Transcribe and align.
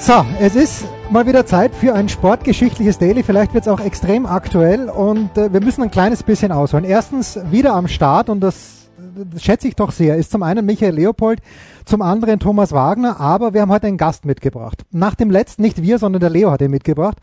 So, 0.00 0.24
es 0.40 0.54
ist 0.54 0.86
mal 1.10 1.26
wieder 1.26 1.44
Zeit 1.44 1.74
für 1.74 1.92
ein 1.92 2.08
sportgeschichtliches 2.08 2.98
Daily. 2.98 3.24
Vielleicht 3.24 3.52
wird 3.52 3.64
es 3.64 3.68
auch 3.68 3.80
extrem 3.80 4.26
aktuell 4.26 4.88
und 4.88 5.36
äh, 5.36 5.52
wir 5.52 5.60
müssen 5.60 5.82
ein 5.82 5.90
kleines 5.90 6.22
bisschen 6.22 6.52
ausholen. 6.52 6.84
Erstens 6.84 7.38
wieder 7.50 7.74
am 7.74 7.88
Start 7.88 8.28
und 8.28 8.40
das, 8.40 8.90
das 9.32 9.42
schätze 9.42 9.66
ich 9.66 9.74
doch 9.74 9.90
sehr, 9.90 10.16
ist 10.16 10.30
zum 10.30 10.44
einen 10.44 10.64
Michael 10.64 10.94
Leopold, 10.94 11.40
zum 11.84 12.00
anderen 12.00 12.38
Thomas 12.38 12.70
Wagner, 12.72 13.18
aber 13.18 13.54
wir 13.54 13.60
haben 13.60 13.72
heute 13.72 13.88
einen 13.88 13.96
Gast 13.96 14.24
mitgebracht. 14.24 14.84
Nach 14.92 15.16
dem 15.16 15.30
letzten, 15.30 15.62
nicht 15.62 15.82
wir, 15.82 15.98
sondern 15.98 16.20
der 16.20 16.30
Leo 16.30 16.52
hat 16.52 16.62
ihn 16.62 16.70
mitgebracht. 16.70 17.18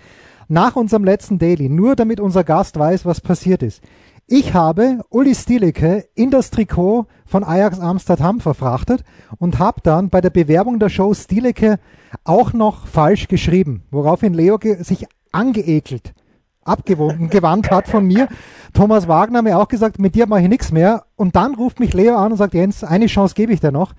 Nach 0.50 0.76
unserem 0.76 1.06
letzten 1.06 1.40
Daily, 1.40 1.70
nur 1.70 1.96
damit 1.96 2.20
unser 2.20 2.44
Gast 2.44 2.78
weiß, 2.78 3.06
was 3.06 3.22
passiert 3.22 3.64
ist. 3.64 3.82
Ich 4.28 4.56
habe 4.56 5.02
Uli 5.12 5.36
Stielicke 5.36 6.06
in 6.16 6.32
das 6.32 6.50
Trikot 6.50 7.06
von 7.28 7.44
Ajax 7.44 7.80
Amsterdam 7.80 8.40
verfrachtet 8.40 9.04
und 9.38 9.60
habe 9.60 9.82
dann 9.84 10.10
bei 10.10 10.20
der 10.20 10.32
Bewerbung 10.32 10.80
der 10.80 10.90
Show 10.90 11.14
Stielicke 11.14 11.78
auch 12.24 12.52
noch 12.52 12.88
falsch 12.88 13.28
geschrieben, 13.28 13.84
woraufhin 13.92 14.34
Leo 14.34 14.58
sich 14.80 15.06
angeekelt, 15.32 16.16
abgewogen, 16.64 17.30
gewandt 17.30 17.70
hat 17.70 17.88
von 17.88 18.08
mir. 18.08 18.28
Thomas 18.74 19.08
Wagner 19.08 19.44
mir 19.44 19.60
auch 19.60 19.68
gesagt, 19.68 20.00
mit 20.00 20.16
dir 20.16 20.26
mache 20.26 20.42
ich 20.42 20.50
nichts 20.50 20.72
mehr. 20.72 21.04
Und 21.16 21.36
dann 21.36 21.54
ruft 21.54 21.80
mich 21.80 21.94
Leo 21.94 22.16
an 22.16 22.32
und 22.32 22.40
sagt, 22.40 22.56
Jens, 22.56 22.84
eine 22.84 23.06
Chance 23.06 23.36
gebe 23.36 23.54
ich 23.54 23.60
dir 23.60 23.72
noch. 23.72 23.94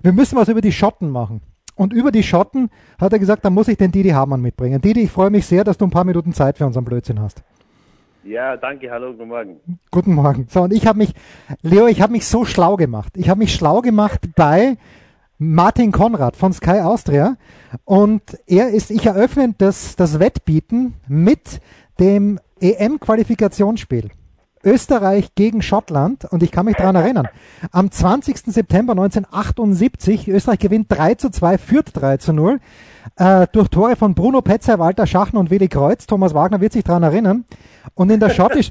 Wir 0.00 0.12
müssen 0.12 0.36
was 0.36 0.46
über 0.46 0.60
die 0.60 0.70
Schotten 0.70 1.10
machen. 1.10 1.40
Und 1.74 1.92
über 1.92 2.12
die 2.12 2.22
Schotten 2.22 2.70
hat 3.00 3.12
er 3.12 3.18
gesagt, 3.18 3.44
dann 3.44 3.54
muss 3.54 3.66
ich 3.66 3.78
den 3.78 3.90
Didi 3.90 4.10
Hamann 4.10 4.42
mitbringen. 4.42 4.80
Didi, 4.80 5.00
ich 5.00 5.10
freue 5.10 5.30
mich 5.30 5.44
sehr, 5.44 5.64
dass 5.64 5.76
du 5.76 5.86
ein 5.86 5.90
paar 5.90 6.04
Minuten 6.04 6.34
Zeit 6.34 6.58
für 6.58 6.66
unseren 6.66 6.84
Blödsinn 6.84 7.18
hast. 7.18 7.42
Ja, 8.24 8.56
danke, 8.56 8.88
hallo, 8.90 9.12
guten 9.12 9.28
Morgen. 9.28 9.60
Guten 9.90 10.14
Morgen. 10.14 10.46
So, 10.48 10.62
und 10.62 10.72
ich 10.72 10.86
habe 10.86 10.98
mich, 10.98 11.12
Leo, 11.62 11.88
ich 11.88 12.00
habe 12.00 12.12
mich 12.12 12.26
so 12.26 12.44
schlau 12.44 12.76
gemacht. 12.76 13.14
Ich 13.16 13.28
habe 13.28 13.38
mich 13.38 13.52
schlau 13.52 13.80
gemacht 13.80 14.20
bei 14.36 14.76
Martin 15.38 15.90
Konrad 15.90 16.36
von 16.36 16.52
Sky 16.52 16.80
Austria. 16.80 17.36
Und 17.84 18.22
er 18.46 18.68
ist, 18.68 18.92
ich 18.92 19.06
eröffne 19.06 19.54
das, 19.58 19.96
das 19.96 20.20
Wettbieten 20.20 20.94
mit 21.08 21.60
dem 21.98 22.38
EM-Qualifikationsspiel. 22.60 24.10
Österreich 24.64 25.34
gegen 25.34 25.62
Schottland 25.62 26.24
und 26.26 26.42
ich 26.42 26.52
kann 26.52 26.66
mich 26.66 26.76
daran 26.76 26.96
erinnern. 26.96 27.28
Am 27.70 27.90
20. 27.90 28.38
September 28.46 28.92
1978, 28.92 30.28
Österreich 30.28 30.58
gewinnt 30.58 30.86
3 30.90 31.14
zu 31.14 31.30
2, 31.30 31.58
führt 31.58 31.90
3 31.94 32.16
zu 32.18 32.32
0 32.32 32.60
äh, 33.16 33.46
durch 33.52 33.68
Tore 33.68 33.96
von 33.96 34.14
Bruno 34.14 34.40
Petzer, 34.42 34.78
Walter 34.78 35.06
Schachen 35.06 35.36
und 35.36 35.50
Willi 35.50 35.68
Kreuz. 35.68 36.06
Thomas 36.06 36.34
Wagner 36.34 36.60
wird 36.60 36.72
sich 36.72 36.84
daran 36.84 37.02
erinnern. 37.02 37.44
Und 37.94 38.10
in 38.10 38.20
der, 38.20 38.30
Schottisch, 38.30 38.70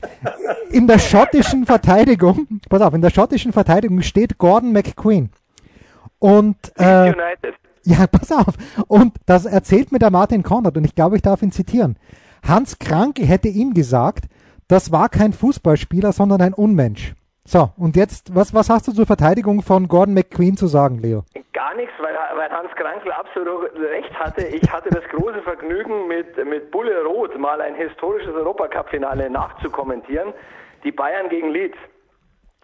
in 0.71 0.87
der 0.87 0.99
schottischen 0.99 1.65
Verteidigung, 1.65 2.47
pass 2.69 2.81
auf, 2.81 2.93
in 2.93 3.01
der 3.01 3.09
schottischen 3.09 3.51
Verteidigung 3.51 4.01
steht 4.01 4.37
Gordon 4.37 4.71
McQueen. 4.71 5.29
Und 6.19 6.55
äh, 6.77 7.13
ja, 7.83 8.07
pass 8.11 8.31
auf. 8.31 8.55
Und 8.87 9.15
das 9.25 9.45
erzählt 9.45 9.91
mir 9.91 9.99
der 9.99 10.11
Martin 10.11 10.43
Konrad 10.43 10.77
und 10.77 10.85
ich 10.85 10.95
glaube, 10.95 11.15
ich 11.15 11.21
darf 11.21 11.41
ihn 11.41 11.51
zitieren. 11.51 11.97
Hans 12.43 12.79
Kranke 12.79 13.23
hätte 13.23 13.47
ihm 13.47 13.73
gesagt, 13.73 14.25
das 14.71 14.91
war 14.91 15.09
kein 15.09 15.33
Fußballspieler, 15.33 16.13
sondern 16.13 16.41
ein 16.41 16.53
Unmensch. 16.53 17.13
So, 17.43 17.69
und 17.77 17.97
jetzt, 17.97 18.33
was, 18.33 18.53
was 18.53 18.69
hast 18.69 18.87
du 18.87 18.93
zur 18.93 19.05
Verteidigung 19.05 19.61
von 19.61 19.89
Gordon 19.89 20.13
McQueen 20.13 20.55
zu 20.55 20.67
sagen, 20.67 20.99
Leo? 20.99 21.23
Gar 21.51 21.75
nichts, 21.75 21.93
weil, 21.99 22.15
weil 22.37 22.49
Hans 22.49 22.71
Krankel 22.75 23.11
absolut 23.11 23.69
recht 23.75 24.17
hatte. 24.17 24.47
Ich 24.47 24.71
hatte 24.71 24.89
das 24.89 25.03
große 25.09 25.41
Vergnügen, 25.41 26.07
mit, 26.07 26.37
mit 26.45 26.71
Bulle 26.71 27.03
Roth 27.03 27.37
mal 27.37 27.59
ein 27.59 27.75
historisches 27.75 28.33
Europacup-Finale 28.33 29.29
nachzukommentieren. 29.29 30.33
Die 30.85 30.91
Bayern 30.91 31.27
gegen 31.27 31.49
Leeds. 31.49 31.77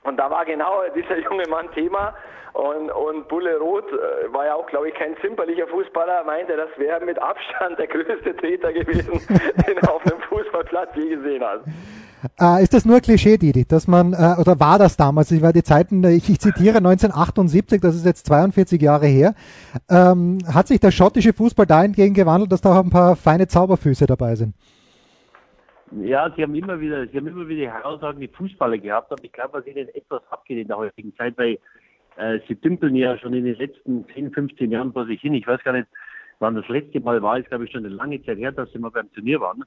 Und 0.03 0.15
da 0.15 0.29
war 0.29 0.45
genau 0.45 0.83
dieser 0.95 1.17
junge 1.19 1.43
Mann 1.49 1.69
Thema. 1.73 2.13
Und, 2.57 2.89
und 2.89 3.27
Bulle 3.27 3.55
Roth 3.59 3.85
äh, 3.91 4.33
war 4.33 4.47
ja 4.47 4.55
auch, 4.55 4.65
glaube 4.65 4.89
ich, 4.89 4.95
kein 4.95 5.15
zimperlicher 5.21 5.67
Fußballer, 5.67 6.23
meinte, 6.23 6.57
das 6.57 6.69
wäre 6.77 7.05
mit 7.05 7.21
Abstand 7.21 7.77
der 7.77 7.85
größte 7.85 8.35
Treter 8.35 8.73
gewesen, 8.73 9.11
den 9.67 9.77
er 9.77 9.93
auf 9.93 10.03
einem 10.07 10.19
Fußballplatz 10.21 10.89
je 10.95 11.17
gesehen 11.17 11.43
hat. 11.43 11.61
Äh, 12.41 12.63
ist 12.63 12.73
das 12.73 12.83
nur 12.83 12.99
Klischee, 12.99 13.37
Didi, 13.37 13.63
dass 13.63 13.87
man, 13.87 14.13
äh, 14.13 14.41
oder 14.41 14.59
war 14.59 14.79
das 14.79 14.97
damals, 14.97 15.29
ich 15.29 15.43
war 15.43 15.53
die 15.53 15.61
Zeiten, 15.61 16.03
ich, 16.03 16.27
ich 16.31 16.39
zitiere 16.39 16.77
1978, 16.77 17.79
das 17.79 17.93
ist 17.93 18.07
jetzt 18.07 18.25
42 18.25 18.81
Jahre 18.81 19.05
her, 19.05 19.35
ähm, 19.87 20.39
hat 20.51 20.65
sich 20.65 20.79
der 20.79 20.89
schottische 20.89 21.33
Fußball 21.33 21.67
dahingehend 21.67 22.15
gewandelt, 22.15 22.51
dass 22.51 22.61
da 22.61 22.71
auch 22.71 22.83
ein 22.83 22.89
paar 22.89 23.15
feine 23.15 23.47
Zauberfüße 23.47 24.07
dabei 24.07 24.33
sind? 24.33 24.55
Ja, 25.91 26.33
sie 26.35 26.41
haben 26.41 26.55
immer 26.55 26.79
wieder, 26.79 27.05
sie 27.05 27.17
haben 27.17 27.27
immer 27.27 27.47
wieder 27.47 27.71
herausragende 27.71 28.29
Fußballer 28.29 28.79
gehabt, 28.79 29.11
aber 29.11 29.23
ich 29.23 29.31
glaube, 29.31 29.59
was 29.59 29.67
ihnen 29.67 29.87
etwas 29.89 30.23
abgeht 30.31 30.57
in 30.57 30.67
der 30.67 30.77
heutigen 30.77 31.15
Zeit, 31.15 31.37
weil 31.37 31.59
äh, 32.17 32.39
sie 32.47 32.55
dümpeln 32.55 32.95
ja 32.95 33.17
schon 33.17 33.33
in 33.33 33.45
den 33.45 33.55
letzten 33.55 34.05
10, 34.13 34.31
15 34.31 34.71
Jahren 34.71 34.93
vor 34.93 35.05
sich 35.05 35.21
hin. 35.21 35.33
Ich 35.33 35.47
weiß 35.47 35.63
gar 35.63 35.73
nicht, 35.73 35.87
wann 36.39 36.55
das 36.55 36.67
letzte 36.67 36.99
Mal 36.99 37.21
war, 37.21 37.39
ist 37.39 37.49
glaube 37.49 37.65
ich 37.65 37.71
schon 37.71 37.85
eine 37.85 37.93
lange 37.93 38.21
Zeit 38.23 38.37
her, 38.37 38.51
dass 38.51 38.71
sie 38.71 38.79
mal 38.79 38.91
beim 38.91 39.11
Turnier 39.13 39.39
waren. 39.39 39.63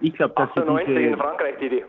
Ich 0.00 0.14
glaube, 0.14 0.34
dass 0.36 0.50
98 0.50 0.86
diese, 0.88 1.00
in 1.00 1.16
Frankreich, 1.16 1.54
die 1.60 1.84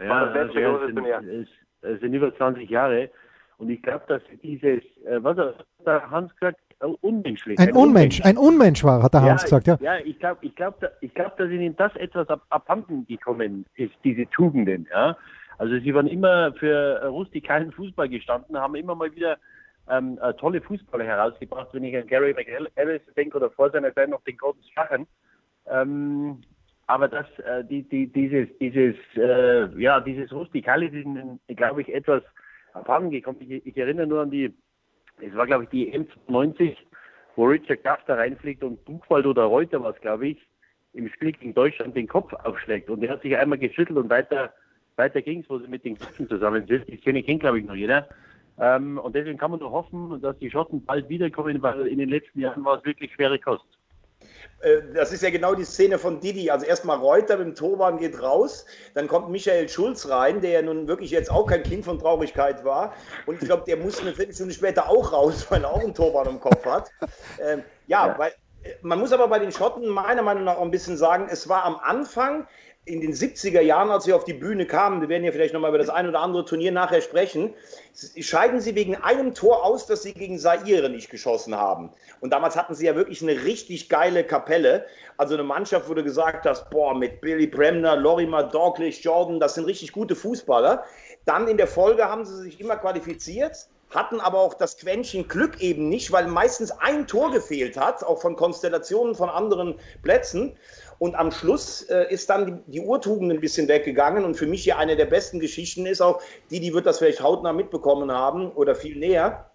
ja, 0.00 0.08
war 0.08 0.26
das 0.26 0.34
letzte 0.34 0.60
ja, 0.60 0.70
große 0.70 0.94
Turnier. 0.94 1.22
Es, 1.22 1.48
es 1.82 2.00
sind 2.00 2.14
über 2.14 2.34
20 2.34 2.68
Jahre. 2.70 3.10
Und 3.58 3.70
ich 3.70 3.82
glaube, 3.82 4.04
dass 4.08 4.22
dieses, 4.42 4.82
äh, 5.04 5.22
was 5.22 5.36
hat 5.36 5.66
der 5.86 6.10
Hans 6.10 6.34
gesagt, 6.36 6.58
unmenschlich. 7.00 7.58
Ein, 7.58 7.68
ein 7.68 7.74
Unmensch, 7.74 8.20
Unmensch, 8.20 8.24
ein 8.24 8.36
Unmensch 8.36 8.84
war, 8.84 9.02
hat 9.02 9.14
der 9.14 9.20
ja, 9.22 9.30
Hans 9.30 9.44
gesagt, 9.44 9.66
ja. 9.66 9.78
Ja, 9.80 9.98
ich 9.98 10.18
glaube, 10.18 10.38
ich 10.42 10.54
glaube, 10.54 10.92
ich 11.00 11.14
glaube, 11.14 11.32
dass 11.38 11.50
ihnen 11.50 11.76
das 11.76 11.94
etwas 11.96 12.28
ab, 12.28 12.42
abhanden 12.50 13.06
gekommen 13.06 13.64
ist, 13.76 13.92
diese 14.04 14.26
Tugenden, 14.30 14.86
ja. 14.90 15.16
Also 15.62 15.78
sie 15.78 15.94
waren 15.94 16.08
immer 16.08 16.52
für 16.54 17.06
rustikalen 17.06 17.70
Fußball 17.70 18.08
gestanden, 18.08 18.58
haben 18.58 18.74
immer 18.74 18.96
mal 18.96 19.14
wieder 19.14 19.38
ähm, 19.88 20.18
äh, 20.20 20.34
tolle 20.34 20.60
Fußballer 20.60 21.04
herausgebracht, 21.04 21.68
wenn 21.70 21.84
ich 21.84 21.96
an 21.96 22.08
Gary 22.08 22.34
McAllis 22.34 23.02
denke 23.16 23.36
oder 23.36 23.48
vor 23.48 23.70
seiner 23.70 23.94
Zeit 23.94 24.08
noch 24.08 24.24
den 24.24 24.36
Gordon 24.38 24.64
Schachen. 24.74 25.06
Ähm, 25.68 26.40
aber 26.88 27.06
das, 27.06 27.26
äh, 27.38 27.62
die, 27.62 27.84
die, 27.84 28.08
dieses, 28.08 28.48
dieses, 28.58 28.96
äh, 29.14 29.68
ja, 29.80 30.00
dieses 30.00 30.32
Rustikale 30.32 30.86
ist 30.86 31.56
glaube 31.56 31.82
ich, 31.82 31.94
etwas 31.94 32.24
abhanden 32.72 33.12
gekommen. 33.12 33.38
Ich, 33.42 33.64
ich, 33.64 33.76
erinnere 33.76 34.08
nur 34.08 34.22
an 34.22 34.32
die, 34.32 34.52
es 35.20 35.32
war, 35.36 35.46
glaube 35.46 35.62
ich, 35.62 35.70
die 35.70 35.96
M90, 35.96 36.76
wo 37.36 37.44
Richard 37.44 37.84
Kraft 37.84 38.08
da 38.08 38.16
reinfliegt 38.16 38.64
und 38.64 38.84
Buchwald 38.84 39.26
oder 39.26 39.44
Reuter 39.44 39.80
was, 39.84 39.94
glaube 40.00 40.26
ich, 40.26 40.38
im 40.92 41.08
Spiel 41.08 41.30
gegen 41.30 41.54
Deutschland 41.54 41.94
den 41.94 42.08
Kopf 42.08 42.32
aufschlägt. 42.32 42.90
Und 42.90 43.04
er 43.04 43.12
hat 43.12 43.22
sich 43.22 43.36
einmal 43.36 43.58
geschüttelt 43.58 43.96
und 43.96 44.10
weiter, 44.10 44.52
weiter 44.96 45.22
ging 45.22 45.40
es, 45.40 45.50
wo 45.50 45.58
sie 45.58 45.68
mit 45.68 45.84
den 45.84 45.98
Köpfen 45.98 46.28
zusammen 46.28 46.66
sind. 46.66 47.02
Kenne 47.02 47.20
ich, 47.20 47.26
kennt, 47.26 47.40
glaube 47.40 47.60
ich, 47.60 47.64
noch 47.64 47.74
jeder. 47.74 48.08
Ähm, 48.58 48.98
und 48.98 49.14
deswegen 49.14 49.38
kann 49.38 49.50
man 49.50 49.60
nur 49.60 49.70
hoffen, 49.70 50.20
dass 50.20 50.38
die 50.38 50.50
Schotten 50.50 50.84
bald 50.84 51.08
wiederkommen, 51.08 51.62
weil 51.62 51.86
in 51.86 51.98
den 51.98 52.08
letzten 52.08 52.40
Jahren 52.40 52.64
war 52.64 52.78
es 52.78 52.84
wirklich 52.84 53.12
schwere 53.12 53.38
Kost. 53.38 53.64
Äh, 54.60 54.82
das 54.94 55.12
ist 55.12 55.22
ja 55.22 55.30
genau 55.30 55.54
die 55.54 55.64
Szene 55.64 55.98
von 55.98 56.20
Didi. 56.20 56.50
Also 56.50 56.66
erstmal 56.66 56.98
Reuter 56.98 57.36
mit 57.36 57.46
dem 57.46 57.54
Torwart 57.54 57.98
geht 57.98 58.20
raus, 58.20 58.64
dann 58.94 59.08
kommt 59.08 59.30
Michael 59.30 59.68
Schulz 59.68 60.08
rein, 60.08 60.40
der 60.40 60.50
ja 60.50 60.62
nun 60.62 60.86
wirklich 60.86 61.10
jetzt 61.10 61.30
auch 61.30 61.46
kein 61.46 61.62
Kind 61.62 61.84
von 61.84 61.98
Traurigkeit 61.98 62.64
war. 62.64 62.94
Und 63.26 63.42
ich 63.42 63.48
glaube, 63.48 63.64
der 63.66 63.76
muss 63.76 64.00
eine 64.00 64.14
Viertelstunde 64.14 64.54
später 64.54 64.88
auch 64.88 65.12
raus, 65.12 65.46
weil 65.50 65.64
er 65.64 65.70
auch 65.70 65.80
einen 65.80 65.94
Torwart 65.94 66.28
im 66.28 66.40
Kopf 66.40 66.64
hat. 66.64 66.90
Ähm, 67.42 67.62
ja, 67.86 68.06
ja, 68.08 68.18
weil 68.18 68.30
äh, 68.62 68.74
man 68.82 68.98
muss 68.98 69.12
aber 69.12 69.28
bei 69.28 69.38
den 69.38 69.52
Schotten 69.52 69.88
meiner 69.88 70.22
Meinung 70.22 70.44
nach 70.44 70.56
auch 70.56 70.62
ein 70.62 70.70
bisschen 70.70 70.96
sagen, 70.96 71.26
es 71.30 71.48
war 71.48 71.64
am 71.64 71.76
Anfang 71.76 72.46
in 72.84 73.00
den 73.00 73.12
70er 73.12 73.60
Jahren, 73.60 73.90
als 73.92 74.04
sie 74.04 74.12
auf 74.12 74.24
die 74.24 74.32
Bühne 74.32 74.66
kamen, 74.66 75.00
wir 75.00 75.08
werden 75.08 75.22
ja 75.22 75.30
vielleicht 75.30 75.54
nochmal 75.54 75.70
über 75.70 75.78
das 75.78 75.88
ein 75.88 76.08
oder 76.08 76.18
andere 76.18 76.44
Turnier 76.44 76.72
nachher 76.72 77.00
sprechen, 77.00 77.54
scheiden 78.18 78.60
sie 78.60 78.74
wegen 78.74 78.96
einem 78.96 79.34
Tor 79.34 79.64
aus, 79.64 79.86
das 79.86 80.02
sie 80.02 80.12
gegen 80.12 80.36
Saire 80.36 80.88
nicht 80.88 81.08
geschossen 81.08 81.54
haben. 81.54 81.90
Und 82.20 82.32
damals 82.32 82.56
hatten 82.56 82.74
sie 82.74 82.86
ja 82.86 82.96
wirklich 82.96 83.22
eine 83.22 83.44
richtig 83.44 83.88
geile 83.88 84.24
Kapelle. 84.24 84.84
Also 85.16 85.34
eine 85.34 85.44
Mannschaft, 85.44 85.88
wo 85.88 85.94
du 85.94 86.02
gesagt 86.02 86.44
hast, 86.44 86.70
boah, 86.70 86.92
mit 86.92 87.20
Billy 87.20 87.46
Bremner, 87.46 87.94
Lorimer, 87.94 88.42
Douglas, 88.42 89.04
Jordan, 89.04 89.38
das 89.38 89.54
sind 89.54 89.66
richtig 89.66 89.92
gute 89.92 90.16
Fußballer. 90.16 90.82
Dann 91.24 91.46
in 91.46 91.58
der 91.58 91.68
Folge 91.68 92.04
haben 92.08 92.24
sie 92.24 92.42
sich 92.42 92.60
immer 92.60 92.76
qualifiziert, 92.76 93.68
hatten 93.94 94.20
aber 94.20 94.40
auch 94.40 94.54
das 94.54 94.78
Quäntchen 94.78 95.28
Glück 95.28 95.60
eben 95.60 95.88
nicht, 95.88 96.12
weil 96.12 96.26
meistens 96.26 96.70
ein 96.70 97.06
Tor 97.06 97.30
gefehlt 97.30 97.76
hat, 97.76 98.02
auch 98.02 98.20
von 98.20 98.36
Konstellationen 98.36 99.14
von 99.14 99.28
anderen 99.28 99.74
Plätzen. 100.02 100.56
Und 100.98 101.14
am 101.14 101.30
Schluss 101.30 101.82
äh, 101.82 102.12
ist 102.12 102.30
dann 102.30 102.46
die, 102.46 102.72
die 102.72 102.80
Urtugend 102.80 103.32
ein 103.32 103.40
bisschen 103.40 103.68
weggegangen. 103.68 104.24
Und 104.24 104.36
für 104.36 104.46
mich 104.46 104.62
hier 104.62 104.78
eine 104.78 104.96
der 104.96 105.06
besten 105.06 105.40
Geschichten 105.40 105.86
ist 105.86 106.00
auch, 106.00 106.22
die, 106.50 106.60
die 106.60 106.74
wird 106.74 106.86
das 106.86 106.98
vielleicht 106.98 107.22
hautnah 107.22 107.52
mitbekommen 107.52 108.12
haben 108.12 108.50
oder 108.52 108.74
viel 108.74 108.96
näher. 108.96 109.52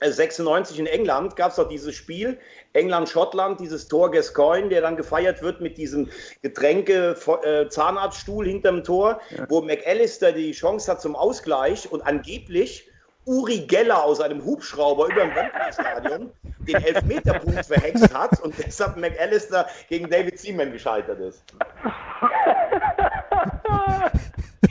96 0.00 0.78
in 0.78 0.86
England 0.86 1.36
gab 1.36 1.50
es 1.50 1.56
doch 1.56 1.68
dieses 1.68 1.94
Spiel, 1.94 2.38
England-Schottland, 2.72 3.60
dieses 3.60 3.88
Tor 3.88 4.10
Gascoigne, 4.10 4.68
der 4.68 4.80
dann 4.82 4.96
gefeiert 4.96 5.42
wird 5.42 5.60
mit 5.60 5.78
diesem 5.78 6.10
Getränke-Zahnarztstuhl 6.42 8.46
hinterm 8.46 8.84
Tor, 8.84 9.20
ja. 9.36 9.46
wo 9.48 9.62
McAllister 9.62 10.32
die 10.32 10.52
Chance 10.52 10.90
hat 10.90 11.00
zum 11.00 11.16
Ausgleich 11.16 11.90
und 11.90 12.02
angeblich 12.02 12.90
Uri 13.26 13.60
Geller 13.66 14.04
aus 14.04 14.20
einem 14.20 14.44
Hubschrauber 14.44 15.06
über 15.06 15.22
dem 15.22 15.34
Wembley-Stadion 15.34 16.30
den 16.66 16.76
Elfmeterpunkt 16.76 17.66
verhext 17.66 18.14
hat 18.14 18.40
und 18.42 18.54
deshalb 18.58 18.96
McAllister 18.96 19.66
gegen 19.88 20.08
David 20.08 20.38
Seaman 20.38 20.72
gescheitert 20.72 21.20
ist. 21.20 21.44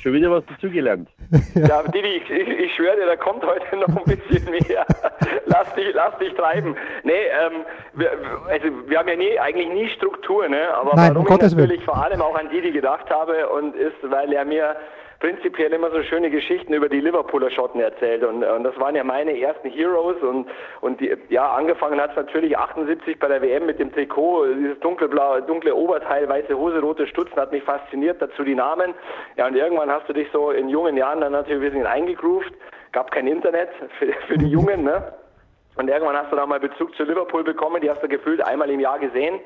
Schon 0.01 0.13
wieder 0.13 0.31
was 0.31 0.43
dazugelernt. 0.47 1.09
Ja, 1.55 1.81
Didi, 1.83 2.07
ich, 2.17 2.29
ich, 2.29 2.47
ich 2.47 2.75
schwöre 2.75 2.97
dir, 2.97 3.05
da 3.05 3.15
kommt 3.15 3.41
heute 3.45 3.77
noch 3.77 3.87
ein 3.87 4.17
bisschen 4.17 4.43
mehr. 4.51 4.85
lass, 5.45 5.73
dich, 5.75 5.93
lass 5.93 6.17
dich 6.17 6.33
treiben. 6.33 6.75
Nee, 7.03 7.13
ähm, 7.13 7.63
wir, 7.93 8.11
also 8.49 8.67
wir 8.87 8.99
haben 8.99 9.07
ja 9.07 9.15
nie, 9.15 9.39
eigentlich 9.39 9.69
nie 9.69 9.87
Struktur, 9.89 10.49
ne? 10.49 10.73
aber 10.73 10.95
Nein, 10.95 11.15
warum 11.15 11.27
um 11.27 11.33
ich 11.35 11.41
natürlich 11.41 11.69
Willen. 11.69 11.81
vor 11.83 12.03
allem 12.03 12.21
auch 12.21 12.37
an 12.37 12.49
Didi 12.49 12.71
gedacht 12.71 13.09
habe 13.09 13.47
und 13.47 13.75
ist, 13.75 13.95
weil 14.03 14.33
er 14.33 14.43
mir 14.43 14.75
prinzipiell 15.23 15.71
immer 15.71 15.89
so 15.89 16.03
schöne 16.03 16.29
Geschichten 16.29 16.73
über 16.73 16.89
die 16.89 16.99
Liverpooler 16.99 17.49
Schotten 17.49 17.79
erzählt 17.79 18.25
und, 18.25 18.43
und 18.43 18.63
das 18.65 18.77
waren 18.77 18.93
ja 18.93 19.05
meine 19.05 19.39
ersten 19.39 19.69
Heroes 19.69 20.21
und, 20.21 20.49
und 20.81 20.99
die, 20.99 21.15
ja, 21.29 21.49
angefangen 21.53 22.01
hat 22.01 22.09
es 22.09 22.17
natürlich 22.17 22.57
78 22.57 23.19
bei 23.19 23.29
der 23.29 23.41
WM 23.41 23.65
mit 23.65 23.79
dem 23.79 23.93
Trikot, 23.93 24.47
dieses 24.47 24.77
dunkelblaue, 24.81 25.43
dunkle 25.43 25.73
Oberteil, 25.73 26.27
weiße 26.27 26.57
Hose, 26.57 26.81
rote 26.81 27.07
Stutzen 27.07 27.37
hat 27.37 27.53
mich 27.53 27.63
fasziniert, 27.63 28.21
dazu 28.21 28.43
die 28.43 28.53
Namen. 28.53 28.93
Ja, 29.37 29.47
und 29.47 29.55
irgendwann 29.55 29.89
hast 29.89 30.09
du 30.09 30.13
dich 30.13 30.27
so 30.33 30.51
in 30.51 30.67
jungen 30.67 30.97
Jahren 30.97 31.21
dann 31.21 31.31
natürlich 31.31 31.63
ein 31.63 31.71
bisschen 31.71 31.87
eingegroovt, 31.87 32.51
gab 32.91 33.09
kein 33.11 33.27
Internet 33.27 33.69
für, 33.99 34.11
für 34.27 34.37
die 34.37 34.49
Jungen, 34.49 34.83
ne? 34.83 35.13
Und 35.77 35.87
irgendwann 35.87 36.17
hast 36.17 36.33
du 36.33 36.35
dann 36.35 36.49
mal 36.49 36.59
Bezug 36.59 36.93
zu 36.95 37.03
Liverpool 37.03 37.45
bekommen, 37.45 37.81
die 37.81 37.89
hast 37.89 38.03
du 38.03 38.09
gefühlt 38.09 38.45
einmal 38.45 38.69
im 38.69 38.81
Jahr 38.81 38.99
gesehen. 38.99 39.39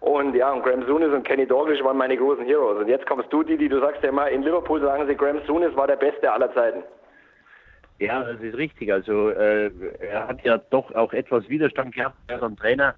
Und 0.00 0.34
ja, 0.34 0.52
und 0.52 0.62
Graham 0.62 0.86
Souness 0.86 1.12
und 1.12 1.24
Kenny 1.24 1.46
Dalglish 1.46 1.82
waren 1.82 1.96
meine 1.96 2.16
großen 2.16 2.44
Heroes. 2.44 2.78
Und 2.78 2.88
jetzt 2.88 3.06
kommst 3.06 3.32
du, 3.32 3.42
Didi, 3.42 3.68
du 3.68 3.80
sagst 3.80 4.02
ja 4.02 4.10
immer, 4.10 4.28
in 4.28 4.42
Liverpool 4.42 4.80
sagen 4.80 5.06
sie, 5.06 5.16
Graham 5.16 5.40
Souness 5.46 5.74
war 5.74 5.86
der 5.86 5.96
Beste 5.96 6.32
aller 6.32 6.52
Zeiten. 6.54 6.82
Ja, 7.98 8.22
das 8.22 8.40
ist 8.40 8.56
richtig. 8.56 8.92
Also 8.92 9.30
äh, 9.30 9.70
er 10.00 10.28
hat 10.28 10.44
ja 10.44 10.58
doch 10.58 10.94
auch 10.94 11.12
etwas 11.12 11.48
Widerstand 11.48 11.94
gehabt. 11.94 12.16
Er 12.28 12.40
ist 12.40 12.58
Trainer, 12.58 12.94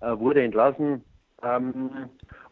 äh, 0.00 0.18
wurde 0.18 0.42
entlassen 0.42 1.02
ähm, 1.42 1.90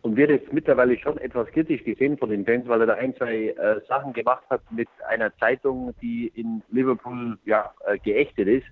und 0.00 0.16
wird 0.16 0.30
jetzt 0.30 0.52
mittlerweile 0.52 0.98
schon 0.98 1.18
etwas 1.18 1.48
kritisch 1.48 1.84
gesehen 1.84 2.16
von 2.16 2.30
den 2.30 2.46
Fans, 2.46 2.66
weil 2.68 2.80
er 2.80 2.86
da 2.86 2.94
ein, 2.94 3.14
zwei 3.16 3.48
äh, 3.48 3.80
Sachen 3.86 4.14
gemacht 4.14 4.44
hat 4.48 4.62
mit 4.70 4.88
einer 5.08 5.36
Zeitung, 5.36 5.94
die 6.00 6.28
in 6.34 6.62
Liverpool 6.70 7.36
ja 7.44 7.70
äh, 7.86 7.98
geächtet 7.98 8.48
ist. 8.48 8.66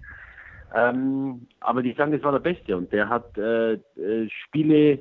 Ähm, 0.75 1.47
aber 1.61 1.83
die 1.83 1.93
sagen, 1.93 2.13
das 2.13 2.23
war 2.23 2.33
der 2.33 2.39
Beste 2.41 2.77
und 2.77 2.93
der 2.93 3.09
hat 3.09 3.37
äh, 3.39 3.75
äh, 3.75 4.29
Spiele 4.29 4.99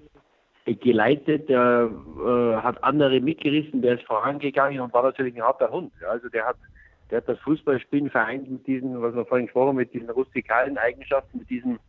geleitet, 0.76 1.50
der 1.50 1.90
äh, 1.90 2.56
hat 2.58 2.84
andere 2.84 3.22
mitgerissen, 3.22 3.82
der 3.82 3.96
ist 3.96 4.06
vorangegangen 4.06 4.80
und 4.82 4.94
war 4.94 5.04
natürlich 5.04 5.36
ein 5.36 5.44
harter 5.44 5.72
Hund. 5.72 5.92
Also 6.10 6.30
der 6.30 6.46
hat, 6.46 6.58
der 7.10 7.18
hat 7.18 7.30
das 7.30 7.40
Fußballspielen 7.40 8.10
vereint 8.10 8.50
mit 8.50 8.68
diesen, 8.68 9.02
was 9.02 9.16
wir 9.16 9.26
vorhin 9.26 9.48
gesprochen 9.48 9.70
haben, 9.70 9.78
mit 9.78 9.94
diesen 9.94 10.10
rustikalen 10.10 10.78
Eigenschaften, 10.78 11.40
mit 11.40 11.50
diesen, 11.50 11.80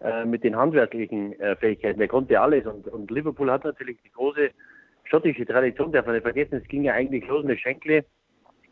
äh, 0.00 0.24
mit 0.24 0.44
den 0.44 0.56
handwerklichen 0.56 1.38
äh, 1.40 1.56
Fähigkeiten. 1.56 1.98
Der 1.98 2.08
konnte 2.08 2.40
alles 2.40 2.66
und, 2.66 2.86
und 2.88 3.10
Liverpool 3.10 3.50
hat 3.50 3.64
natürlich 3.64 3.98
die 4.04 4.12
große 4.12 4.50
schottische 5.04 5.44
Tradition, 5.44 5.92
darf 5.92 6.06
man 6.06 6.14
nicht 6.14 6.24
vergessen, 6.24 6.60
es 6.62 6.68
ging 6.68 6.84
ja 6.84 6.94
eigentlich 6.94 7.26
los 7.26 7.44
mit 7.44 7.58
Schenkle, 7.58 8.04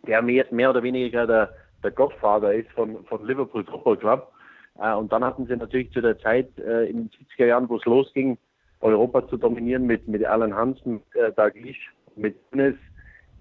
der 0.07 0.23
mehr, 0.23 0.47
mehr 0.51 0.71
oder 0.71 0.83
weniger 0.83 1.27
der, 1.27 1.53
der 1.83 1.91
Gottvater 1.91 2.55
ist 2.55 2.71
von, 2.71 3.05
von 3.07 3.27
Liverpool 3.27 3.65
Football 3.65 3.97
Club. 3.99 4.33
Äh, 4.79 4.95
und 4.95 5.13
dann 5.13 5.25
hatten 5.25 5.47
sie 5.47 5.57
natürlich 5.57 5.91
zu 5.91 6.01
der 6.01 6.19
Zeit 6.21 6.49
äh, 6.59 6.85
in 6.85 7.09
den 7.09 7.11
70er 7.11 7.47
Jahren, 7.47 7.69
wo 7.69 7.77
es 7.77 7.85
losging, 7.85 8.39
Europa 8.81 9.27
zu 9.29 9.37
dominieren 9.37 9.87
mit, 9.87 10.09
mit 10.09 10.25
Alan 10.25 10.55
Hansen, 10.55 11.03
äh, 11.15 11.33
Dalglish, 11.33 11.93
mit 12.17 12.37
Nunes, 12.53 12.77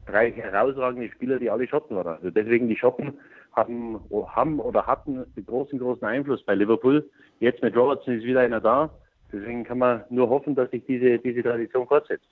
drei 0.06 0.32
herausragende 0.32 1.10
Spieler, 1.10 1.40
die 1.40 1.50
alle 1.50 1.68
Schotten 1.68 1.96
waren. 1.96 2.08
Also 2.18 2.30
deswegen 2.30 2.68
die 2.68 2.76
Schotten 2.76 3.18
haben, 3.54 4.00
haben 4.28 4.60
oder 4.60 4.86
hatten 4.86 5.26
einen 5.36 5.46
großen, 5.46 5.80
großen 5.80 6.06
Einfluss 6.06 6.44
bei 6.44 6.56
Liverpool. 6.56 7.10
Jetzt 7.40 7.62
mit 7.62 7.76
Robertson 7.76 8.16
ist 8.16 8.24
wieder 8.24 8.42
einer 8.42 8.60
da. 8.62 8.90
Deswegen 9.32 9.64
kann 9.64 9.78
man 9.78 10.04
nur 10.10 10.30
hoffen, 10.30 10.56
dass 10.56 10.72
sich 10.72 10.84
diese, 10.86 11.20
diese 11.20 11.44
Tradition 11.44 11.88
fortsetzt. 11.88 12.28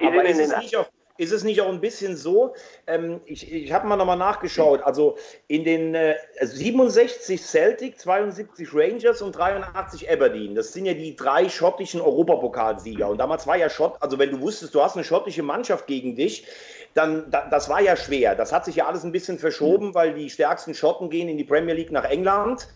Aber 0.00 0.24
ist 0.24 0.40
es 0.40 0.56
nicht 0.58 0.76
auch, 0.76 0.88
ist 1.18 1.32
es 1.32 1.44
nicht 1.44 1.60
auch 1.60 1.68
ein 1.68 1.80
bisschen 1.80 2.16
so, 2.16 2.54
ähm, 2.86 3.20
ich, 3.24 3.52
ich 3.52 3.72
habe 3.72 3.86
mal 3.86 3.96
nochmal 3.96 4.16
nachgeschaut, 4.16 4.82
also 4.82 5.16
in 5.48 5.64
den 5.64 5.94
äh, 5.94 6.16
67 6.40 7.40
Celtic, 7.40 7.98
72 7.98 8.68
Rangers 8.72 9.22
und 9.22 9.32
83 9.32 10.10
Aberdeen, 10.10 10.54
das 10.54 10.72
sind 10.72 10.86
ja 10.86 10.94
die 10.94 11.16
drei 11.16 11.48
schottischen 11.48 12.00
Europapokalsieger. 12.00 13.08
Und 13.08 13.18
damals 13.18 13.46
war 13.46 13.56
ja 13.56 13.70
Schott, 13.70 13.96
also 14.00 14.18
wenn 14.18 14.30
du 14.30 14.40
wusstest, 14.40 14.74
du 14.74 14.82
hast 14.82 14.96
eine 14.96 15.04
schottische 15.04 15.42
Mannschaft 15.42 15.86
gegen 15.86 16.16
dich, 16.16 16.46
dann, 16.94 17.30
da, 17.30 17.46
das 17.48 17.68
war 17.68 17.80
ja 17.80 17.96
schwer, 17.96 18.34
das 18.34 18.52
hat 18.52 18.64
sich 18.64 18.76
ja 18.76 18.86
alles 18.86 19.04
ein 19.04 19.12
bisschen 19.12 19.38
verschoben, 19.38 19.94
weil 19.94 20.14
die 20.14 20.30
stärksten 20.30 20.74
Schotten 20.74 21.10
gehen 21.10 21.28
in 21.28 21.36
die 21.36 21.44
Premier 21.44 21.74
League 21.74 21.92
nach 21.92 22.04
England 22.04 22.68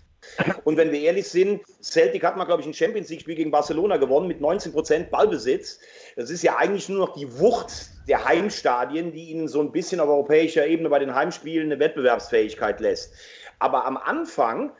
und 0.64 0.76
wenn 0.76 0.92
wir 0.92 1.00
ehrlich 1.00 1.28
sind, 1.28 1.62
Celtic 1.82 2.24
hat 2.24 2.36
mal, 2.36 2.44
glaube 2.44 2.62
ich, 2.62 2.66
ein 2.66 2.74
Champions 2.74 3.08
League-Spiel 3.08 3.34
gegen 3.34 3.50
Barcelona 3.50 3.96
gewonnen 3.96 4.28
mit 4.28 4.40
19 4.40 4.72
Prozent 4.72 5.10
Ballbesitz. 5.10 5.80
Das 6.16 6.30
ist 6.30 6.42
ja 6.42 6.56
eigentlich 6.56 6.88
nur 6.88 6.98
noch 7.06 7.14
die 7.14 7.38
Wucht 7.38 7.90
der 8.08 8.24
Heimstadien, 8.24 9.12
die 9.12 9.30
ihnen 9.30 9.48
so 9.48 9.60
ein 9.60 9.72
bisschen 9.72 10.00
auf 10.00 10.08
europäischer 10.08 10.66
Ebene 10.66 10.88
bei 10.88 10.98
den 10.98 11.14
Heimspielen 11.14 11.70
eine 11.70 11.80
Wettbewerbsfähigkeit 11.80 12.80
lässt. 12.80 13.14
Aber 13.58 13.86
am 13.86 13.96
Anfang, 13.96 14.72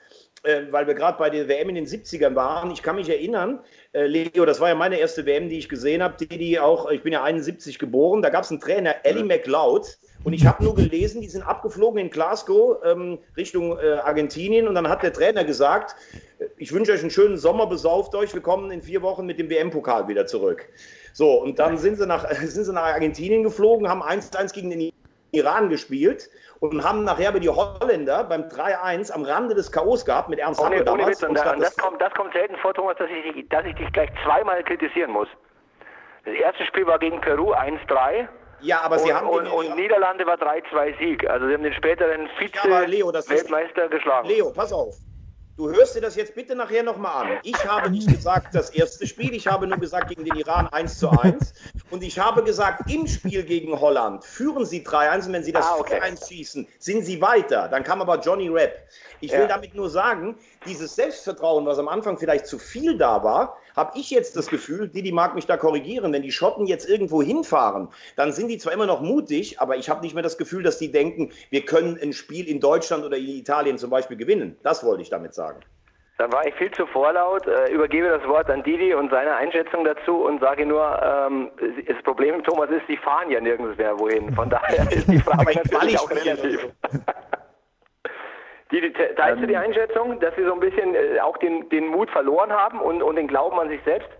äh, 0.42 0.62
weil 0.70 0.86
wir 0.86 0.94
gerade 0.94 1.18
bei 1.18 1.30
der 1.30 1.48
WM 1.48 1.68
in 1.68 1.74
den 1.74 1.86
70ern 1.86 2.34
waren, 2.34 2.70
ich 2.70 2.82
kann 2.82 2.96
mich 2.96 3.08
erinnern, 3.08 3.60
äh, 3.92 4.06
Leo, 4.06 4.44
das 4.44 4.60
war 4.60 4.68
ja 4.68 4.74
meine 4.74 4.98
erste 4.98 5.26
WM, 5.26 5.48
die 5.48 5.58
ich 5.58 5.68
gesehen 5.68 6.02
habe, 6.02 6.16
die, 6.18 6.38
die 6.38 6.58
auch, 6.58 6.90
ich 6.90 7.02
bin 7.02 7.12
ja 7.12 7.22
71 7.22 7.78
geboren, 7.78 8.22
da 8.22 8.30
gab 8.30 8.44
es 8.44 8.50
einen 8.50 8.60
Trainer, 8.60 8.96
Ellie 9.04 9.24
McLeod, 9.24 9.98
und 10.22 10.34
ich 10.34 10.46
habe 10.46 10.62
nur 10.62 10.74
gelesen, 10.74 11.22
die 11.22 11.28
sind 11.28 11.42
abgeflogen 11.42 11.98
in 11.98 12.10
Glasgow 12.10 12.78
ähm, 12.84 13.18
Richtung 13.36 13.78
äh, 13.78 13.92
Argentinien. 14.04 14.68
Und 14.68 14.74
dann 14.74 14.88
hat 14.88 15.02
der 15.02 15.12
Trainer 15.12 15.44
gesagt, 15.44 15.96
äh, 16.38 16.44
ich 16.58 16.72
wünsche 16.72 16.92
euch 16.92 17.00
einen 17.00 17.10
schönen 17.10 17.38
Sommer, 17.38 17.66
besauft 17.66 18.14
euch, 18.14 18.34
wir 18.34 18.42
kommen 18.42 18.70
in 18.70 18.82
vier 18.82 19.02
Wochen 19.02 19.24
mit 19.24 19.38
dem 19.38 19.48
WM-Pokal 19.48 20.08
wieder 20.08 20.26
zurück. 20.26 20.68
So, 21.12 21.40
und 21.40 21.58
dann 21.58 21.78
sind 21.78 21.96
sie 21.96 22.06
nach, 22.06 22.30
sind 22.30 22.64
sie 22.64 22.72
nach 22.72 22.82
Argentinien 22.82 23.42
geflogen, 23.42 23.88
haben 23.88 24.02
1-1 24.02 24.52
gegen 24.52 24.70
den 24.70 24.92
Iran 25.32 25.70
gespielt 25.70 26.28
und 26.58 26.84
haben 26.84 27.04
nachher 27.04 27.32
bei 27.32 27.38
die 27.38 27.48
Holländer 27.48 28.24
beim 28.24 28.42
3-1 28.42 29.12
am 29.12 29.22
Rande 29.22 29.54
des 29.54 29.72
Chaos 29.72 30.04
gehabt 30.04 30.28
mit 30.28 30.38
Ernst 30.38 30.62
Happe 30.62 30.84
ohne 30.90 31.06
Witz, 31.06 31.22
und, 31.22 31.34
da, 31.38 31.52
und 31.52 31.62
das, 31.62 31.76
kommt, 31.76 32.00
das 32.02 32.12
kommt 32.12 32.34
selten 32.34 32.56
vor, 32.56 32.74
Thomas, 32.74 32.96
dass 32.98 33.08
ich, 33.08 33.48
dass 33.48 33.64
ich 33.64 33.74
dich 33.76 33.90
gleich 33.92 34.10
zweimal 34.24 34.62
kritisieren 34.64 35.12
muss. 35.12 35.28
Das 36.26 36.34
erste 36.34 36.66
Spiel 36.66 36.86
war 36.86 36.98
gegen 36.98 37.20
Peru 37.22 37.54
1-3 37.54 38.28
ja, 38.62 38.80
aber 38.82 38.98
sie 38.98 39.10
und, 39.10 39.16
haben 39.16 39.28
und, 39.28 39.46
und 39.46 39.76
Niederlande 39.76 40.26
war 40.26 40.36
3-2 40.36 40.98
Sieg. 40.98 41.28
Also 41.28 41.46
sie 41.46 41.54
haben 41.54 41.62
den 41.62 41.74
späteren 41.74 42.28
Vize-Weltmeister 42.38 43.88
geschlagen. 43.88 44.28
Leo, 44.28 44.50
pass 44.52 44.72
auf. 44.72 44.94
Du 45.60 45.68
hörst 45.68 45.94
dir 45.94 46.00
das 46.00 46.16
jetzt 46.16 46.34
bitte 46.34 46.54
nachher 46.54 46.82
nochmal 46.82 47.32
an. 47.32 47.38
Ich 47.42 47.66
habe 47.66 47.90
nicht 47.90 48.08
gesagt, 48.16 48.54
das 48.54 48.70
erste 48.70 49.06
Spiel, 49.06 49.34
ich 49.34 49.46
habe 49.46 49.66
nur 49.66 49.76
gesagt, 49.76 50.08
gegen 50.08 50.24
den 50.24 50.34
Iran 50.36 50.68
1 50.68 50.98
zu 50.98 51.10
1. 51.10 51.52
Und 51.90 52.02
ich 52.02 52.18
habe 52.18 52.42
gesagt, 52.42 52.90
im 52.90 53.06
Spiel 53.06 53.42
gegen 53.42 53.78
Holland 53.78 54.24
führen 54.24 54.64
sie 54.64 54.80
3-1 54.82 55.26
und 55.26 55.34
wenn 55.34 55.44
sie 55.44 55.52
das 55.52 55.66
Ah, 55.66 55.76
okay. 55.78 56.00
4-1 56.00 56.28
schießen, 56.28 56.66
sind 56.78 57.04
sie 57.04 57.20
weiter. 57.20 57.68
Dann 57.68 57.84
kam 57.84 58.00
aber 58.00 58.20
Johnny 58.20 58.48
Rapp. 58.48 58.72
Ich 59.20 59.32
will 59.32 59.40
Ja. 59.40 59.48
damit 59.48 59.74
nur 59.74 59.90
sagen, 59.90 60.38
dieses 60.64 60.94
Selbstvertrauen, 60.96 61.66
was 61.66 61.78
am 61.78 61.88
Anfang 61.88 62.16
vielleicht 62.16 62.46
zu 62.46 62.58
viel 62.58 62.96
da 62.96 63.22
war, 63.22 63.58
habe 63.76 63.98
ich 63.98 64.08
jetzt 64.10 64.36
das 64.36 64.48
Gefühl, 64.48 64.88
Didi 64.88 65.12
mag 65.12 65.34
mich 65.34 65.44
da 65.46 65.58
korrigieren, 65.58 66.12
wenn 66.14 66.22
die 66.22 66.32
Schotten 66.32 66.66
jetzt 66.66 66.88
irgendwo 66.88 67.22
hinfahren, 67.22 67.88
dann 68.16 68.32
sind 68.32 68.48
die 68.48 68.56
zwar 68.58 68.72
immer 68.72 68.86
noch 68.86 69.00
mutig, 69.02 69.60
aber 69.60 69.76
ich 69.76 69.90
habe 69.90 70.00
nicht 70.00 70.14
mehr 70.14 70.22
das 70.22 70.38
Gefühl, 70.38 70.62
dass 70.62 70.78
die 70.78 70.90
denken, 70.90 71.32
wir 71.50 71.64
können 71.66 71.98
ein 72.00 72.14
Spiel 72.14 72.48
in 72.48 72.60
Deutschland 72.60 73.04
oder 73.04 73.16
in 73.18 73.28
Italien 73.28 73.76
zum 73.78 73.90
Beispiel 73.90 74.16
gewinnen. 74.16 74.56
Das 74.62 74.84
wollte 74.84 75.02
ich 75.02 75.10
damit 75.10 75.34
sagen. 75.34 75.49
Dann 76.18 76.32
war 76.32 76.46
ich 76.46 76.54
viel 76.56 76.70
zu 76.72 76.86
vorlaut, 76.86 77.46
äh, 77.46 77.72
übergebe 77.72 78.08
das 78.08 78.26
Wort 78.28 78.50
an 78.50 78.62
Didi 78.62 78.92
und 78.92 79.10
seine 79.10 79.36
Einschätzung 79.36 79.84
dazu 79.84 80.16
und 80.26 80.38
sage 80.40 80.66
nur, 80.66 81.00
ähm, 81.02 81.50
das 81.86 82.02
Problem, 82.02 82.44
Thomas, 82.44 82.68
ist, 82.68 82.86
die 82.88 82.98
fahren 82.98 83.30
ja 83.30 83.40
nirgends 83.40 83.78
mehr 83.78 83.98
wohin. 83.98 84.34
Von 84.34 84.50
daher 84.56 84.92
ist 84.92 85.08
die 85.08 85.18
Frage 85.18 85.54
natürlich 85.54 85.98
auch 85.98 86.10
relativ. 86.10 86.66
Didi, 88.70 88.92
te- 88.92 89.14
teilst 89.16 89.42
du 89.42 89.46
die 89.46 89.56
Einschätzung, 89.56 90.20
dass 90.20 90.34
sie 90.36 90.44
so 90.44 90.52
ein 90.52 90.60
bisschen 90.60 90.94
äh, 90.94 91.18
auch 91.20 91.38
den, 91.38 91.68
den 91.70 91.86
Mut 91.86 92.10
verloren 92.10 92.52
haben 92.52 92.80
und, 92.80 93.02
und 93.02 93.16
den 93.16 93.26
Glauben 93.26 93.58
an 93.58 93.68
sich 93.68 93.82
selbst? 93.84 94.10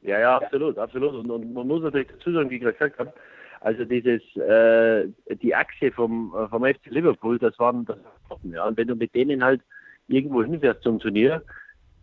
Ja, 0.00 0.18
ja, 0.18 0.36
absolut, 0.38 0.78
absolut. 0.78 1.14
Und, 1.14 1.30
und 1.30 1.52
man 1.52 1.68
muss 1.68 1.82
natürlich 1.82 2.08
dazu 2.08 2.32
sagen, 2.32 2.50
wie 2.50 2.56
ich 2.56 2.62
gerade 2.62 2.74
gesagt 2.76 2.98
habe, 2.98 3.12
also 3.60 3.84
dieses, 3.84 4.22
äh, 4.36 5.06
die 5.36 5.54
Achse 5.54 5.92
vom, 5.92 6.34
äh, 6.36 6.48
vom 6.48 6.64
FC 6.64 6.86
Liverpool, 6.86 7.38
das 7.38 7.56
waren, 7.60 7.84
das 7.84 7.98
ja. 8.42 8.66
Und 8.66 8.76
wenn 8.76 8.88
du 8.88 8.96
mit 8.96 9.14
denen 9.14 9.44
halt 9.44 9.60
irgendwo 10.12 10.42
hinfährst 10.42 10.82
zum 10.82 10.98
Turnier, 10.98 11.42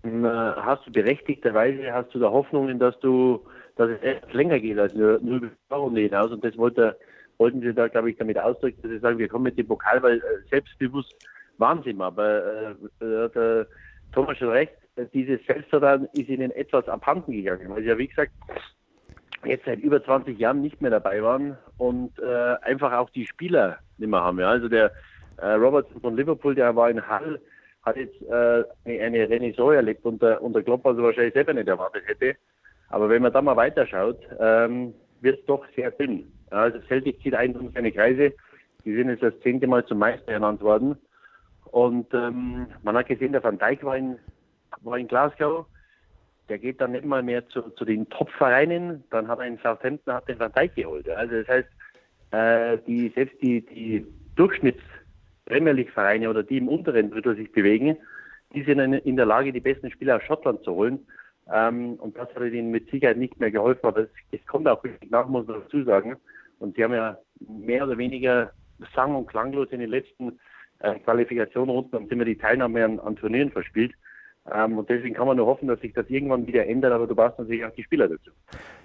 äh, 0.04 0.10
hast 0.10 0.86
du 0.88 0.92
berechtigterweise, 0.92 1.94
hast 1.94 2.14
du 2.14 2.20
da 2.20 2.30
Hoffnungen, 2.30 2.80
dass 2.80 3.00
du, 3.00 3.42
dass 3.76 3.90
es 3.90 4.02
etwas 4.02 4.34
länger 4.34 4.60
geht 4.60 4.80
als 4.80 4.94
nur, 4.94 5.20
nur 5.20 5.38
über 5.38 5.48
die 5.48 5.74
Runde 5.74 6.02
hinaus. 6.02 6.32
Und 6.32 6.44
das 6.44 6.58
wollte, 6.58 6.98
wollten 7.38 7.62
sie 7.62 7.74
da, 7.74 7.88
glaube 7.88 8.10
ich, 8.12 8.18
damit 8.18 8.40
ausdrücken, 8.40 8.82
dass 8.82 8.92
sie 8.92 9.00
sagen, 9.00 9.18
wir 9.18 9.28
kommen 9.28 9.44
mit 9.44 9.58
dem 9.58 9.68
Pokal, 9.68 10.02
weil 10.02 10.18
äh, 10.18 10.50
selbstbewusst 10.50 11.14
Wahnsinn. 11.58 12.02
Aber 12.02 12.76
äh, 13.02 13.06
äh 13.06 13.66
Thomas 14.12 14.40
hat 14.40 14.50
recht, 14.50 14.74
dieses 15.14 15.46
Selbstvertrauen 15.46 16.08
ist 16.14 16.30
ihnen 16.30 16.50
etwas 16.52 16.88
abhanden 16.90 17.32
gegangen, 17.32 17.70
weil 17.70 17.84
sie 17.84 17.90
ja, 17.90 17.98
wie 17.98 18.08
gesagt, 18.08 18.32
jetzt 19.46 19.66
seit 19.66 19.80
über 19.80 20.04
20 20.04 20.38
Jahren 20.38 20.62
nicht 20.62 20.82
mehr 20.82 20.92
dabei 20.92 21.22
waren 21.22 21.58
und 21.78 22.18
äh, 22.20 22.56
einfach 22.62 22.92
auch 22.94 23.10
die 23.12 23.26
Spieler 23.26 23.78
nicht 23.98 24.10
mehr 24.10 24.22
haben. 24.22 24.40
Ja. 24.40 24.50
Also 24.50 24.68
der 24.68 24.92
äh, 25.38 25.52
Robertson 25.52 26.02
von 26.02 26.16
Liverpool, 26.16 26.56
der 26.56 26.76
war 26.76 26.90
in 26.90 27.08
Hall, 27.08 27.40
hat 27.84 27.96
jetzt 27.96 28.22
äh, 28.24 28.64
eine 28.86 29.30
Renaissance 29.30 29.76
erlebt 29.76 30.06
und 30.06 30.22
der, 30.22 30.42
und 30.42 30.54
der 30.54 30.64
Klopp 30.64 30.86
also 30.86 31.04
wahrscheinlich 31.04 31.34
selber 31.34 31.54
nicht 31.54 31.68
erwartet 31.68 32.04
hätte. 32.06 32.36
Aber 32.90 33.10
wenn 33.10 33.22
man 33.22 33.32
da 33.32 33.42
mal 33.42 33.56
weiterschaut, 33.56 34.20
ähm, 34.40 34.94
wird 35.22 35.40
es 35.40 35.46
doch 35.46 35.66
sehr 35.76 35.92
dünn. 35.92 36.32
Also 36.50 36.80
Celtic 36.88 37.22
zieht 37.22 37.36
ein 37.36 37.56
um 37.56 37.72
seine 37.72 37.92
Kreise. 37.92 38.34
Die 38.84 38.96
sind 38.96 39.10
jetzt 39.10 39.24
das 39.24 39.40
zehnte 39.42 39.68
Mal 39.68 39.86
zum 39.86 40.00
Meister 40.00 40.32
ernannt 40.32 40.62
worden. 40.62 40.98
Und 41.66 42.12
ähm, 42.14 42.68
man 42.82 42.98
hat 42.98 43.08
gesehen, 43.08 43.32
der 43.32 43.44
Van 43.44 43.60
Dijk 43.60 43.84
war 43.84 43.98
in, 43.98 44.18
war 44.82 44.98
in 44.98 45.08
Glasgow. 45.08 45.66
Der 46.48 46.58
geht 46.58 46.82
dann 46.82 46.94
nicht 46.94 47.06
mal 47.06 47.22
mehr 47.22 47.48
zu, 47.50 47.62
zu 47.62 47.86
den 47.86 48.10
Top-Vereinen. 48.10 49.04
Dann 49.12 49.28
hat 49.28 49.40
er 49.40 49.46
in 49.46 49.60
Southampton 49.60 50.14
hat 50.14 50.28
den 50.28 50.40
Van 50.40 50.52
Dijk 50.52 50.76
geholt. 50.76 51.08
Also 51.10 51.36
das 51.36 51.48
heißt, 51.48 51.70
äh, 52.32 52.78
die, 52.88 53.10
selbst 53.14 53.40
die, 53.42 53.62
die 53.62 54.08
Durchschnitts 54.36 54.82
Premier 55.50 55.74
League 55.74 55.92
Vereine 55.92 56.30
oder 56.30 56.44
die 56.44 56.58
im 56.58 56.70
unteren 56.70 57.12
Drittel 57.12 57.36
sich 57.36 57.52
bewegen, 57.52 57.98
die 58.54 58.64
sind 58.64 58.80
in 58.80 59.16
der 59.18 59.26
Lage, 59.26 59.52
die 59.52 59.60
besten 59.60 59.92
Spieler 59.92 60.16
aus 60.18 60.24
Schottland 60.24 60.64
zu 60.64 60.74
holen. 60.74 61.06
Ähm, 61.52 61.96
und 61.96 62.18
das 62.18 62.34
hat 62.34 62.44
ihnen 62.44 62.72
mit 62.72 62.90
Sicherheit 62.90 63.18
nicht 63.18 63.40
mehr 63.40 63.52
geholfen, 63.52 63.86
aber 63.86 64.02
es, 64.02 64.10
es 64.32 64.46
kommt 64.48 64.68
auch 64.68 64.84
richtig 64.84 65.12
nach, 65.12 65.28
muss 65.28 65.48
man 65.48 65.62
dazu 65.62 65.84
sagen. 65.84 66.16
Und 66.60 66.76
sie 66.76 66.84
haben 66.84 66.94
ja 66.94 67.18
mehr 67.40 67.86
oder 67.86 67.98
weniger 67.98 68.52
sang- 68.96 69.16
und 69.16 69.28
klanglos 69.28 69.70
in 69.72 69.80
den 69.80 69.90
letzten 69.90 70.40
äh, 70.80 70.96
Qualifikationsrunden 71.00 71.94
haben 71.94 72.08
sie 72.08 72.14
immer 72.14 72.26
die 72.26 72.38
Teilnahme 72.38 72.86
an, 72.86 73.00
an 73.00 73.16
Turnieren 73.16 73.52
verspielt. 73.52 73.94
Ähm, 74.54 74.78
und 74.78 74.90
deswegen 74.90 75.16
kann 75.16 75.28
man 75.28 75.38
nur 75.38 75.48
hoffen, 75.48 75.68
dass 75.68 75.80
sich 75.80 75.94
das 75.94 76.10
irgendwann 76.10 76.48
wieder 76.48 76.66
ändert, 76.66 76.92
aber 76.92 77.08
du 77.08 77.16
brauchst 77.16 77.40
natürlich 77.40 77.66
auch 77.66 77.72
die 77.72 77.84
Spieler 77.84 78.08
dazu. 78.08 78.32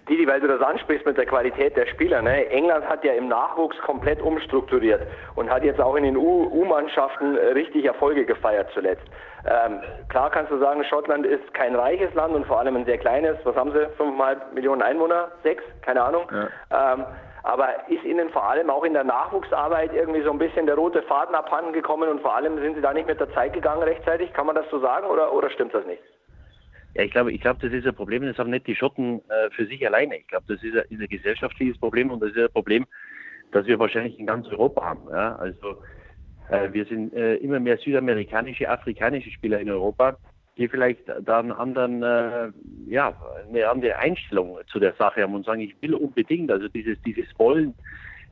Didi, 0.09 0.27
weil 0.27 0.41
du 0.41 0.47
das 0.47 0.61
ansprichst 0.61 1.07
mit 1.07 1.17
der 1.17 1.25
Qualität 1.25 1.77
der 1.77 1.87
Spieler, 1.87 2.21
ne? 2.21 2.47
England 2.51 2.87
hat 2.87 3.03
ja 3.05 3.15
im 3.15 3.29
Nachwuchs 3.29 3.79
komplett 3.79 4.21
umstrukturiert 4.21 5.01
und 5.35 5.49
hat 5.49 5.65
jetzt 5.65 5.81
auch 5.81 5.97
in 5.97 6.05
den 6.05 6.17
U-Mannschaften 6.17 7.37
richtig 7.37 7.87
Erfolge 7.87 8.27
gefeiert 8.27 8.69
zuletzt. 8.75 9.05
Ähm, 9.47 9.81
klar 10.09 10.31
kannst 10.31 10.53
du 10.53 10.59
sagen, 10.59 10.85
Schottland 10.85 11.25
ist 11.25 11.55
kein 11.55 11.75
reiches 11.75 12.13
Land 12.15 12.35
und 12.35 12.47
vor 12.47 12.61
allem 12.61 12.77
ein 12.77 12.85
sehr 12.85 12.99
kleines, 12.99 13.37
was 13.45 13.57
haben 13.57 13.73
sie, 13.73 13.87
fünfeinhalb 13.97 14.53
Millionen 14.53 14.83
Einwohner, 14.83 15.33
sechs, 15.43 15.63
keine 15.81 16.03
Ahnung. 16.03 16.31
Ja. 16.31 16.95
Ähm, 16.95 17.05
aber 17.45 17.89
ist 17.89 18.03
Ihnen 18.05 18.31
vor 18.31 18.45
allem 18.49 18.71
auch 18.71 18.85
in 18.85 18.95
der 18.95 19.05
Nachwuchsarbeit 19.05 19.93
irgendwie 19.93 20.23
so 20.23 20.31
ein 20.31 20.39
bisschen 20.39 20.65
der 20.65 20.77
rote 20.77 21.03
Faden 21.03 21.35
abhanden 21.35 21.75
gekommen 21.75 22.09
und 22.09 22.23
vor 22.23 22.35
allem 22.35 22.59
sind 22.59 22.75
Sie 22.75 22.81
da 22.81 22.95
nicht 22.95 23.07
mit 23.07 23.21
der 23.21 23.33
Zeit 23.35 23.53
gegangen 23.53 23.83
rechtzeitig? 23.83 24.33
Kann 24.33 24.47
man 24.47 24.57
das 24.57 24.65
so 24.71 24.81
sagen 24.81 25.07
oder, 25.07 25.33
oder 25.33 25.51
stimmt 25.51 25.75
das 25.75 25.85
nicht? 25.85 26.03
Ja, 26.95 27.03
ich 27.03 27.11
glaube, 27.11 27.33
ich 27.33 27.41
glaube, 27.43 27.59
das 27.61 27.73
ist 27.73 27.87
ein 27.87 27.95
Problem, 27.95 28.25
das 28.25 28.39
haben 28.39 28.49
nicht 28.49 28.67
die 28.67 28.75
Schotten 28.75 29.21
äh, 29.29 29.51
für 29.51 29.67
sich 29.67 29.87
alleine. 29.87 30.17
Ich 30.17 30.27
glaube, 30.27 30.47
das 30.49 30.63
ist 30.63 30.75
ein, 30.75 30.85
ist 30.89 31.01
ein, 31.01 31.09
gesellschaftliches 31.09 31.79
Problem 31.79 32.11
und 32.11 32.23
das 32.23 32.31
ist 32.31 32.39
ein 32.39 32.53
Problem, 32.53 32.87
das 33.53 33.67
wir 33.67 33.79
wahrscheinlich 33.79 34.19
in 34.19 34.27
ganz 34.27 34.49
Europa 34.49 34.83
haben. 34.83 35.09
Ja? 35.11 35.37
Also 35.37 35.83
äh, 36.49 36.73
wir 36.73 36.87
sind 36.87 37.13
äh, 37.13 37.35
immer 37.37 37.61
mehr 37.61 37.77
südamerikanische, 37.77 38.71
afrikanische 38.71 39.31
Spieler 39.31 39.61
in 39.61 39.71
Europa 39.71 40.17
die 40.57 40.69
vielleicht 40.69 41.01
da 41.23 41.41
einen 41.41 41.53
anderen, 41.53 42.03
äh, 42.03 42.51
ja, 42.87 43.15
eine 43.49 43.69
andere 43.69 43.97
Einstellung 43.97 44.59
zu 44.69 44.79
der 44.79 44.95
Sache 44.95 45.23
haben 45.23 45.35
und 45.35 45.45
sagen, 45.45 45.61
ich 45.61 45.75
will 45.83 45.95
unbedingt, 45.95 46.51
also 46.51 46.69
dieses, 46.69 47.01
dieses 47.03 47.27
Wollen 47.39 47.75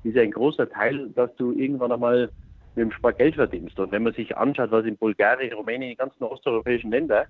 ist 0.05 0.17
ein 0.17 0.31
großer 0.31 0.69
Teil, 0.69 1.11
dass 1.11 1.35
du 1.37 1.53
irgendwann 1.53 1.93
einmal 1.93 2.31
mit 2.75 2.85
dem 2.85 2.93
Sport 2.93 3.19
Geld 3.19 3.35
verdienst. 3.35 3.79
Und 3.79 3.93
wenn 3.93 4.03
man 4.03 4.15
sich 4.15 4.37
anschaut, 4.37 4.71
was 4.71 4.85
in 4.85 4.97
Bulgarien, 4.97 5.53
Rumänien, 5.53 5.91
die 5.91 5.97
ganzen 5.97 6.25
osteuropäischen 6.25 6.91
Länder, 6.91 7.27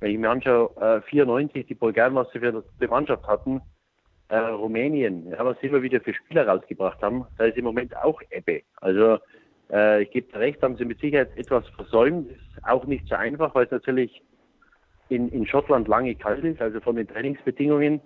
wenn 0.00 0.12
ich 0.12 0.18
mir 0.18 0.30
anschaue, 0.30 0.70
äh, 0.80 1.00
94 1.02 1.66
die 1.66 1.74
Bulgaren, 1.74 2.14
was 2.14 2.30
sie 2.32 2.40
für 2.40 2.64
die 2.80 2.86
Mannschaft 2.86 3.26
hatten, 3.26 3.60
äh, 4.28 4.36
Rumänien, 4.36 5.30
ja, 5.30 5.44
was 5.44 5.58
sie 5.60 5.68
immer 5.68 5.82
wieder 5.82 6.00
für 6.00 6.14
Spieler 6.14 6.48
rausgebracht 6.48 7.00
haben, 7.02 7.26
da 7.38 7.44
ist 7.44 7.56
im 7.56 7.64
Moment 7.64 7.96
auch 7.96 8.20
Ebbe. 8.30 8.62
Also 8.80 9.18
äh, 9.70 10.02
ich 10.02 10.10
gebe 10.10 10.38
recht, 10.38 10.62
haben 10.62 10.76
sie 10.76 10.84
mit 10.84 11.00
Sicherheit 11.00 11.36
etwas 11.36 11.66
versäumt. 11.70 12.30
Ist 12.30 12.64
auch 12.64 12.84
nicht 12.84 13.06
so 13.08 13.14
einfach, 13.14 13.54
weil 13.54 13.64
es 13.64 13.70
natürlich 13.70 14.22
in, 15.14 15.28
in 15.28 15.46
Schottland 15.46 15.88
lange 15.88 16.14
kalt 16.14 16.44
ist, 16.44 16.60
also 16.60 16.80
von 16.80 16.96
den 16.96 17.06
Trainingsbedingungen. 17.06 18.00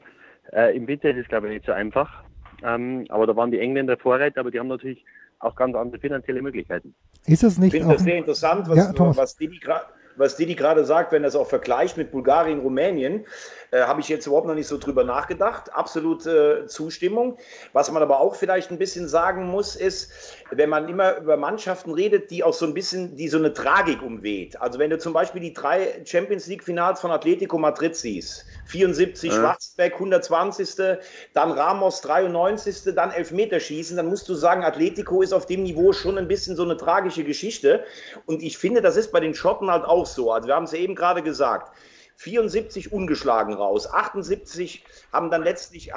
Äh, 0.53 0.77
Im 0.77 0.87
Winter 0.87 1.11
ist 1.11 1.19
es, 1.19 1.29
glaube 1.29 1.49
ich, 1.49 1.55
nicht 1.55 1.67
so 1.67 1.73
einfach. 1.73 2.23
Ähm, 2.63 3.05
aber 3.09 3.27
da 3.27 3.37
waren 3.37 3.51
die 3.51 3.61
Engländer 3.61 3.97
Vorreiter, 3.97 4.41
aber 4.41 4.51
die 4.51 4.59
haben 4.59 4.69
natürlich 4.69 5.05
auch 5.39 5.55
ganz 5.55 5.75
andere 5.77 6.01
finanzielle 6.01 6.43
Möglichkeiten. 6.43 6.95
Ist 7.27 7.43
es 7.43 7.59
nicht 7.59 7.75
ich 7.75 7.81
finde 7.81 7.95
das 7.95 8.05
sehr 8.05 8.17
interessant, 8.17 8.69
was, 8.69 8.77
ja, 8.77 9.17
was 9.17 9.37
Didi 9.37 9.59
gerade 9.59 9.85
was 10.17 10.37
Didi 10.37 10.55
gerade 10.55 10.85
sagt, 10.85 11.13
wenn 11.13 11.25
er 11.25 11.29
es 11.29 11.37
auch 11.37 11.49
vergleicht 11.49 11.97
mit 11.97 12.11
Bulgarien, 12.11 12.61
Rumänien, 12.61 13.27
äh, 13.71 13.83
habe 13.83 14.01
ich 14.01 14.09
jetzt 14.09 14.27
überhaupt 14.27 14.47
noch 14.47 14.55
nicht 14.55 14.69
so 14.69 14.79
drüber 14.79 15.05
nachgedacht. 15.05 15.73
Absolute 15.75 16.65
äh, 16.65 16.67
Zustimmung. 16.67 17.37
Was 17.73 17.91
man 17.91 18.03
aber 18.03 18.21
auch 18.21 18.35
vielleicht 18.35 18.71
ein 18.71 18.79
bisschen 18.79 19.09
sagen 19.09 19.47
muss, 19.47 19.77
ist, 19.77 20.13
wenn 20.51 20.71
man 20.71 20.89
immer 20.89 21.17
über 21.17 21.37
Mannschaften 21.37 21.93
redet, 21.93 22.31
die 22.31 22.45
auch 22.45 22.55
so 22.55 22.67
ein 22.67 22.75
bisschen, 22.75 23.17
die 23.17 23.29
so 23.29 23.39
eine 23.39 23.53
Tragik 23.53 24.03
umweht. 24.03 24.61
Also 24.61 24.79
wenn 24.79 24.91
du 24.91 24.99
zum 24.99 25.13
Beispiel 25.13 25.41
die 25.41 25.53
drei 25.53 26.01
Champions 26.05 26.47
League 26.47 26.63
Finals 26.63 27.01
von 27.01 27.11
Atletico 27.11 27.59
Madrid 27.59 27.97
siehst, 27.97 28.47
74 28.67 29.31
ja. 29.31 29.37
Schwarzbeck 29.37 29.95
120. 29.95 30.99
Dann 31.35 31.51
Ramos 31.51 32.01
93. 32.03 32.95
Dann 32.95 33.11
Elfmeterschießen, 33.11 33.97
dann 33.97 34.07
musst 34.07 34.29
du 34.29 34.35
sagen, 34.35 34.63
Atletico 34.63 35.23
ist 35.23 35.33
auf 35.33 35.47
dem 35.47 35.65
Niveau 35.65 35.93
schon 35.93 36.19
ein 36.19 36.29
bisschen 36.29 36.57
so 36.57 36.63
eine 36.63 36.77
tragische 36.77 37.25
Geschichte. 37.25 37.85
Und 38.27 38.43
ich 38.43 38.59
finde, 38.59 38.81
das 38.81 38.97
ist 38.97 39.13
bei 39.13 39.21
den 39.21 39.35
Schotten 39.35 39.71
halt 39.71 39.85
auch 39.85 40.06
so. 40.15 40.33
Also 40.33 40.49
wir 40.49 40.55
haben 40.55 40.65
es 40.65 40.73
eben 40.73 40.95
gerade 40.95 41.23
gesagt. 41.23 41.73
74 42.17 42.93
ungeschlagen 42.93 43.55
raus. 43.55 43.93
78 43.93 44.85
haben 45.13 45.31
dann 45.31 45.43
letztlich 45.43 45.93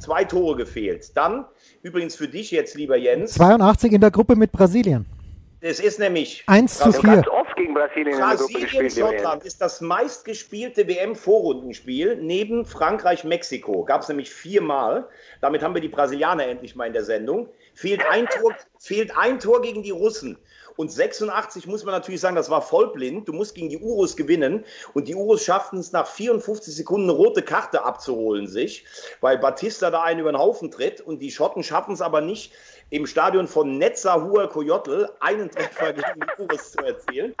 zwei 0.00 0.24
Tore 0.24 0.56
gefehlt. 0.56 1.16
Dann, 1.16 1.46
übrigens 1.82 2.14
für 2.14 2.28
dich 2.28 2.50
jetzt, 2.50 2.74
lieber 2.74 2.96
Jens. 2.96 3.32
82 3.34 3.92
in 3.92 4.00
der 4.00 4.10
Gruppe 4.10 4.36
mit 4.36 4.52
Brasilien. 4.52 5.06
Es 5.64 5.78
ist 5.78 6.00
nämlich 6.00 6.42
1 6.48 6.78
zu 6.78 6.92
4. 6.92 7.02
Ganz 7.02 7.28
oft 7.28 7.54
gegen 7.54 7.72
Brasilien, 7.72 8.18
Brasilien 8.18 8.62
in 8.62 8.72
der 8.72 8.76
Gruppe 8.76 8.90
Schottland 8.90 9.44
ist 9.44 9.60
das 9.62 9.80
meistgespielte 9.80 10.88
WM-Vorrundenspiel 10.88 12.16
neben 12.16 12.66
Frankreich-Mexiko. 12.66 13.84
Gab 13.84 14.02
es 14.02 14.08
nämlich 14.08 14.30
viermal. 14.30 15.06
Damit 15.40 15.62
haben 15.62 15.72
wir 15.72 15.80
die 15.80 15.88
Brasilianer 15.88 16.48
endlich 16.48 16.74
mal 16.74 16.86
in 16.86 16.92
der 16.92 17.04
Sendung. 17.04 17.48
Fehlt 17.74 18.02
ein 18.08 18.26
Tor, 18.26 18.54
fehlt 18.78 19.16
ein 19.16 19.40
Tor 19.40 19.62
gegen 19.62 19.82
die 19.82 19.90
Russen. 19.90 20.38
Und 20.76 20.90
86 20.90 21.66
muss 21.66 21.84
man 21.84 21.94
natürlich 21.94 22.20
sagen, 22.20 22.36
das 22.36 22.50
war 22.50 22.62
vollblind. 22.62 23.28
Du 23.28 23.32
musst 23.32 23.54
gegen 23.54 23.68
die 23.68 23.78
Urus 23.78 24.16
gewinnen. 24.16 24.64
Und 24.94 25.08
die 25.08 25.14
Urus 25.14 25.44
schafften 25.44 25.78
es 25.78 25.92
nach 25.92 26.06
54 26.06 26.74
Sekunden 26.74 27.10
eine 27.10 27.18
rote 27.18 27.42
Karte 27.42 27.84
abzuholen 27.84 28.46
sich, 28.46 28.84
weil 29.20 29.38
Batista 29.38 29.90
da 29.90 30.02
einen 30.02 30.20
über 30.20 30.32
den 30.32 30.38
Haufen 30.38 30.70
tritt. 30.70 31.00
Und 31.00 31.20
die 31.20 31.30
Schotten 31.30 31.62
schaffen 31.62 31.94
es 31.94 32.00
aber 32.00 32.20
nicht, 32.20 32.52
im 32.90 33.06
Stadion 33.06 33.48
von 33.48 33.78
Netzahua 33.78 34.48
Coyotl 34.48 35.08
einen 35.20 35.50
Treffer 35.50 35.92
gegen 35.92 36.20
die 36.20 36.42
Urus 36.42 36.72
zu 36.72 36.78
erzielen. 36.78 37.34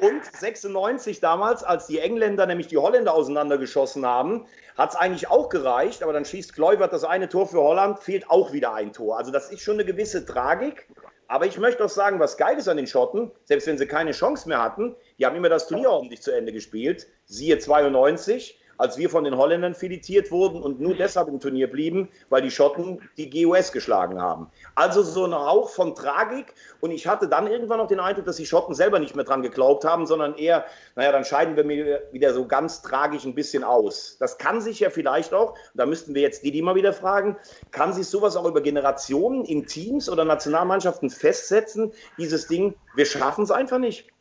Und 0.00 0.24
96 0.24 1.20
damals, 1.20 1.64
als 1.64 1.86
die 1.86 1.98
Engländer 1.98 2.46
nämlich 2.46 2.66
die 2.66 2.76
Holländer 2.76 3.14
auseinandergeschossen 3.14 4.04
haben, 4.04 4.46
hat 4.76 4.90
es 4.90 4.96
eigentlich 4.96 5.28
auch 5.28 5.48
gereicht, 5.48 6.02
aber 6.02 6.12
dann 6.12 6.24
schießt 6.24 6.54
Kluivert 6.54 6.92
das 6.92 7.04
eine 7.04 7.28
Tor 7.28 7.46
für 7.46 7.60
Holland, 7.60 7.98
fehlt 7.98 8.28
auch 8.30 8.52
wieder 8.52 8.74
ein 8.74 8.92
Tor. 8.92 9.16
Also 9.16 9.30
das 9.30 9.50
ist 9.50 9.62
schon 9.62 9.74
eine 9.74 9.84
gewisse 9.84 10.26
Tragik. 10.26 10.88
Aber 11.26 11.46
ich 11.46 11.58
möchte 11.58 11.84
auch 11.84 11.90
sagen, 11.90 12.20
was 12.20 12.36
geil 12.36 12.58
ist 12.58 12.68
an 12.68 12.76
den 12.76 12.86
Schotten, 12.86 13.30
selbst 13.44 13.66
wenn 13.66 13.78
sie 13.78 13.86
keine 13.86 14.12
Chance 14.12 14.48
mehr 14.48 14.62
hatten, 14.62 14.94
die 15.18 15.24
haben 15.24 15.36
immer 15.36 15.48
das 15.48 15.66
Turnier 15.66 15.90
ordentlich 15.90 16.20
zu 16.20 16.30
Ende 16.30 16.52
gespielt. 16.52 17.06
Siehe 17.24 17.58
92, 17.58 18.60
als 18.78 18.98
wir 18.98 19.10
von 19.10 19.24
den 19.24 19.36
Holländern 19.36 19.74
filetiert 19.74 20.30
wurden 20.30 20.62
und 20.62 20.80
nur 20.80 20.94
deshalb 20.94 21.28
im 21.28 21.40
Turnier 21.40 21.70
blieben, 21.70 22.08
weil 22.28 22.42
die 22.42 22.50
Schotten 22.50 23.00
die 23.16 23.30
GUS 23.30 23.72
geschlagen 23.72 24.20
haben. 24.20 24.50
Also 24.74 25.02
so 25.02 25.24
ein 25.24 25.34
Hauch 25.34 25.70
von 25.70 25.94
Tragik 25.94 26.54
und 26.80 26.90
ich 26.90 27.06
hatte 27.06 27.28
dann 27.28 27.46
irgendwann 27.46 27.78
noch 27.78 27.86
den 27.86 28.00
Eindruck, 28.00 28.24
dass 28.24 28.36
die 28.36 28.46
Schotten 28.46 28.74
selber 28.74 28.98
nicht 28.98 29.14
mehr 29.14 29.24
dran 29.24 29.42
geglaubt 29.42 29.84
haben, 29.84 30.06
sondern 30.06 30.36
eher, 30.36 30.64
naja, 30.96 31.12
dann 31.12 31.24
scheiden 31.24 31.56
wir 31.56 31.64
mir 31.64 32.02
wieder 32.12 32.32
so 32.34 32.46
ganz 32.46 32.82
tragisch 32.82 33.24
ein 33.24 33.34
bisschen 33.34 33.64
aus. 33.64 34.16
Das 34.18 34.38
kann 34.38 34.60
sich 34.60 34.80
ja 34.80 34.90
vielleicht 34.90 35.34
auch, 35.34 35.54
da 35.74 35.86
müssten 35.86 36.14
wir 36.14 36.22
jetzt 36.22 36.44
die, 36.44 36.50
die 36.50 36.62
mal 36.62 36.74
wieder 36.74 36.92
fragen, 36.92 37.36
kann 37.70 37.92
sich 37.92 38.06
sowas 38.06 38.36
auch 38.36 38.46
über 38.46 38.60
Generationen 38.60 39.44
in 39.44 39.66
Teams 39.66 40.08
oder 40.08 40.24
Nationalmannschaften 40.24 41.10
festsetzen, 41.10 41.92
dieses 42.18 42.46
Ding, 42.46 42.74
wir 42.94 43.06
schaffen 43.06 43.44
es 43.44 43.50
einfach 43.50 43.78
nicht. 43.78 44.13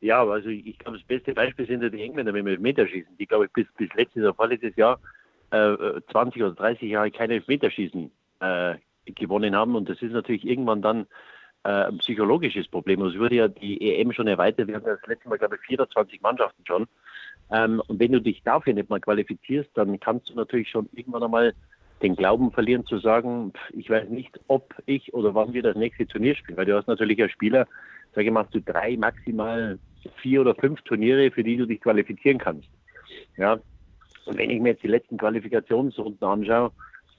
Ja, 0.00 0.24
also 0.24 0.48
ich 0.48 0.78
glaube, 0.78 0.98
das 0.98 1.06
beste 1.06 1.34
Beispiel 1.34 1.66
sind 1.66 1.82
ja 1.82 1.88
die 1.88 2.02
Engländer 2.02 2.32
mit 2.32 2.40
dem 2.40 2.46
Elfmeterschießen, 2.46 3.16
die, 3.18 3.26
glaube 3.26 3.46
ich, 3.46 3.52
bis, 3.52 3.66
bis 3.76 3.92
letztes 3.94 4.22
oder 4.22 4.34
vorletztes 4.34 4.76
Jahr 4.76 5.00
äh, 5.50 6.00
20 6.12 6.42
oder 6.42 6.54
30 6.54 6.88
Jahre 6.88 7.10
kein 7.10 7.30
Elfmeterschießen 7.30 8.10
äh, 8.40 8.74
gewonnen 9.06 9.56
haben. 9.56 9.74
Und 9.74 9.88
das 9.88 10.00
ist 10.00 10.12
natürlich 10.12 10.46
irgendwann 10.46 10.82
dann 10.82 11.06
äh, 11.64 11.86
ein 11.86 11.98
psychologisches 11.98 12.68
Problem. 12.68 13.02
Es 13.02 13.18
wurde 13.18 13.34
ja 13.34 13.48
die 13.48 13.96
EM 13.96 14.12
schon 14.12 14.28
erweitert. 14.28 14.68
Wir 14.68 14.76
hatten 14.76 14.86
das 14.86 15.04
letzte 15.06 15.28
Mal, 15.28 15.38
glaube 15.38 15.56
ich, 15.56 15.66
24 15.66 16.20
Mannschaften 16.20 16.64
schon. 16.64 16.86
Ähm, 17.50 17.82
und 17.88 17.98
wenn 17.98 18.12
du 18.12 18.20
dich 18.20 18.42
dafür 18.42 18.74
nicht 18.74 18.90
mal 18.90 19.00
qualifizierst, 19.00 19.70
dann 19.74 19.98
kannst 19.98 20.30
du 20.30 20.34
natürlich 20.34 20.70
schon 20.70 20.88
irgendwann 20.92 21.24
einmal 21.24 21.54
den 22.02 22.14
Glauben 22.14 22.52
verlieren 22.52 22.86
zu 22.86 22.98
sagen, 22.98 23.52
ich 23.72 23.90
weiß 23.90 24.08
nicht, 24.08 24.38
ob 24.46 24.74
ich 24.86 25.12
oder 25.14 25.34
wann 25.34 25.52
wir 25.52 25.62
das 25.62 25.76
nächste 25.76 26.06
Turnier 26.06 26.36
spielen, 26.36 26.56
weil 26.56 26.66
du 26.66 26.76
hast 26.76 26.86
natürlich 26.86 27.20
als 27.20 27.32
Spieler, 27.32 27.66
sage 28.14 28.28
ich 28.28 28.32
mal, 28.32 28.46
du 28.50 28.60
drei, 28.60 28.96
maximal 28.96 29.78
vier 30.20 30.40
oder 30.40 30.54
fünf 30.54 30.80
Turniere, 30.82 31.30
für 31.30 31.42
die 31.42 31.56
du 31.56 31.66
dich 31.66 31.80
qualifizieren 31.80 32.38
kannst. 32.38 32.68
Ja. 33.36 33.58
Und 34.26 34.38
wenn 34.38 34.50
ich 34.50 34.60
mir 34.60 34.70
jetzt 34.70 34.82
die 34.82 34.88
letzten 34.88 35.16
Qualifikationsrunden 35.16 36.26
anschaue, 36.26 36.70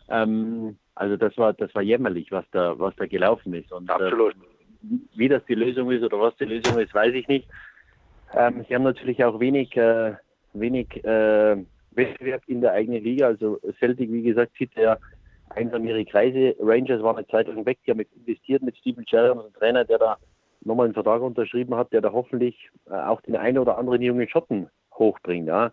ähm, 0.09 0.77
also 0.95 1.17
das 1.17 1.38
war 1.38 1.53
das 1.53 1.74
war 1.74 1.81
jämmerlich, 1.81 2.31
was 2.31 2.45
da 2.51 2.77
was 2.77 2.95
da 2.98 3.05
gelaufen 3.05 3.53
ist. 3.53 3.71
Und, 3.71 3.89
äh, 3.89 3.93
Absolut. 3.93 4.33
Äh, 4.33 4.98
wie 5.15 5.27
das 5.27 5.43
die 5.45 5.55
Lösung 5.55 5.91
ist 5.91 6.03
oder 6.03 6.19
was 6.19 6.36
die 6.38 6.45
Lösung 6.45 6.77
ist, 6.79 6.93
weiß 6.93 7.13
ich 7.13 7.27
nicht. 7.27 7.48
Ähm, 8.33 8.65
sie 8.67 8.75
haben 8.75 8.83
natürlich 8.83 9.24
auch 9.24 9.39
wenig 9.39 9.75
äh, 9.75 10.13
wenig 10.53 11.03
äh, 11.03 11.57
Wettbewerb 11.91 12.43
in 12.48 12.62
der 12.62 12.74
eigenen 12.74 13.03
Liga. 13.03 13.27
Also 13.27 13.59
Celtic, 13.79 14.12
wie 14.12 14.24
gesagt, 14.24 14.53
zieht 14.57 14.74
ja 14.75 14.98
einsam 15.50 15.86
ihre 15.88 16.05
Kreise. 16.05 16.55
Rangers 16.59 17.01
waren 17.01 17.17
eine 17.17 17.27
Zeit 17.27 17.48
lang 17.48 17.65
weg, 17.65 17.79
die 17.86 17.91
haben 17.91 18.00
investiert 18.00 18.62
mit 18.62 18.77
Steven 18.77 19.03
Gerrard, 19.05 19.39
einem 19.39 19.53
Trainer, 19.53 19.86
der 19.86 19.98
da 19.98 20.17
nochmal 20.62 20.86
einen 20.86 20.94
Vertrag 20.94 21.22
unterschrieben 21.22 21.75
hat, 21.75 21.94
der 21.94 22.01
da 22.01 22.12
hoffentlich 22.12 22.70
äh, 22.89 22.94
auch 22.94 23.22
den 23.22 23.36
einen 23.36 23.58
oder 23.58 23.78
anderen 23.78 24.01
jungen 24.01 24.28
Schotten 24.28 24.70
hochbringt. 24.94 25.48
Ja. 25.48 25.72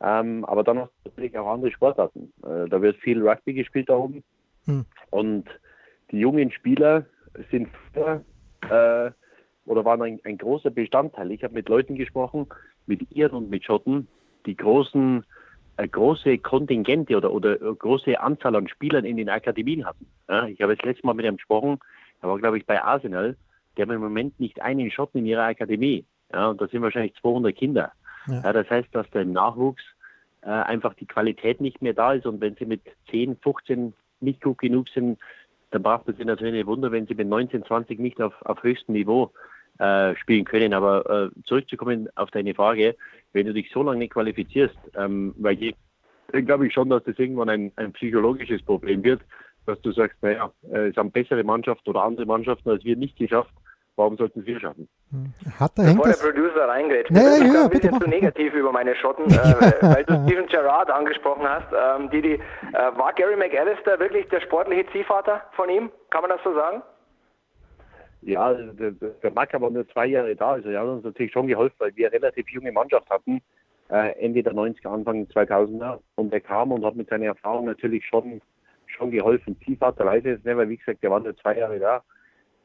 Ähm, 0.00 0.44
aber 0.44 0.64
dann 0.64 0.80
hast 0.80 0.92
du 1.04 1.10
natürlich 1.10 1.38
auch 1.38 1.52
andere 1.52 1.70
Sportarten. 1.70 2.32
Äh, 2.42 2.68
da 2.68 2.82
wird 2.82 2.96
viel 2.96 3.26
Rugby 3.26 3.54
gespielt 3.54 3.88
da 3.88 3.96
oben. 3.96 4.22
Hm. 4.64 4.84
Und 5.10 5.44
die 6.10 6.18
jungen 6.18 6.50
Spieler 6.50 7.06
sind 7.50 7.68
früher, 7.92 8.22
äh, 8.62 9.10
oder 9.68 9.84
waren 9.84 10.02
ein, 10.02 10.20
ein 10.24 10.38
großer 10.38 10.70
Bestandteil. 10.70 11.30
Ich 11.32 11.42
habe 11.42 11.54
mit 11.54 11.68
Leuten 11.68 11.96
gesprochen, 11.96 12.46
mit 12.86 13.10
Iren 13.10 13.36
und 13.36 13.50
mit 13.50 13.64
Schotten, 13.64 14.06
die 14.44 14.56
großen 14.56 15.24
äh, 15.76 15.88
große 15.88 16.38
Kontingente 16.38 17.16
oder, 17.16 17.32
oder 17.32 17.60
äh, 17.60 17.74
große 17.74 18.18
Anzahl 18.18 18.56
an 18.56 18.68
Spielern 18.68 19.04
in 19.04 19.16
den 19.16 19.28
Akademien 19.28 19.84
hatten. 19.84 20.06
Ja, 20.28 20.46
ich 20.46 20.60
habe 20.60 20.74
das 20.74 20.84
letzte 20.84 21.06
Mal 21.06 21.14
mit 21.14 21.26
ihm 21.26 21.36
gesprochen, 21.36 21.78
er 22.22 22.28
war, 22.28 22.38
glaube 22.38 22.58
ich, 22.58 22.66
bei 22.66 22.82
Arsenal. 22.82 23.36
Die 23.76 23.82
haben 23.82 23.90
im 23.90 24.00
Moment 24.00 24.38
nicht 24.40 24.60
einen 24.60 24.90
Schotten 24.90 25.18
in 25.18 25.26
ihrer 25.26 25.44
Akademie. 25.44 26.04
Ja, 26.32 26.48
und 26.48 26.60
das 26.60 26.70
sind 26.70 26.82
wahrscheinlich 26.82 27.14
200 27.20 27.54
Kinder. 27.54 27.92
Ja. 28.26 28.42
ja 28.42 28.52
das 28.52 28.68
heißt, 28.68 28.88
dass 28.92 29.08
der 29.10 29.24
Nachwuchs 29.24 29.82
äh, 30.42 30.48
einfach 30.48 30.94
die 30.94 31.06
Qualität 31.06 31.60
nicht 31.60 31.82
mehr 31.82 31.92
da 31.92 32.12
ist. 32.12 32.26
Und 32.26 32.40
wenn 32.40 32.56
sie 32.56 32.66
mit 32.66 32.82
10, 33.10 33.36
15 33.36 33.92
nicht 34.20 34.42
gut 34.42 34.58
genug 34.58 34.88
sind, 34.88 35.18
dann 35.70 35.82
braucht 35.82 36.08
es 36.08 36.18
natürlich 36.18 36.60
ein 36.60 36.66
Wunder, 36.66 36.92
wenn 36.92 37.06
sie 37.06 37.14
mit 37.14 37.28
19, 37.28 37.64
20 37.64 37.98
nicht 37.98 38.20
auf, 38.20 38.34
auf 38.42 38.62
höchstem 38.62 38.94
Niveau 38.94 39.32
äh, 39.78 40.14
spielen 40.16 40.44
können. 40.44 40.72
Aber 40.72 41.30
äh, 41.34 41.42
zurückzukommen 41.44 42.08
auf 42.14 42.30
deine 42.30 42.54
Frage, 42.54 42.96
wenn 43.32 43.46
du 43.46 43.52
dich 43.52 43.70
so 43.70 43.82
lange 43.82 43.98
nicht 43.98 44.12
qualifizierst, 44.12 44.76
ähm, 44.94 45.34
weil 45.38 45.62
ich, 45.62 45.74
dann 46.32 46.46
glaube 46.46 46.66
ich 46.66 46.72
schon, 46.72 46.88
dass 46.88 47.04
das 47.04 47.18
irgendwann 47.18 47.50
ein, 47.50 47.72
ein 47.76 47.92
psychologisches 47.92 48.62
Problem 48.62 49.04
wird, 49.04 49.20
dass 49.66 49.80
du 49.82 49.92
sagst, 49.92 50.22
naja, 50.22 50.50
äh, 50.70 50.88
es 50.88 50.96
haben 50.96 51.10
bessere 51.10 51.44
Mannschaften 51.44 51.90
oder 51.90 52.04
andere 52.04 52.26
Mannschaften 52.26 52.70
als 52.70 52.84
wir 52.84 52.96
nicht 52.96 53.16
geschafft, 53.16 53.52
warum 53.96 54.16
sollten 54.16 54.44
wir 54.46 54.60
schaffen? 54.60 54.88
Hm. 55.10 55.32
Hat 55.58 55.72
da 55.76 55.82
Bevor 55.82 56.06
der 56.06 56.14
Producer 56.14 56.68
reingrätscht, 56.68 57.10
naja, 57.10 57.44
ich 57.44 57.52
ja, 57.52 57.64
ein 57.64 57.70
bisschen 57.70 58.00
zu 58.00 58.08
negativ 58.08 58.54
über 58.54 58.72
meine 58.72 58.94
Schotten, 58.96 59.24
äh, 59.30 59.82
weil 59.82 60.04
du 60.04 60.14
Steven 60.26 60.46
Gerrard 60.46 60.90
angesprochen 60.90 61.48
hast. 61.48 61.66
Ähm, 61.72 62.10
die, 62.10 62.22
die, 62.22 62.34
äh, 62.34 62.40
war 62.72 63.12
Gary 63.14 63.36
McAllister 63.36 63.98
wirklich 63.98 64.28
der 64.28 64.40
sportliche 64.40 64.86
Ziehvater 64.92 65.42
von 65.52 65.68
ihm? 65.68 65.90
Kann 66.10 66.22
man 66.22 66.30
das 66.30 66.40
so 66.44 66.54
sagen? 66.54 66.82
Ja, 68.22 68.52
der, 68.52 68.90
der 68.90 69.30
Macker 69.30 69.60
war 69.60 69.70
nur 69.70 69.88
zwei 69.88 70.06
Jahre 70.06 70.34
da, 70.34 70.52
also 70.52 70.68
er 70.68 70.80
hat 70.80 70.88
uns 70.88 71.04
natürlich 71.04 71.32
schon 71.32 71.46
geholfen, 71.46 71.76
weil 71.78 71.94
wir 71.94 72.08
eine 72.08 72.16
relativ 72.16 72.48
junge 72.48 72.72
Mannschaft 72.72 73.08
hatten, 73.08 73.40
äh, 73.88 74.18
Ende 74.18 74.42
der 74.42 74.52
90er, 74.52 74.88
Anfang 74.88 75.26
2000er. 75.26 76.00
Und 76.16 76.32
er 76.32 76.40
kam 76.40 76.72
und 76.72 76.84
hat 76.84 76.96
mit 76.96 77.08
seiner 77.08 77.26
Erfahrung 77.26 77.66
natürlich 77.66 78.04
schon, 78.04 78.40
schon 78.86 79.10
geholfen. 79.10 79.56
Zielvater 79.64 80.04
weiß 80.04 80.24
jetzt 80.24 80.44
nicht, 80.44 80.56
weil 80.56 80.68
wie 80.68 80.76
gesagt, 80.76 81.02
der 81.02 81.10
war 81.10 81.20
nur 81.20 81.36
zwei 81.36 81.56
Jahre 81.58 81.78
da. 81.78 82.02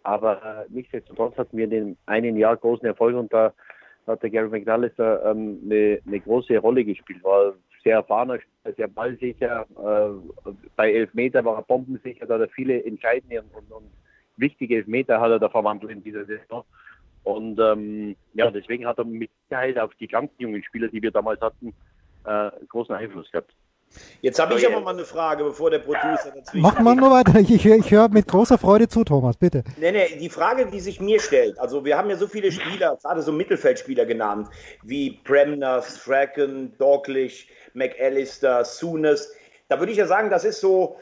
Aber 0.03 0.41
äh, 0.43 0.65
nichtsdestotrotz 0.69 1.37
hatten 1.37 1.57
wir 1.57 1.65
in 1.65 1.69
dem 1.69 1.97
einen 2.05 2.37
Jahr 2.37 2.57
großen 2.57 2.85
Erfolg 2.85 3.15
und 3.15 3.31
da 3.31 3.53
hat 4.07 4.23
der 4.23 4.29
Gary 4.29 4.49
McAllister 4.49 5.23
ähm, 5.25 5.59
eine, 5.65 5.99
eine 6.05 6.19
große 6.19 6.57
Rolle 6.57 6.83
gespielt. 6.83 7.23
War 7.23 7.53
sehr 7.83 7.95
erfahrener, 7.95 8.39
sehr 8.75 8.87
ballsicher. 8.87 9.65
Äh, 9.77 10.51
bei 10.75 10.93
Elfmeter 10.93 11.43
war 11.45 11.57
er 11.57 11.63
bombensicher, 11.63 12.25
da 12.25 12.35
hat 12.35 12.41
er 12.41 12.49
viele 12.49 12.83
entscheidende 12.83 13.41
und, 13.41 13.55
und, 13.55 13.71
und 13.71 13.91
wichtige 14.37 14.77
Elfmeter 14.77 15.19
hat 15.19 15.31
er 15.31 15.39
da 15.39 15.49
verwandelt 15.49 15.91
in 15.91 16.03
dieser 16.03 16.25
Saison. 16.25 16.63
Und 17.23 17.59
ähm, 17.59 18.15
ja, 18.33 18.49
deswegen 18.49 18.85
hat 18.85 18.97
er 18.97 19.05
mit 19.05 19.29
Sicherheit 19.43 19.77
auf 19.77 19.93
die 19.95 20.07
ganzen 20.07 20.35
jungen 20.39 20.63
Spieler, 20.63 20.87
die 20.87 21.01
wir 21.01 21.11
damals 21.11 21.39
hatten, 21.41 21.73
äh, 22.25 22.51
großen 22.67 22.95
Einfluss 22.95 23.31
gehabt. 23.31 23.53
Jetzt 24.21 24.39
habe 24.39 24.55
ich 24.55 24.67
aber 24.67 24.81
mal 24.81 24.93
eine 24.93 25.05
Frage, 25.05 25.43
bevor 25.43 25.69
der 25.69 25.79
Producer 25.79 26.31
dazwischen. 26.35 26.61
Mach 26.61 26.79
mal 26.79 26.95
nur 26.95 27.11
weiter. 27.11 27.39
Ich, 27.39 27.51
ich, 27.51 27.65
ich 27.65 27.91
höre 27.91 28.09
mit 28.09 28.27
großer 28.27 28.57
Freude 28.57 28.87
zu, 28.87 29.03
Thomas, 29.03 29.37
bitte. 29.37 29.63
Nee, 29.77 29.91
nee, 29.91 30.17
die 30.19 30.29
Frage, 30.29 30.67
die 30.67 30.79
sich 30.79 30.99
mir 30.99 31.19
stellt, 31.19 31.59
also 31.59 31.83
wir 31.85 31.97
haben 31.97 32.09
ja 32.09 32.17
so 32.17 32.27
viele 32.27 32.51
Spieler, 32.51 32.97
gerade 33.01 33.21
so 33.21 33.31
Mittelfeldspieler 33.31 34.05
genannt, 34.05 34.47
wie 34.83 35.19
Bremner, 35.23 35.81
Strachan, 35.81 36.73
Dorklich, 36.77 37.49
McAllister, 37.73 38.63
Sooners. 38.65 39.31
Da 39.67 39.79
würde 39.79 39.91
ich 39.91 39.97
ja 39.97 40.07
sagen, 40.07 40.29
das 40.29 40.43
ist 40.43 40.59
so, 40.59 40.97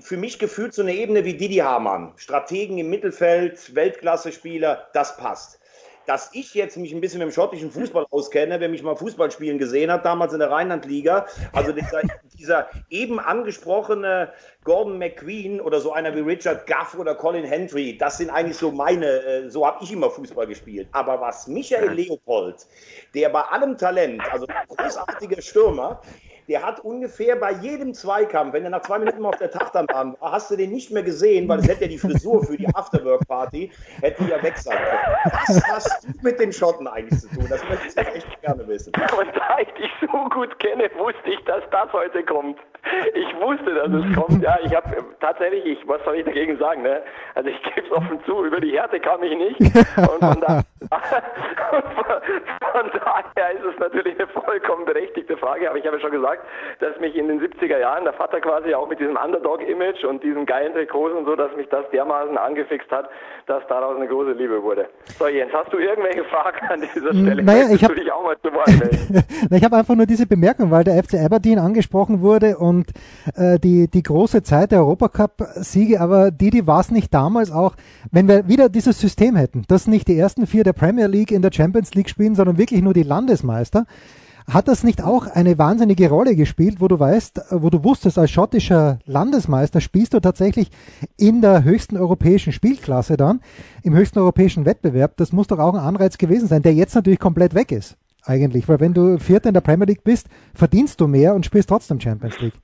für 0.00 0.16
mich 0.16 0.38
gefühlt 0.38 0.74
so 0.74 0.82
eine 0.82 0.94
Ebene 0.94 1.24
wie 1.24 1.34
Didi 1.34 1.56
Hamann. 1.56 2.12
Strategen 2.16 2.78
im 2.78 2.90
Mittelfeld, 2.90 3.74
Weltklasse-Spieler, 3.74 4.88
das 4.92 5.16
passt. 5.16 5.60
Dass 6.06 6.30
ich 6.32 6.54
jetzt 6.54 6.76
mich 6.76 6.94
ein 6.94 7.00
bisschen 7.00 7.18
mit 7.18 7.28
dem 7.28 7.32
schottischen 7.32 7.70
Fußball 7.70 8.06
auskenne, 8.10 8.60
wer 8.60 8.68
mich 8.68 8.82
mal 8.82 8.94
Fußball 8.94 9.30
spielen 9.30 9.58
gesehen 9.58 9.90
hat, 9.90 10.04
damals 10.04 10.32
in 10.32 10.38
der 10.38 10.50
Rheinland-Liga, 10.50 11.26
also 11.52 11.72
dieser, 11.72 12.02
dieser 12.38 12.68
eben 12.90 13.18
angesprochene 13.18 14.32
Gordon 14.64 14.98
McQueen 14.98 15.60
oder 15.60 15.80
so 15.80 15.92
einer 15.92 16.14
wie 16.14 16.20
Richard 16.20 16.66
Guff 16.66 16.98
oder 16.98 17.14
Colin 17.14 17.44
Hendry, 17.44 17.96
das 17.96 18.18
sind 18.18 18.30
eigentlich 18.30 18.56
so 18.56 18.70
meine, 18.70 19.06
äh, 19.06 19.50
so 19.50 19.66
habe 19.66 19.82
ich 19.82 19.92
immer 19.92 20.10
Fußball 20.10 20.46
gespielt. 20.46 20.88
Aber 20.92 21.20
was 21.20 21.46
Michael 21.46 21.92
Leopold, 21.92 22.66
der 23.14 23.28
bei 23.28 23.42
allem 23.42 23.76
Talent, 23.76 24.22
also 24.32 24.46
ein 24.46 24.66
großartiger 24.68 25.40
Stürmer, 25.40 26.00
der 26.48 26.64
hat 26.64 26.80
ungefähr 26.80 27.36
bei 27.36 27.52
jedem 27.52 27.94
Zweikampf, 27.94 28.52
wenn 28.52 28.64
er 28.64 28.70
nach 28.70 28.82
zwei 28.82 28.98
Minuten 28.98 29.20
mal 29.20 29.30
auf 29.30 29.36
der 29.36 29.50
Tachtanbahn 29.50 30.16
war, 30.20 30.32
hast 30.32 30.50
du 30.50 30.56
den 30.56 30.70
nicht 30.70 30.90
mehr 30.90 31.02
gesehen, 31.02 31.48
weil 31.48 31.58
es 31.58 31.68
hätte 31.68 31.82
ja 31.82 31.88
die 31.88 31.98
Frisur 31.98 32.44
für 32.44 32.56
die 32.56 32.68
Afterwork-Party, 32.68 33.70
hätte 34.00 34.24
ja 34.24 34.42
weg 34.42 34.56
sein 34.56 34.76
können. 34.78 35.16
Was 35.48 35.62
hast 35.68 36.04
du 36.04 36.12
mit 36.22 36.38
den 36.38 36.52
Schotten 36.52 36.86
eigentlich 36.86 37.20
zu 37.20 37.28
tun? 37.28 37.46
Das 37.48 37.62
möchte 37.68 37.88
ich 37.88 37.96
echt 37.96 38.42
gerne 38.42 38.66
wissen. 38.68 38.92
Und 38.94 39.36
da 39.36 39.58
ich 39.60 39.68
dich 39.74 39.90
so 40.00 40.06
gut 40.28 40.58
kenne, 40.58 40.90
wusste 40.96 41.30
ich, 41.30 41.44
dass 41.44 41.62
das 41.70 41.92
heute 41.92 42.22
kommt. 42.24 42.58
Ich 43.14 43.40
wusste, 43.40 43.74
dass 43.74 43.88
es 43.88 44.16
kommt. 44.16 44.42
Ja, 44.42 44.58
ich 44.62 44.74
habe 44.74 44.96
tatsächlich, 45.20 45.64
ich, 45.64 45.88
was 45.88 46.02
soll 46.04 46.16
ich 46.16 46.24
dagegen 46.24 46.58
sagen? 46.58 46.82
Ne? 46.82 47.02
Also 47.34 47.50
ich 47.50 47.62
gebe 47.62 47.86
es 47.86 47.92
offen 47.92 48.18
zu, 48.24 48.44
über 48.44 48.60
die 48.60 48.72
Härte 48.72 49.00
kam 49.00 49.22
ich 49.22 49.36
nicht. 49.36 49.60
Und 49.60 50.20
von, 50.20 50.40
da, 50.40 50.62
von 52.72 52.90
daher 52.92 53.52
ist 53.52 53.64
es 53.64 53.78
natürlich 53.78 54.18
eine 54.18 54.28
vollkommen 54.28 54.84
berechtigte 54.84 55.36
Frage, 55.36 55.68
aber 55.68 55.78
ich 55.78 55.86
habe 55.86 55.96
ja 55.96 56.02
schon 56.02 56.12
gesagt, 56.12 56.42
dass 56.80 56.98
mich 57.00 57.16
in 57.16 57.28
den 57.28 57.40
70er 57.40 57.78
Jahren 57.78 58.04
der 58.04 58.12
Vater 58.14 58.40
quasi 58.40 58.74
auch 58.74 58.88
mit 58.88 59.00
diesem 59.00 59.16
Underdog-Image 59.16 60.04
und 60.04 60.22
diesen 60.22 60.46
geilen 60.46 60.72
Trikots 60.72 61.14
und 61.14 61.26
so, 61.26 61.36
dass 61.36 61.54
mich 61.56 61.68
das 61.68 61.88
dermaßen 61.90 62.36
angefixt 62.36 62.90
hat, 62.90 63.08
dass 63.46 63.66
daraus 63.68 63.96
eine 63.96 64.06
große 64.06 64.32
Liebe 64.32 64.62
wurde. 64.62 64.88
So 65.18 65.28
Jens, 65.28 65.52
hast 65.52 65.72
du 65.72 65.78
irgendwelche 65.78 66.24
Fragen 66.24 66.66
an 66.68 66.80
dieser 66.80 67.12
Stelle? 67.12 67.42
Naja, 67.42 67.66
ich 67.72 67.84
habe 67.84 67.94
hab 69.64 69.72
einfach 69.72 69.94
nur 69.94 70.06
diese 70.06 70.26
Bemerkung, 70.26 70.70
weil 70.70 70.84
der 70.84 71.02
FC 71.02 71.14
Aberdeen 71.24 71.58
angesprochen 71.58 72.20
wurde 72.20 72.56
und 72.58 72.75
äh, 73.34 73.58
die, 73.58 73.88
die 73.88 74.02
große 74.02 74.42
Zeit 74.42 74.72
der 74.72 74.80
Europacup-Siege, 74.80 76.00
aber 76.00 76.30
Didi 76.30 76.66
war 76.66 76.80
es 76.80 76.90
nicht 76.90 77.12
damals 77.12 77.50
auch, 77.50 77.76
wenn 78.10 78.28
wir 78.28 78.48
wieder 78.48 78.68
dieses 78.68 79.00
System 79.00 79.36
hätten, 79.36 79.62
dass 79.68 79.86
nicht 79.86 80.08
die 80.08 80.18
ersten 80.18 80.46
vier 80.46 80.64
der 80.64 80.72
Premier 80.72 81.06
League 81.06 81.30
in 81.30 81.42
der 81.42 81.52
Champions 81.52 81.94
League 81.94 82.08
spielen, 82.08 82.34
sondern 82.34 82.58
wirklich 82.58 82.82
nur 82.82 82.94
die 82.94 83.02
Landesmeister, 83.02 83.86
hat 84.48 84.68
das 84.68 84.84
nicht 84.84 85.02
auch 85.02 85.26
eine 85.26 85.58
wahnsinnige 85.58 86.08
Rolle 86.08 86.36
gespielt, 86.36 86.80
wo 86.80 86.88
du 86.88 86.98
weißt, 86.98 87.40
wo 87.50 87.68
du 87.70 87.82
wusstest, 87.82 88.18
als 88.18 88.30
schottischer 88.30 89.00
Landesmeister 89.04 89.80
spielst 89.80 90.14
du 90.14 90.20
tatsächlich 90.20 90.70
in 91.16 91.40
der 91.40 91.64
höchsten 91.64 91.96
europäischen 91.96 92.52
Spielklasse 92.52 93.16
dann, 93.16 93.40
im 93.82 93.94
höchsten 93.94 94.20
europäischen 94.20 94.64
Wettbewerb. 94.64 95.16
Das 95.16 95.32
muss 95.32 95.48
doch 95.48 95.58
auch 95.58 95.74
ein 95.74 95.80
Anreiz 95.80 96.16
gewesen 96.18 96.46
sein, 96.48 96.62
der 96.62 96.74
jetzt 96.74 96.94
natürlich 96.94 97.18
komplett 97.18 97.54
weg 97.54 97.72
ist, 97.72 97.96
eigentlich. 98.22 98.68
Weil 98.68 98.78
wenn 98.78 98.94
du 98.94 99.18
Vierter 99.18 99.48
in 99.48 99.54
der 99.54 99.62
Premier 99.62 99.86
League 99.86 100.04
bist, 100.04 100.28
verdienst 100.54 101.00
du 101.00 101.08
mehr 101.08 101.34
und 101.34 101.44
spielst 101.44 101.68
trotzdem 101.68 102.00
Champions 102.00 102.38
League. 102.40 102.54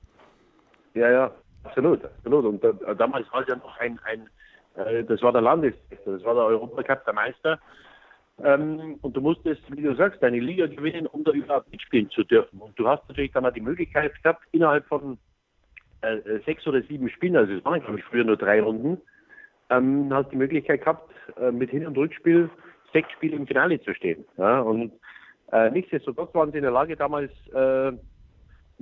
Ja, 0.93 1.09
ja, 1.09 1.31
absolut, 1.63 2.03
absolut. 2.03 2.45
Und 2.45 2.63
äh, 2.63 2.95
damals 2.95 3.31
war 3.31 3.41
es 3.41 3.47
ja 3.47 3.55
noch 3.55 3.77
ein, 3.79 3.99
ein 4.05 4.29
äh, 4.75 5.03
das 5.03 5.21
war 5.21 5.31
der 5.31 5.41
Landesmeister, 5.41 6.11
das 6.11 6.23
war 6.23 6.35
der 6.35 6.43
Europacup, 6.43 7.05
der 7.05 7.13
Meister. 7.13 7.59
Ähm, 8.43 8.97
und 9.01 9.15
du 9.15 9.21
musstest, 9.21 9.61
wie 9.69 9.81
du 9.81 9.95
sagst, 9.95 10.21
deine 10.23 10.39
Liga 10.39 10.65
gewinnen, 10.67 11.05
um 11.07 11.23
da 11.23 11.31
überhaupt 11.31 11.71
mitspielen 11.71 12.09
zu 12.09 12.23
dürfen. 12.23 12.59
Und 12.59 12.77
du 12.79 12.87
hast 12.87 13.07
natürlich 13.07 13.31
dann 13.31 13.45
auch 13.45 13.53
die 13.53 13.61
Möglichkeit 13.61 14.11
gehabt, 14.23 14.43
innerhalb 14.51 14.85
von 14.87 15.19
äh, 16.01 16.17
sechs 16.45 16.65
oder 16.67 16.81
sieben 16.81 17.09
Spielen, 17.09 17.37
also 17.37 17.53
es 17.53 17.63
waren 17.63 17.81
glaube 17.81 17.99
ich 17.99 18.05
früher 18.05 18.23
nur 18.23 18.37
drei 18.37 18.61
Runden, 18.61 18.99
ähm, 19.69 20.09
hast 20.11 20.31
die 20.31 20.35
Möglichkeit 20.35 20.81
gehabt, 20.81 21.11
äh, 21.39 21.51
mit 21.51 21.69
Hin- 21.69 21.85
und 21.85 21.97
Rückspiel 21.97 22.49
sechs 22.91 23.11
Spiele 23.11 23.35
im 23.35 23.47
Finale 23.47 23.79
zu 23.81 23.93
stehen. 23.93 24.25
Ja? 24.37 24.59
Und 24.61 24.91
äh, 25.51 25.69
nichtsdestotrotz 25.69 26.33
waren 26.33 26.51
sie 26.51 26.57
in 26.57 26.63
der 26.63 26.71
Lage, 26.71 26.95
damals 26.95 27.31
äh, 27.53 27.91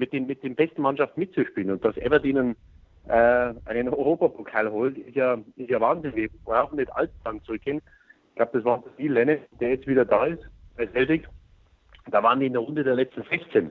mit, 0.02 0.12
den, 0.12 0.26
mit 0.26 0.44
den 0.44 0.56
besten 0.56 0.82
Mannschaften 0.82 1.20
mitzuspielen. 1.20 1.72
Und 1.72 1.86
dass 1.86 1.98
Aberdeen 2.00 2.38
ein, 2.38 2.56
äh, 3.08 3.54
einen 3.66 3.90
Europapokal 3.90 4.70
holt, 4.72 4.98
ist 4.98 5.16
ja, 5.16 5.38
ist 5.56 5.70
ja 5.70 5.80
Wahnsinn. 5.80 6.16
Wir 6.16 6.30
brauchen 6.44 6.78
nicht 6.78 6.92
allzu 6.94 7.14
lang 7.24 7.42
zurückgehen. 7.44 7.82
Ich 8.30 8.36
glaube, 8.36 8.52
das 8.54 8.66
war 8.66 8.84
Neil 8.98 9.12
Lennon, 9.12 9.38
der 9.60 9.70
jetzt 9.70 9.88
wieder 9.88 10.04
da 10.04 10.26
ist, 10.26 10.44
bei 10.76 10.88
Celtic. 10.88 11.28
Da 12.10 12.24
waren 12.24 12.40
die 12.40 12.48
in 12.48 12.54
der 12.54 12.64
Runde 12.64 12.84
der 12.84 12.96
letzten 12.96 13.24
16. 13.24 13.70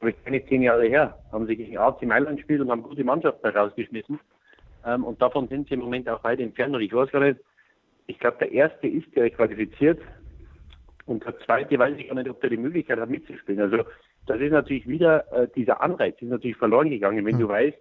Aber 0.00 0.10
ich 0.10 0.24
keine 0.24 0.44
zehn 0.46 0.62
Jahre 0.62 0.86
her. 0.86 1.18
Haben 1.32 1.46
sie 1.46 1.56
gegen 1.56 1.76
AC 1.76 2.02
Mailand 2.02 2.38
gespielt 2.38 2.62
und 2.62 2.70
haben 2.70 2.82
gute 2.82 3.04
Mannschaften 3.04 3.46
rausgeschmissen. 3.46 4.18
Ähm, 4.86 5.04
und 5.04 5.20
davon 5.20 5.48
sind 5.48 5.68
sie 5.68 5.74
im 5.74 5.80
Moment 5.80 6.08
auch 6.08 6.24
weit 6.24 6.40
entfernt. 6.40 6.74
Und 6.74 6.80
ich 6.80 6.94
weiß 6.94 7.10
gar 7.10 7.20
nicht, 7.20 7.38
ich 8.06 8.18
glaube, 8.18 8.38
der 8.40 8.52
erste 8.52 8.86
ist 8.88 9.14
der 9.14 9.28
qualifiziert 9.28 10.00
und 11.04 11.26
der 11.26 11.38
zweite 11.40 11.78
weiß 11.78 11.94
ich 11.98 12.08
gar 12.08 12.14
nicht, 12.14 12.30
ob 12.30 12.40
der 12.40 12.48
die 12.48 12.56
Möglichkeit 12.56 12.98
hat 12.98 13.10
mitzuspielen. 13.10 13.60
Also 13.60 13.84
das 14.28 14.40
ist 14.40 14.52
natürlich 14.52 14.86
wieder 14.86 15.30
äh, 15.32 15.48
dieser 15.54 15.80
Anreiz, 15.80 16.20
ist 16.20 16.30
natürlich 16.30 16.56
verloren 16.56 16.90
gegangen, 16.90 17.24
wenn 17.24 17.36
mhm. 17.36 17.40
du 17.40 17.48
weißt, 17.48 17.78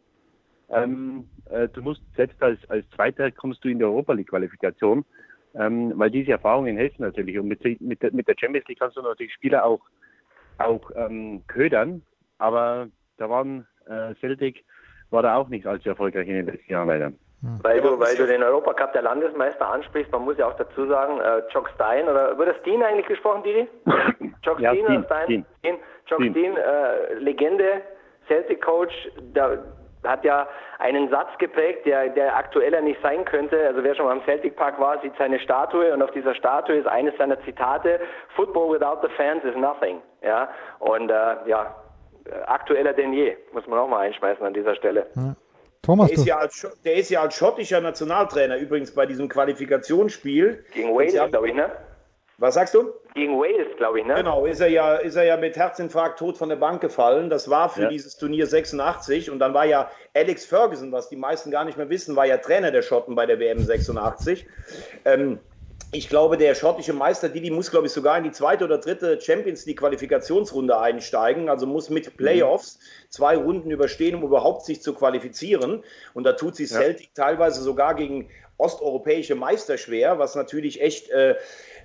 ähm, 0.69 1.29
äh, 1.49 1.67
du 1.69 1.81
musst 1.81 2.01
selbst 2.15 2.41
als, 2.41 2.59
als 2.69 2.89
Zweiter 2.91 3.31
kommst 3.31 3.63
du 3.63 3.69
in 3.69 3.79
die 3.79 3.85
Europa 3.85 4.13
League 4.13 4.29
Qualifikation, 4.29 5.05
ähm, 5.55 5.93
weil 5.95 6.11
diese 6.11 6.31
Erfahrungen 6.31 6.75
helfen 6.77 7.03
natürlich. 7.03 7.39
Und 7.39 7.47
mit, 7.47 7.63
mit, 7.81 8.01
der, 8.01 8.11
mit 8.13 8.27
der 8.27 8.35
Champions 8.37 8.67
League 8.67 8.79
kannst 8.79 8.97
du 8.97 9.01
natürlich 9.01 9.33
Spieler 9.33 9.65
auch, 9.65 9.81
auch 10.57 10.91
ähm, 10.95 11.43
ködern, 11.47 12.01
aber 12.37 12.87
da 13.17 13.29
waren 13.29 13.65
äh, 13.87 14.13
Celtic 14.19 14.63
war 15.09 15.23
da 15.23 15.37
auch 15.37 15.47
nicht 15.47 15.65
allzu 15.65 15.89
erfolgreich 15.89 16.27
in 16.27 16.35
den 16.35 16.45
letzten 16.47 16.71
Jahren 16.71 16.87
leider. 16.87 17.13
Weil 17.61 17.81
du, 17.81 17.99
weil 17.99 18.15
du 18.15 18.25
den 18.25 18.41
Europacup 18.41 18.93
der 18.93 19.03
Landesmeister 19.03 19.67
ansprichst, 19.69 20.11
man 20.11 20.23
muss 20.23 20.37
ja 20.39 20.47
auch 20.47 20.57
dazu 20.57 20.87
sagen, 20.87 21.19
äh, 21.19 21.43
Jock 21.53 21.69
Stein, 21.75 22.09
oder 22.09 22.35
wird 22.37 22.49
das 22.49 22.61
Dean 22.63 22.81
eigentlich 22.81 23.05
gesprochen, 23.05 23.43
Didi? 23.43 23.67
Jock 24.43 24.59
ja, 24.59 24.73
Stein 24.73 24.85
oder 24.85 25.03
Stein? 25.03 25.27
Dean. 25.27 25.76
Jock 26.07 26.21
Stein, 26.23 26.57
äh, 26.57 27.13
Legende, 27.15 27.81
Celtic 28.27 28.61
Coach, 28.61 28.93
da 29.33 29.57
hat 30.03 30.23
ja 30.23 30.47
einen 30.79 31.09
Satz 31.09 31.29
geprägt, 31.39 31.85
der, 31.85 32.09
der 32.09 32.35
aktueller 32.35 32.81
nicht 32.81 33.01
sein 33.01 33.25
könnte. 33.25 33.67
Also 33.67 33.83
wer 33.83 33.95
schon 33.95 34.05
mal 34.05 34.11
am 34.11 34.23
Celtic 34.23 34.55
Park 34.55 34.79
war, 34.79 35.01
sieht 35.01 35.13
seine 35.17 35.39
Statue 35.39 35.93
und 35.93 36.01
auf 36.01 36.11
dieser 36.11 36.35
Statue 36.35 36.77
ist 36.77 36.87
eines 36.87 37.15
seiner 37.17 37.41
Zitate, 37.43 37.99
Football 38.35 38.73
without 38.73 38.99
the 39.01 39.13
fans 39.15 39.43
is 39.43 39.55
nothing. 39.55 40.01
Ja, 40.21 40.49
und 40.79 41.09
äh, 41.09 41.35
ja, 41.45 41.75
aktueller 42.45 42.93
denn 42.93 43.13
je, 43.13 43.37
muss 43.53 43.67
man 43.67 43.79
auch 43.79 43.87
mal 43.87 43.99
einschmeißen 43.99 44.45
an 44.45 44.53
dieser 44.53 44.75
Stelle. 44.75 45.07
Ja. 45.15 45.35
Thomas, 45.83 46.07
der, 46.09 46.17
ist 46.17 46.25
ja 46.25 46.37
als, 46.37 46.81
der 46.83 46.95
ist 46.95 47.09
ja 47.09 47.21
als 47.21 47.35
schottischer 47.35 47.79
Nationaltrainer 47.79 48.57
übrigens 48.57 48.93
bei 48.93 49.05
diesem 49.05 49.29
Qualifikationsspiel. 49.29 50.65
Gegen 50.73 50.93
Wales, 50.93 51.13
glaube 51.29 51.47
ich, 51.47 51.55
ne? 51.55 51.71
Was 52.39 52.53
sagst 52.53 52.75
du? 52.75 52.93
Gegen 53.15 53.39
Wales, 53.39 53.75
glaube 53.77 53.99
ich, 53.99 54.05
ne? 54.05 54.13
Genau, 54.13 54.45
ist 54.45 54.59
er 54.59 54.67
ja, 54.67 54.95
ist 54.95 55.15
er 55.15 55.23
ja 55.23 55.37
mit 55.37 55.57
Herzinfarkt 55.57 56.19
tot 56.19 56.37
von 56.37 56.49
der 56.49 56.55
Bank 56.55 56.81
gefallen. 56.81 57.31
Das 57.31 57.49
war 57.49 57.67
für 57.69 57.83
ja. 57.83 57.89
dieses 57.89 58.15
Turnier 58.15 58.45
86 58.45 59.31
und 59.31 59.39
dann 59.39 59.55
war 59.55 59.65
ja 59.65 59.89
Alex 60.13 60.45
Ferguson, 60.45 60.91
was 60.91 61.09
die 61.09 61.15
meisten 61.15 61.49
gar 61.49 61.65
nicht 61.65 61.79
mehr 61.79 61.89
wissen, 61.89 62.15
war 62.15 62.27
ja 62.27 62.37
Trainer 62.37 62.69
der 62.69 62.83
Schotten 62.83 63.15
bei 63.15 63.25
der 63.25 63.39
WM 63.39 63.57
86. 63.57 64.45
Ähm, 65.05 65.39
ich 65.91 66.09
glaube, 66.09 66.37
der 66.37 66.53
schottische 66.53 66.93
Meister 66.93 67.29
Didi 67.29 67.49
muss, 67.49 67.71
glaube 67.71 67.87
ich, 67.87 67.93
sogar 67.93 68.17
in 68.17 68.25
die 68.25 68.31
zweite 68.31 68.65
oder 68.65 68.77
dritte 68.77 69.19
Champions 69.21 69.65
League 69.65 69.79
Qualifikationsrunde 69.79 70.77
einsteigen. 70.77 71.49
Also 71.49 71.65
muss 71.65 71.89
mit 71.89 72.05
mhm. 72.05 72.17
Playoffs 72.17 72.77
zwei 73.09 73.37
Runden 73.37 73.71
überstehen, 73.71 74.15
um 74.15 74.23
überhaupt 74.23 74.65
sich 74.65 74.81
zu 74.81 74.93
qualifizieren. 74.93 75.83
Und 76.13 76.25
da 76.25 76.33
tut 76.33 76.55
sich 76.55 76.69
Celtic 76.69 77.11
ja. 77.17 77.23
teilweise 77.23 77.61
sogar 77.61 77.95
gegen 77.95 78.29
osteuropäische 78.57 79.35
Meister 79.35 79.77
schwer, 79.77 80.19
was 80.19 80.35
natürlich 80.35 80.81
echt, 80.81 81.09
äh, 81.09 81.35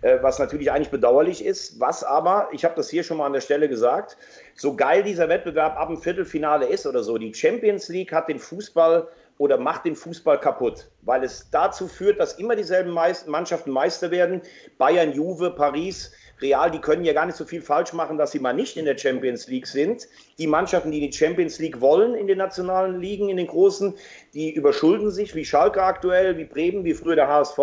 was 0.03 0.38
natürlich 0.38 0.73
eigentlich 0.73 0.91
bedauerlich 0.91 1.45
ist. 1.45 1.79
Was 1.79 2.03
aber, 2.03 2.49
ich 2.53 2.65
habe 2.65 2.75
das 2.75 2.91
hier 2.91 3.05
schon 3.05 3.19
mal 3.19 3.27
an 3.27 3.33
der 3.33 3.41
Stelle 3.41 3.69
gesagt, 3.69 4.17
so 4.55 4.75
geil 4.75 5.03
dieser 5.05 5.29
Wettbewerb 5.29 5.79
ab 5.79 5.88
dem 5.88 5.99
Viertelfinale 5.99 6.67
ist 6.67 6.87
oder 6.87 7.03
so, 7.03 7.19
die 7.19 7.33
Champions 7.33 7.88
League 7.88 8.12
hat 8.12 8.29
den 8.29 8.38
Fußball 8.41 9.09
oder 9.38 9.59
macht 9.59 9.85
den 9.85 9.97
Fußball 9.97 10.38
kaputt, 10.41 10.91
weil 11.03 11.25
es 11.25 11.51
dazu 11.51 11.88
führt, 11.88 12.21
dass 12.21 12.35
immer 12.35 12.57
dieselben 12.57 12.93
Mannschaften 12.93 13.71
Meister 13.71 14.11
werden. 14.11 14.43
Bayern, 14.79 15.12
Juve, 15.12 15.51
Paris, 15.51 16.12
Real, 16.43 16.71
die 16.71 16.81
können 16.81 17.05
ja 17.05 17.13
gar 17.13 17.25
nicht 17.25 17.37
so 17.37 17.45
viel 17.45 17.63
falsch 17.63 17.93
machen, 17.93 18.19
dass 18.19 18.33
sie 18.33 18.41
mal 18.41 18.53
nicht 18.53 18.77
in 18.77 18.85
der 18.85 18.99
Champions 18.99 19.47
League 19.47 19.67
sind. 19.67 20.09
Die 20.39 20.47
Mannschaften, 20.47 20.91
die 20.91 21.01
die 21.01 21.13
Champions 21.13 21.59
League 21.59 21.81
wollen 21.81 22.15
in 22.15 22.27
den 22.27 22.39
nationalen 22.39 23.01
Ligen, 23.01 23.29
in 23.29 23.37
den 23.37 23.47
großen, 23.47 23.95
die 24.35 24.53
überschulden 24.53 25.11
sich, 25.11 25.35
wie 25.35 25.45
Schalke 25.45 25.83
aktuell, 25.83 26.37
wie 26.37 26.45
Bremen, 26.45 26.85
wie 26.85 26.95
früher 26.95 27.17
der 27.17 27.29
HSV. 27.29 27.59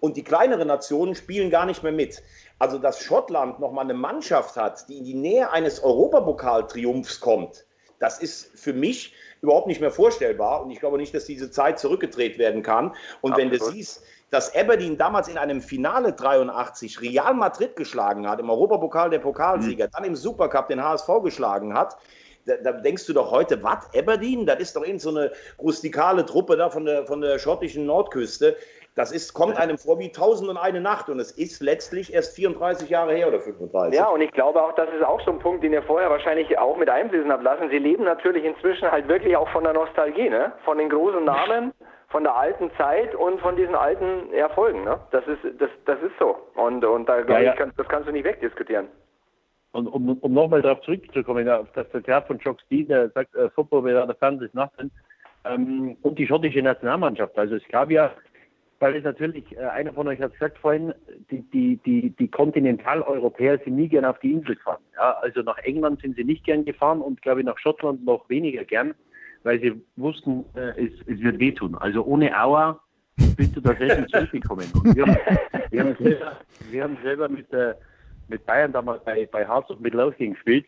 Und 0.00 0.16
die 0.16 0.24
kleineren 0.24 0.68
Nationen 0.68 1.14
spielen 1.14 1.50
gar 1.50 1.66
nicht 1.66 1.82
mehr 1.82 1.92
mit. 1.92 2.22
Also, 2.58 2.78
dass 2.78 3.00
Schottland 3.00 3.60
nochmal 3.60 3.84
eine 3.84 3.94
Mannschaft 3.94 4.56
hat, 4.56 4.88
die 4.88 4.98
in 4.98 5.04
die 5.04 5.14
Nähe 5.14 5.50
eines 5.50 5.82
Europapokaltriumphs 5.82 7.20
kommt, 7.20 7.66
das 8.04 8.18
ist 8.18 8.50
für 8.54 8.74
mich 8.74 9.14
überhaupt 9.40 9.66
nicht 9.66 9.80
mehr 9.80 9.90
vorstellbar. 9.90 10.62
Und 10.62 10.70
ich 10.70 10.78
glaube 10.78 10.98
nicht, 10.98 11.14
dass 11.14 11.24
diese 11.24 11.50
Zeit 11.50 11.78
zurückgedreht 11.78 12.38
werden 12.38 12.62
kann. 12.62 12.94
Und 13.22 13.32
Absolut. 13.32 13.38
wenn 13.38 13.58
du 13.58 13.64
siehst, 13.64 14.04
dass 14.30 14.54
Aberdeen 14.54 14.98
damals 14.98 15.28
in 15.28 15.38
einem 15.38 15.62
Finale 15.62 16.12
83 16.12 17.00
Real 17.00 17.34
Madrid 17.34 17.76
geschlagen 17.76 18.28
hat, 18.28 18.40
im 18.40 18.50
Europapokal 18.50 19.08
der 19.08 19.20
Pokalsieger, 19.20 19.86
mhm. 19.86 19.90
dann 19.92 20.04
im 20.04 20.16
Supercup 20.16 20.68
den 20.68 20.82
HSV 20.82 21.08
geschlagen 21.22 21.72
hat, 21.72 21.96
da, 22.46 22.56
da, 22.56 22.72
denkst 22.72 23.06
du 23.06 23.14
doch 23.14 23.30
heute, 23.30 23.62
was, 23.62 23.88
Aberdeen? 23.96 24.44
Das 24.44 24.60
ist 24.60 24.76
doch 24.76 24.84
eben 24.84 24.98
so 24.98 25.08
eine 25.08 25.32
rustikale 25.58 26.26
Truppe 26.26 26.58
da 26.58 26.68
von 26.68 26.84
der, 26.84 27.06
von 27.06 27.22
der 27.22 27.38
schottischen 27.38 27.86
Nordküste. 27.86 28.54
Das 28.96 29.10
ist, 29.10 29.34
kommt 29.34 29.56
einem 29.56 29.76
vor 29.76 29.98
wie 29.98 30.12
tausend 30.12 30.48
und 30.48 30.56
eine 30.56 30.80
Nacht 30.80 31.08
und 31.08 31.18
es 31.18 31.32
ist 31.32 31.60
letztlich 31.60 32.14
erst 32.14 32.36
34 32.36 32.88
Jahre 32.88 33.12
her 33.14 33.26
oder 33.26 33.40
35. 33.40 33.98
Ja, 33.98 34.06
und 34.06 34.20
ich 34.20 34.30
glaube 34.30 34.62
auch, 34.62 34.72
das 34.76 34.88
ist 34.94 35.02
auch 35.02 35.20
so 35.22 35.32
ein 35.32 35.40
Punkt, 35.40 35.64
den 35.64 35.72
ihr 35.72 35.82
vorher 35.82 36.10
wahrscheinlich 36.10 36.56
auch 36.58 36.76
mit 36.76 36.88
einfließen 36.88 37.30
habt 37.30 37.42
lassen. 37.42 37.70
Sie 37.70 37.78
leben 37.78 38.04
natürlich 38.04 38.44
inzwischen 38.44 38.90
halt 38.90 39.08
wirklich 39.08 39.36
auch 39.36 39.48
von 39.48 39.64
der 39.64 39.72
Nostalgie, 39.72 40.30
ne? 40.30 40.52
Von 40.64 40.78
den 40.78 40.90
großen 40.90 41.24
Namen, 41.24 41.72
von 42.08 42.22
der 42.22 42.36
alten 42.36 42.70
Zeit 42.78 43.16
und 43.16 43.40
von 43.40 43.56
diesen 43.56 43.74
alten 43.74 44.32
Erfolgen, 44.32 44.84
ne? 44.84 45.00
Das 45.10 45.26
ist, 45.26 45.40
das, 45.58 45.70
das 45.86 46.00
ist 46.00 46.16
so. 46.20 46.36
Und, 46.54 46.84
und 46.84 47.08
da, 47.08 47.18
ja, 47.22 47.40
ja. 47.40 47.54
Kann, 47.54 47.72
das 47.76 47.88
kannst 47.88 48.08
du 48.08 48.12
nicht 48.12 48.24
wegdiskutieren. 48.24 48.86
Und 49.72 49.88
um, 49.88 50.16
um 50.20 50.32
nochmal 50.32 50.62
darauf 50.62 50.82
zurückzukommen, 50.82 51.48
auf 51.48 51.66
das 51.74 51.90
Zitat 51.90 52.28
von 52.28 52.38
Jock 52.38 52.60
Steed, 52.60 52.90
der 52.90 53.08
sagt, 53.10 53.34
äh, 53.34 53.50
Football 53.50 53.86
wäre 53.86 54.06
der 54.06 54.14
Fernsehen 54.14 54.52
ähm, 55.46 55.96
und 56.02 56.16
die 56.16 56.28
schottische 56.28 56.62
Nationalmannschaft. 56.62 57.36
Also 57.36 57.56
es 57.56 57.68
gab 57.68 57.90
ja 57.90 58.12
weil 58.84 58.96
es 58.96 59.04
natürlich, 59.04 59.56
äh, 59.56 59.64
einer 59.64 59.94
von 59.94 60.06
euch 60.08 60.20
hat 60.20 60.34
gesagt 60.34 60.58
vorhin, 60.58 60.92
die, 61.30 61.40
die, 61.54 61.78
die, 61.86 62.10
die 62.10 62.28
Kontinentaleuropäer 62.28 63.58
sind 63.64 63.76
nie 63.76 63.88
gern 63.88 64.04
auf 64.04 64.18
die 64.18 64.32
Insel 64.32 64.56
gefahren. 64.56 64.82
Ja, 64.94 65.12
also 65.22 65.40
nach 65.40 65.56
England 65.60 66.02
sind 66.02 66.16
sie 66.16 66.24
nicht 66.24 66.44
gern 66.44 66.66
gefahren 66.66 67.00
und 67.00 67.22
glaube 67.22 67.40
ich 67.40 67.46
nach 67.46 67.58
Schottland 67.58 68.04
noch 68.04 68.28
weniger 68.28 68.62
gern, 68.64 68.92
weil 69.42 69.58
sie 69.58 69.80
wussten, 69.96 70.44
äh, 70.54 70.84
es, 70.84 70.92
es 71.06 71.18
wird 71.22 71.38
wehtun. 71.38 71.74
Also 71.76 72.04
ohne 72.04 72.38
Auer 72.38 72.78
bist 73.38 73.56
du 73.56 73.62
da 73.62 73.74
selten 73.74 74.06
zurückgekommen. 74.12 74.66
Und 74.74 74.94
wir, 74.94 75.06
wir, 75.70 75.80
haben 75.80 75.96
selber, 75.96 76.32
wir 76.70 76.84
haben 76.84 76.98
selber 77.02 77.28
mit, 77.30 77.50
äh, 77.54 77.72
mit 78.28 78.44
Bayern 78.44 78.72
damals 78.72 79.02
bei, 79.04 79.26
bei 79.32 79.48
Hearts 79.48 79.70
of 79.70 79.80
Midlothian 79.80 80.34
gespielt, 80.34 80.66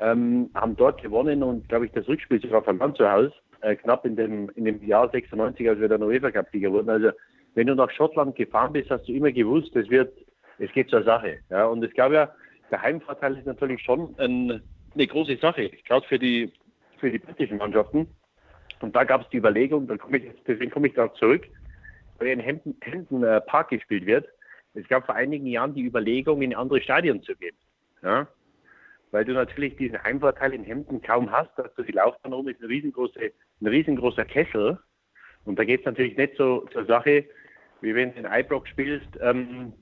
ähm, 0.00 0.50
haben 0.56 0.74
dort 0.74 1.00
gewonnen 1.00 1.44
und 1.44 1.68
glaube 1.68 1.86
ich 1.86 1.92
das 1.92 2.08
Rückspiel 2.08 2.40
sogar 2.40 2.62
verloren 2.62 2.96
zu 2.96 3.08
Hause, 3.08 3.32
äh, 3.60 3.76
knapp 3.76 4.04
in 4.04 4.16
dem, 4.16 4.50
in 4.56 4.64
dem 4.64 4.84
Jahr 4.84 5.08
96, 5.08 5.68
als 5.68 5.78
wir 5.78 5.86
der 5.86 6.00
UEFA 6.00 6.32
Cup-Sieger 6.32 6.72
wurden. 6.72 6.90
Also 6.90 7.12
wenn 7.54 7.66
du 7.66 7.74
nach 7.74 7.90
Schottland 7.90 8.36
gefahren 8.36 8.72
bist, 8.72 8.90
hast 8.90 9.08
du 9.08 9.12
immer 9.12 9.32
gewusst, 9.32 9.74
es 9.76 9.88
wird, 9.88 10.12
es 10.58 10.70
geht 10.72 10.90
zur 10.90 11.02
Sache. 11.02 11.38
Ja, 11.50 11.66
und 11.66 11.82
es 11.84 11.94
gab 11.94 12.12
ja, 12.12 12.32
der 12.70 12.82
Heimvorteil 12.82 13.38
ist 13.38 13.46
natürlich 13.46 13.82
schon 13.82 14.14
ein, 14.18 14.62
eine 14.94 15.06
große 15.06 15.36
Sache, 15.36 15.70
gerade 15.86 16.06
für 16.06 16.18
die, 16.18 16.52
für 16.98 17.10
die 17.10 17.18
britischen 17.18 17.58
Mannschaften. 17.58 18.08
Und 18.80 18.94
da 18.94 19.04
gab 19.04 19.22
es 19.22 19.28
die 19.30 19.38
Überlegung, 19.38 19.86
dann 19.86 19.98
komme 19.98 20.18
ich, 20.18 20.32
deswegen 20.46 20.70
komme 20.70 20.88
ich 20.88 20.94
darauf 20.94 21.14
zurück, 21.14 21.46
weil 22.18 22.28
in 22.28 22.44
Hampton, 22.44 22.76
Hampton 22.84 23.22
äh, 23.22 23.40
Park 23.42 23.70
gespielt 23.70 24.06
wird. 24.06 24.26
Es 24.74 24.86
gab 24.88 25.06
vor 25.06 25.14
einigen 25.14 25.46
Jahren 25.46 25.74
die 25.74 25.84
Überlegung, 25.84 26.42
in 26.42 26.54
andere 26.54 26.80
Stadien 26.80 27.22
zu 27.22 27.36
gehen. 27.36 27.56
Ja? 28.02 28.26
Weil 29.12 29.24
du 29.24 29.32
natürlich 29.32 29.76
diesen 29.76 30.02
Heimvorteil 30.02 30.52
in 30.52 30.64
Hemden 30.64 31.00
kaum 31.00 31.30
hast, 31.30 31.56
dass 31.56 31.72
du 31.74 31.82
die 31.82 31.92
Laufbahn 31.92 32.32
rum 32.32 32.48
ist 32.48 32.60
ein, 32.60 32.66
riesengroße, 32.66 33.32
ein 33.60 33.66
riesengroßer 33.66 34.24
Kessel. 34.24 34.78
Und 35.44 35.58
da 35.58 35.64
geht 35.64 35.80
es 35.80 35.86
natürlich 35.86 36.16
nicht 36.16 36.36
so 36.36 36.66
zur 36.72 36.84
Sache, 36.86 37.24
wie 37.84 37.94
wenn 37.94 38.12
du 38.12 38.20
in 38.20 38.26
Ibrox 38.26 38.68
spielst 38.68 39.08
ähm, 39.20 39.72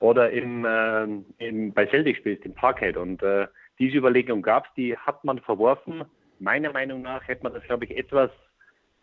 oder 0.00 0.30
im, 0.30 0.64
äh, 0.64 1.04
im, 1.38 1.72
bei 1.72 1.86
Celtic 1.86 2.18
spielst, 2.18 2.44
im 2.44 2.54
Parkhead. 2.54 2.96
Und 2.96 3.22
äh, 3.22 3.48
diese 3.78 3.96
Überlegung 3.96 4.42
gab 4.42 4.66
es, 4.66 4.74
die 4.74 4.96
hat 4.96 5.24
man 5.24 5.40
verworfen. 5.40 6.04
Meiner 6.38 6.72
Meinung 6.72 7.02
nach 7.02 7.26
hätte 7.26 7.42
man 7.42 7.54
das, 7.54 7.64
glaube 7.64 7.84
ich, 7.84 7.96
etwas 7.96 8.30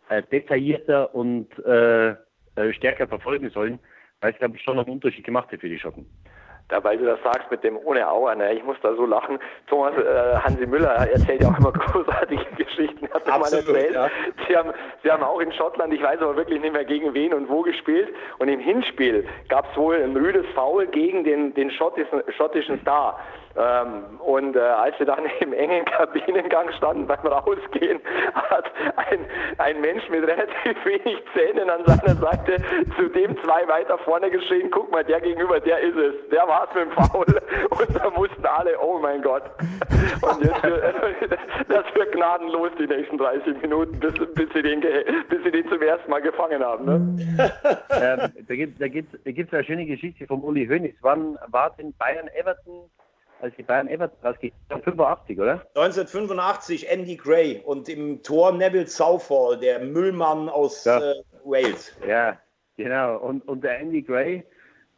äh, 0.08 0.22
detaillierter 0.22 1.14
und 1.14 1.48
äh, 1.66 2.10
äh, 2.10 2.72
stärker 2.72 3.06
verfolgen 3.06 3.50
sollen, 3.50 3.78
weil 4.20 4.32
es, 4.32 4.38
glaube 4.38 4.56
ich, 4.56 4.62
schon 4.62 4.78
einen 4.78 4.88
Unterschied 4.88 5.24
gemacht 5.24 5.52
hat 5.52 5.60
für 5.60 5.68
die 5.68 5.78
Schotten 5.78 6.06
da, 6.68 6.82
weil 6.82 6.98
du 6.98 7.04
das 7.04 7.22
sagst 7.22 7.50
mit 7.50 7.62
dem 7.62 7.78
ohne 7.84 8.08
Auer, 8.08 8.34
ne, 8.34 8.54
ich 8.54 8.64
muss 8.64 8.76
da 8.82 8.94
so 8.94 9.06
lachen. 9.06 9.38
Thomas 9.68 9.94
äh, 9.96 10.36
Hansi 10.36 10.66
Müller 10.66 10.90
erzählt 10.90 11.42
ja 11.42 11.48
auch 11.48 11.58
immer 11.58 11.72
großartige 11.72 12.44
Geschichten, 12.56 13.08
hat 13.12 13.26
das 13.26 13.38
mal 13.38 13.56
erzählt. 13.58 13.94
Ja. 13.94 14.08
Sie, 14.48 14.56
haben, 14.56 14.72
sie 15.02 15.10
haben 15.10 15.22
auch 15.22 15.40
in 15.40 15.52
Schottland, 15.52 15.94
ich 15.94 16.02
weiß 16.02 16.20
aber 16.20 16.36
wirklich 16.36 16.60
nicht 16.60 16.72
mehr 16.72 16.84
gegen 16.84 17.14
wen 17.14 17.32
und 17.34 17.48
wo 17.48 17.62
gespielt. 17.62 18.08
Und 18.38 18.48
im 18.48 18.60
Hinspiel 18.60 19.26
gab 19.48 19.70
es 19.70 19.76
wohl 19.76 19.96
ein 19.96 20.16
rüdes 20.16 20.46
Foul 20.54 20.86
gegen 20.88 21.24
den, 21.24 21.54
den 21.54 21.70
schottischen, 21.70 22.22
schottischen 22.36 22.80
Star. 22.80 23.18
Ähm, 23.56 24.20
und 24.20 24.54
äh, 24.54 24.60
als 24.60 24.98
wir 24.98 25.06
dann 25.06 25.24
im 25.40 25.52
engen 25.52 25.84
Kabinengang 25.86 26.70
standen 26.72 27.06
beim 27.06 27.26
Rausgehen, 27.26 28.00
hat 28.34 28.70
ein, 28.96 29.20
ein 29.58 29.80
Mensch 29.80 30.08
mit 30.10 30.26
relativ 30.26 30.84
wenig 30.84 31.22
Zähnen 31.34 31.70
an 31.70 31.84
seiner 31.86 32.16
Seite 32.16 32.62
zu 32.96 33.08
dem 33.08 33.36
zwei 33.42 33.66
weiter 33.68 33.98
vorne 33.98 34.30
geschrien, 34.30 34.70
guck 34.70 34.90
mal, 34.90 35.04
der 35.04 35.20
gegenüber, 35.20 35.58
der 35.60 35.78
ist 35.80 35.96
es, 35.96 36.28
der 36.30 36.46
war 36.46 36.68
es 36.68 36.74
mit 36.74 36.84
dem 36.84 36.92
Foul. 36.92 37.26
Und 37.70 37.96
da 37.96 38.10
mussten 38.10 38.44
alle, 38.44 38.78
oh 38.80 38.98
mein 38.98 39.22
Gott. 39.22 39.42
Und 40.22 40.44
jetzt, 40.44 40.62
das 41.68 41.84
wird 41.94 42.12
gnadenlos 42.12 42.70
die 42.78 42.86
nächsten 42.86 43.16
30 43.16 43.62
Minuten, 43.62 43.98
bis, 43.98 44.14
bis, 44.34 44.48
sie, 44.52 44.62
den, 44.62 44.80
bis 44.80 45.42
sie 45.44 45.50
den 45.50 45.68
zum 45.68 45.80
ersten 45.80 46.10
Mal 46.10 46.20
gefangen 46.20 46.62
haben. 46.62 46.84
Ne? 46.84 47.16
ähm, 47.90 48.44
da 48.46 48.54
gibt 48.54 48.74
es 48.74 48.78
da 48.78 48.88
gibt's, 49.32 49.50
da 49.50 49.56
eine 49.56 49.64
schöne 49.64 49.86
Geschichte 49.86 50.26
vom 50.26 50.44
Uli 50.44 50.66
Hoeneß. 50.66 50.96
Wann 51.00 51.38
war 51.48 51.74
denn 51.78 51.94
Bayern-Everton 51.98 52.90
als 53.40 53.54
die 53.56 53.62
Bayern 53.62 53.88
Everton 53.88 54.18
rausgehen. 54.22 54.54
85, 54.68 55.38
oder? 55.38 55.62
1985 55.74 56.88
Andy 56.88 57.16
Gray 57.16 57.60
und 57.64 57.88
im 57.88 58.22
Tor 58.22 58.52
Neville 58.52 58.86
Southall, 58.86 59.58
der 59.58 59.80
Müllmann 59.80 60.48
aus 60.48 60.84
ja. 60.84 60.98
äh, 60.98 61.14
Wales. 61.44 61.96
Ja, 62.06 62.38
genau. 62.76 63.18
Und, 63.18 63.46
und 63.48 63.62
der 63.62 63.78
Andy 63.80 64.02
Gray, 64.02 64.44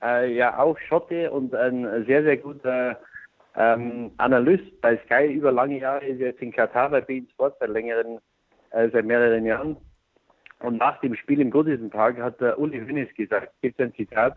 äh, 0.03 0.33
ja 0.33 0.59
auch 0.59 0.79
Schotte 0.79 1.31
und 1.31 1.55
ein 1.55 2.05
sehr, 2.07 2.23
sehr 2.23 2.37
guter 2.37 2.99
ähm, 3.57 4.13
Analyst 4.19 4.81
bei 4.81 4.97
Sky 5.05 5.27
über 5.33 5.51
lange 5.51 5.79
Jahre, 5.79 6.07
ist 6.07 6.21
jetzt 6.21 6.41
in 6.41 6.53
Katar 6.53 6.91
bei 6.91 7.01
Bein 7.01 7.27
Sport 7.33 7.57
seit 7.59 7.71
längeren, 7.71 8.19
äh, 8.71 8.89
seit 8.91 9.05
mehreren 9.05 9.45
Jahren. 9.45 9.77
Und 10.61 10.79
nach 10.79 11.01
dem 11.01 11.15
Spiel 11.15 11.41
im 11.41 11.51
Goodison 11.51 11.91
Park 11.91 12.19
hat 12.19 12.41
der 12.41 12.59
Uli 12.59 12.81
Hoeneß 12.81 13.15
gesagt, 13.15 13.53
gibt 13.63 13.81
ein 13.81 13.95
Zitat, 13.95 14.37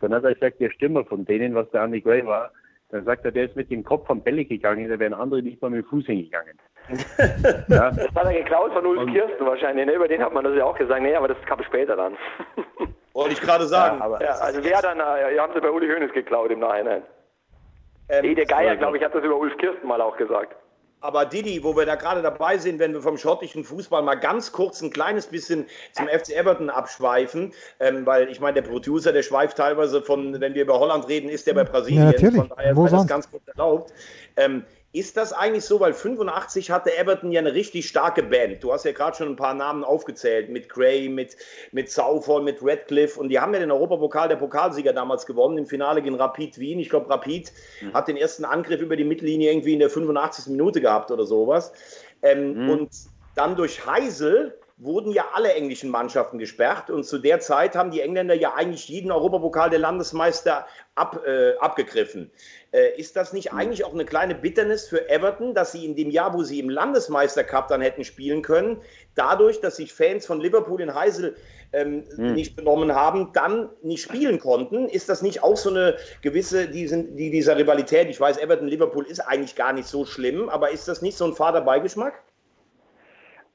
dann 0.00 0.12
hat 0.12 0.24
er 0.24 0.34
gesagt, 0.34 0.60
der 0.60 0.70
Stürmer 0.70 1.04
von 1.04 1.24
denen, 1.24 1.54
was 1.54 1.70
der 1.70 1.84
Andy 1.84 2.00
Gray 2.00 2.24
war, 2.26 2.50
dann 2.94 3.04
sagt 3.04 3.24
er, 3.24 3.32
der 3.32 3.46
ist 3.46 3.56
mit 3.56 3.72
dem 3.72 3.82
Kopf 3.82 4.06
vom 4.06 4.22
Bälle 4.22 4.44
gegangen, 4.44 4.88
da 4.88 4.96
wären 5.00 5.14
andere 5.14 5.42
nicht 5.42 5.60
mal 5.60 5.68
mit 5.68 5.84
dem 5.84 5.88
Fuß 5.88 6.06
hingegangen. 6.06 6.56
ja. 7.68 7.90
Das 7.90 8.14
hat 8.14 8.26
er 8.26 8.32
geklaut 8.34 8.72
von 8.72 8.86
Ulf 8.86 9.10
Kirsten 9.10 9.44
wahrscheinlich, 9.44 9.84
ne? 9.86 9.94
über 9.94 10.06
den 10.06 10.22
hat 10.22 10.32
man 10.32 10.44
das 10.44 10.54
ja 10.56 10.64
auch 10.64 10.78
gesagt, 10.78 11.02
nee, 11.02 11.14
aber 11.16 11.26
das 11.26 11.36
kam 11.46 11.60
später 11.64 11.96
dann. 11.96 12.16
Wollte 13.12 13.32
ich 13.32 13.40
gerade 13.40 13.66
sagen. 13.66 13.98
Ja, 13.98 14.20
ja, 14.20 14.32
also 14.36 14.62
wer 14.62 14.80
dann, 14.80 15.00
äh, 15.00 15.36
haben 15.38 15.52
sie 15.54 15.60
bei 15.60 15.70
Uli 15.70 15.88
Hoeneß 15.88 16.12
geklaut 16.12 16.52
im 16.52 16.60
Nachhinein. 16.60 17.02
Ähm, 18.10 18.24
Ede 18.24 18.46
Geier, 18.46 18.76
glaube 18.76 18.96
ich, 18.96 19.04
hat 19.04 19.12
das 19.12 19.24
über 19.24 19.36
Ulf 19.38 19.56
Kirsten 19.56 19.88
mal 19.88 20.00
auch 20.00 20.16
gesagt. 20.16 20.54
Aber 21.04 21.26
Didi, 21.26 21.62
wo 21.62 21.76
wir 21.76 21.84
da 21.84 21.96
gerade 21.96 22.22
dabei 22.22 22.56
sind, 22.56 22.78
wenn 22.78 22.94
wir 22.94 23.02
vom 23.02 23.18
schottischen 23.18 23.62
Fußball 23.62 24.00
mal 24.00 24.14
ganz 24.14 24.52
kurz 24.52 24.80
ein 24.80 24.88
kleines 24.88 25.26
bisschen 25.26 25.66
zum 25.92 26.08
FC 26.08 26.30
Everton 26.30 26.70
abschweifen, 26.70 27.52
ähm, 27.78 28.06
weil 28.06 28.30
ich 28.30 28.40
meine, 28.40 28.62
der 28.62 28.66
Producer, 28.66 29.12
der 29.12 29.22
schweift 29.22 29.58
teilweise 29.58 30.00
von, 30.00 30.40
wenn 30.40 30.54
wir 30.54 30.62
über 30.62 30.80
Holland 30.80 31.06
reden, 31.06 31.28
ist 31.28 31.46
der 31.46 31.52
bei 31.52 31.64
Brasilien. 31.64 32.04
Ja, 32.04 32.12
natürlich. 32.12 32.36
Von 32.36 32.48
daher 32.48 32.74
sei 32.74 32.88
das 32.88 33.06
ganz 33.06 33.30
kurz 33.30 33.46
erlaubt. 33.48 33.92
Ähm, 34.36 34.64
ist 34.94 35.16
das 35.16 35.32
eigentlich 35.32 35.64
so, 35.64 35.80
weil 35.80 35.92
85 35.92 36.70
hatte 36.70 36.96
Everton 36.96 37.32
ja 37.32 37.40
eine 37.40 37.52
richtig 37.52 37.88
starke 37.88 38.22
Band. 38.22 38.62
Du 38.62 38.72
hast 38.72 38.84
ja 38.84 38.92
gerade 38.92 39.16
schon 39.16 39.28
ein 39.28 39.36
paar 39.36 39.52
Namen 39.52 39.82
aufgezählt, 39.82 40.50
mit 40.50 40.68
Gray, 40.68 41.08
mit, 41.08 41.36
mit 41.72 41.90
Southall, 41.90 42.42
mit 42.42 42.58
Radcliffe 42.62 43.18
und 43.18 43.28
die 43.28 43.40
haben 43.40 43.52
ja 43.54 43.58
den 43.58 43.72
Europapokal 43.72 44.28
der 44.28 44.36
Pokalsieger 44.36 44.92
damals 44.92 45.26
gewonnen, 45.26 45.58
im 45.58 45.66
Finale 45.66 46.00
gegen 46.00 46.14
Rapid 46.14 46.60
Wien. 46.60 46.78
Ich 46.78 46.90
glaube, 46.90 47.10
Rapid 47.10 47.52
mhm. 47.82 47.92
hat 47.92 48.06
den 48.06 48.16
ersten 48.16 48.44
Angriff 48.44 48.80
über 48.80 48.94
die 48.94 49.02
Mittellinie 49.02 49.50
irgendwie 49.50 49.72
in 49.72 49.80
der 49.80 49.90
85. 49.90 50.52
Minute 50.52 50.80
gehabt 50.80 51.10
oder 51.10 51.26
sowas. 51.26 51.72
Ähm, 52.22 52.54
mhm. 52.54 52.70
Und 52.70 52.90
dann 53.34 53.56
durch 53.56 53.84
Heisel 53.84 54.56
wurden 54.76 55.12
ja 55.12 55.26
alle 55.32 55.52
englischen 55.54 55.88
Mannschaften 55.88 56.38
gesperrt 56.38 56.90
und 56.90 57.04
zu 57.04 57.18
der 57.18 57.38
Zeit 57.38 57.76
haben 57.76 57.92
die 57.92 58.00
Engländer 58.00 58.34
ja 58.34 58.54
eigentlich 58.54 58.88
jeden 58.88 59.12
Europapokal 59.12 59.70
der 59.70 59.78
Landesmeister 59.78 60.66
ab, 60.96 61.24
äh, 61.24 61.56
abgegriffen. 61.58 62.32
Äh, 62.72 62.98
ist 62.98 63.14
das 63.14 63.32
nicht 63.32 63.52
eigentlich 63.52 63.84
auch 63.84 63.94
eine 63.94 64.04
kleine 64.04 64.34
Bitternis 64.34 64.88
für 64.88 65.08
Everton, 65.08 65.54
dass 65.54 65.70
sie 65.70 65.84
in 65.84 65.94
dem 65.94 66.10
Jahr, 66.10 66.34
wo 66.34 66.42
sie 66.42 66.58
im 66.58 66.68
Landesmeistercup 66.70 67.68
dann 67.68 67.82
hätten 67.82 68.02
spielen 68.02 68.42
können, 68.42 68.80
dadurch, 69.14 69.60
dass 69.60 69.76
sich 69.76 69.92
Fans 69.92 70.26
von 70.26 70.40
Liverpool 70.40 70.80
in 70.80 70.92
Heisel 70.92 71.36
ähm, 71.72 72.04
hm. 72.16 72.34
nicht 72.34 72.56
benommen 72.56 72.96
haben, 72.96 73.32
dann 73.32 73.68
nicht 73.82 74.02
spielen 74.02 74.40
konnten? 74.40 74.88
Ist 74.88 75.08
das 75.08 75.22
nicht 75.22 75.44
auch 75.44 75.56
so 75.56 75.70
eine 75.70 75.96
gewisse, 76.22 76.66
die 76.66 76.88
sind, 76.88 77.16
die, 77.16 77.30
dieser 77.30 77.56
Rivalität? 77.56 78.08
Ich 78.10 78.20
weiß, 78.20 78.38
Everton-Liverpool 78.38 79.06
ist 79.06 79.20
eigentlich 79.20 79.54
gar 79.54 79.72
nicht 79.72 79.86
so 79.86 80.04
schlimm, 80.04 80.48
aber 80.48 80.70
ist 80.70 80.88
das 80.88 81.00
nicht 81.00 81.16
so 81.16 81.26
ein 81.26 81.34
fader 81.34 81.60
Beigeschmack? 81.60 82.24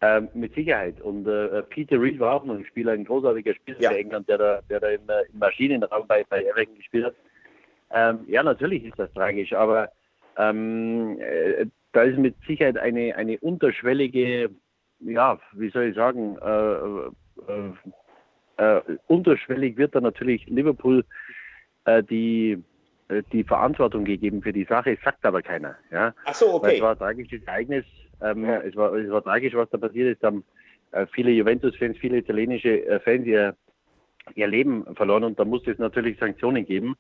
Ähm, 0.01 0.29
mit 0.33 0.55
Sicherheit. 0.55 1.01
Und 1.01 1.27
äh, 1.27 1.61
Peter 1.63 2.01
Reed 2.01 2.21
war 2.21 2.35
auch 2.35 2.45
noch 2.45 2.55
ein 2.55 2.63
Spieler, 2.63 2.93
ein 2.93 3.03
großartiger 3.03 3.53
Spieler 3.53 3.81
ja. 3.81 3.89
für 3.89 3.97
England, 3.97 4.29
der 4.29 4.37
da, 4.37 4.61
der 4.69 4.79
da 4.79 4.87
im, 4.87 5.01
äh, 5.09 5.23
im 5.33 5.39
Maschinenraum 5.39 6.07
bei, 6.07 6.23
bei 6.29 6.41
Everton 6.45 6.77
gespielt 6.77 7.07
hat. 7.07 7.15
Ähm, 7.91 8.19
ja, 8.29 8.41
natürlich 8.41 8.85
ist 8.85 8.97
das 8.97 9.11
tragisch, 9.11 9.51
aber 9.51 9.91
ähm, 10.37 11.19
äh, 11.19 11.65
da 11.91 12.03
ist 12.03 12.17
mit 12.17 12.33
Sicherheit 12.47 12.77
eine, 12.77 13.13
eine 13.17 13.39
unterschwellige, 13.39 14.51
ja, 15.01 15.37
wie 15.51 15.69
soll 15.69 15.89
ich 15.89 15.95
sagen, 15.95 16.37
äh, 16.37 17.51
äh, 17.51 18.75
äh 18.77 18.81
unterschwellig 19.07 19.75
wird 19.75 19.95
da 19.95 20.01
natürlich 20.01 20.45
Liverpool 20.45 21.03
die 22.09 22.61
die 23.31 23.43
Verantwortung 23.43 24.05
gegeben 24.05 24.43
für 24.43 24.53
die 24.53 24.65
Sache, 24.65 24.95
sagt 25.03 25.25
aber 25.25 25.41
keiner. 25.41 25.75
Ja? 25.89 26.13
Ach 26.25 26.35
so, 26.35 26.53
okay. 26.53 26.67
Weil 26.67 26.75
es 26.75 26.81
war 26.81 26.91
ein 26.91 26.97
tragisches 26.99 27.41
Ereignis, 27.47 27.85
ähm, 28.21 28.45
ja. 28.45 28.57
es, 28.61 28.75
war, 28.75 28.93
es 28.93 29.09
war 29.09 29.23
tragisch, 29.23 29.53
was 29.53 29.69
da 29.69 29.77
passiert 29.77 30.13
ist. 30.13 30.23
Da 30.23 30.27
haben 30.27 30.43
äh, 30.91 31.05
viele 31.11 31.31
Juventus-Fans, 31.31 31.97
viele 31.97 32.17
italienische 32.17 32.85
äh, 32.85 32.99
Fans 32.99 33.25
ihr, 33.25 33.55
ihr 34.35 34.47
Leben 34.47 34.85
verloren 34.95 35.23
und 35.23 35.39
da 35.39 35.45
musste 35.45 35.71
es 35.71 35.79
natürlich 35.79 36.17
Sanktionen 36.19 36.65
geben. 36.65 36.95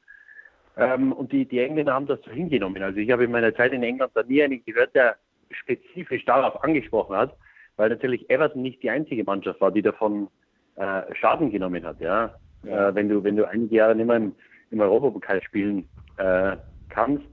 Ähm, 0.77 1.11
und 1.11 1.31
die, 1.31 1.45
die 1.45 1.59
Engländer 1.59 1.93
haben 1.93 2.07
das 2.07 2.21
so 2.21 2.31
hingenommen. 2.31 2.81
Also 2.81 2.99
ich 2.99 3.11
habe 3.11 3.25
in 3.25 3.31
meiner 3.31 3.53
Zeit 3.53 3.73
in 3.73 3.83
England 3.83 4.11
da 4.15 4.23
nie 4.23 4.41
einen 4.41 4.63
gehört, 4.63 4.95
der 4.95 5.17
spezifisch 5.51 6.23
darauf 6.25 6.63
angesprochen 6.63 7.15
hat, 7.15 7.35
weil 7.75 7.89
natürlich 7.89 8.29
Everton 8.29 8.61
nicht 8.61 8.81
die 8.83 8.89
einzige 8.89 9.23
Mannschaft 9.23 9.59
war, 9.61 9.71
die 9.71 9.81
davon 9.81 10.29
äh, 10.75 11.01
Schaden 11.15 11.51
genommen 11.51 11.83
hat. 11.85 11.99
Ja? 11.99 12.35
ja. 12.63 12.89
Äh, 12.89 12.95
wenn 12.95 13.09
du 13.09 13.23
wenn 13.23 13.35
du 13.35 13.47
einige 13.47 13.75
Jahre 13.75 13.95
nicht 13.95 14.05
mehr 14.05 14.17
im, 14.17 14.35
im 14.71 14.79
Europapokal 14.79 15.41
spielen 15.43 15.89
äh, 16.17 16.55
kannst, 16.89 17.27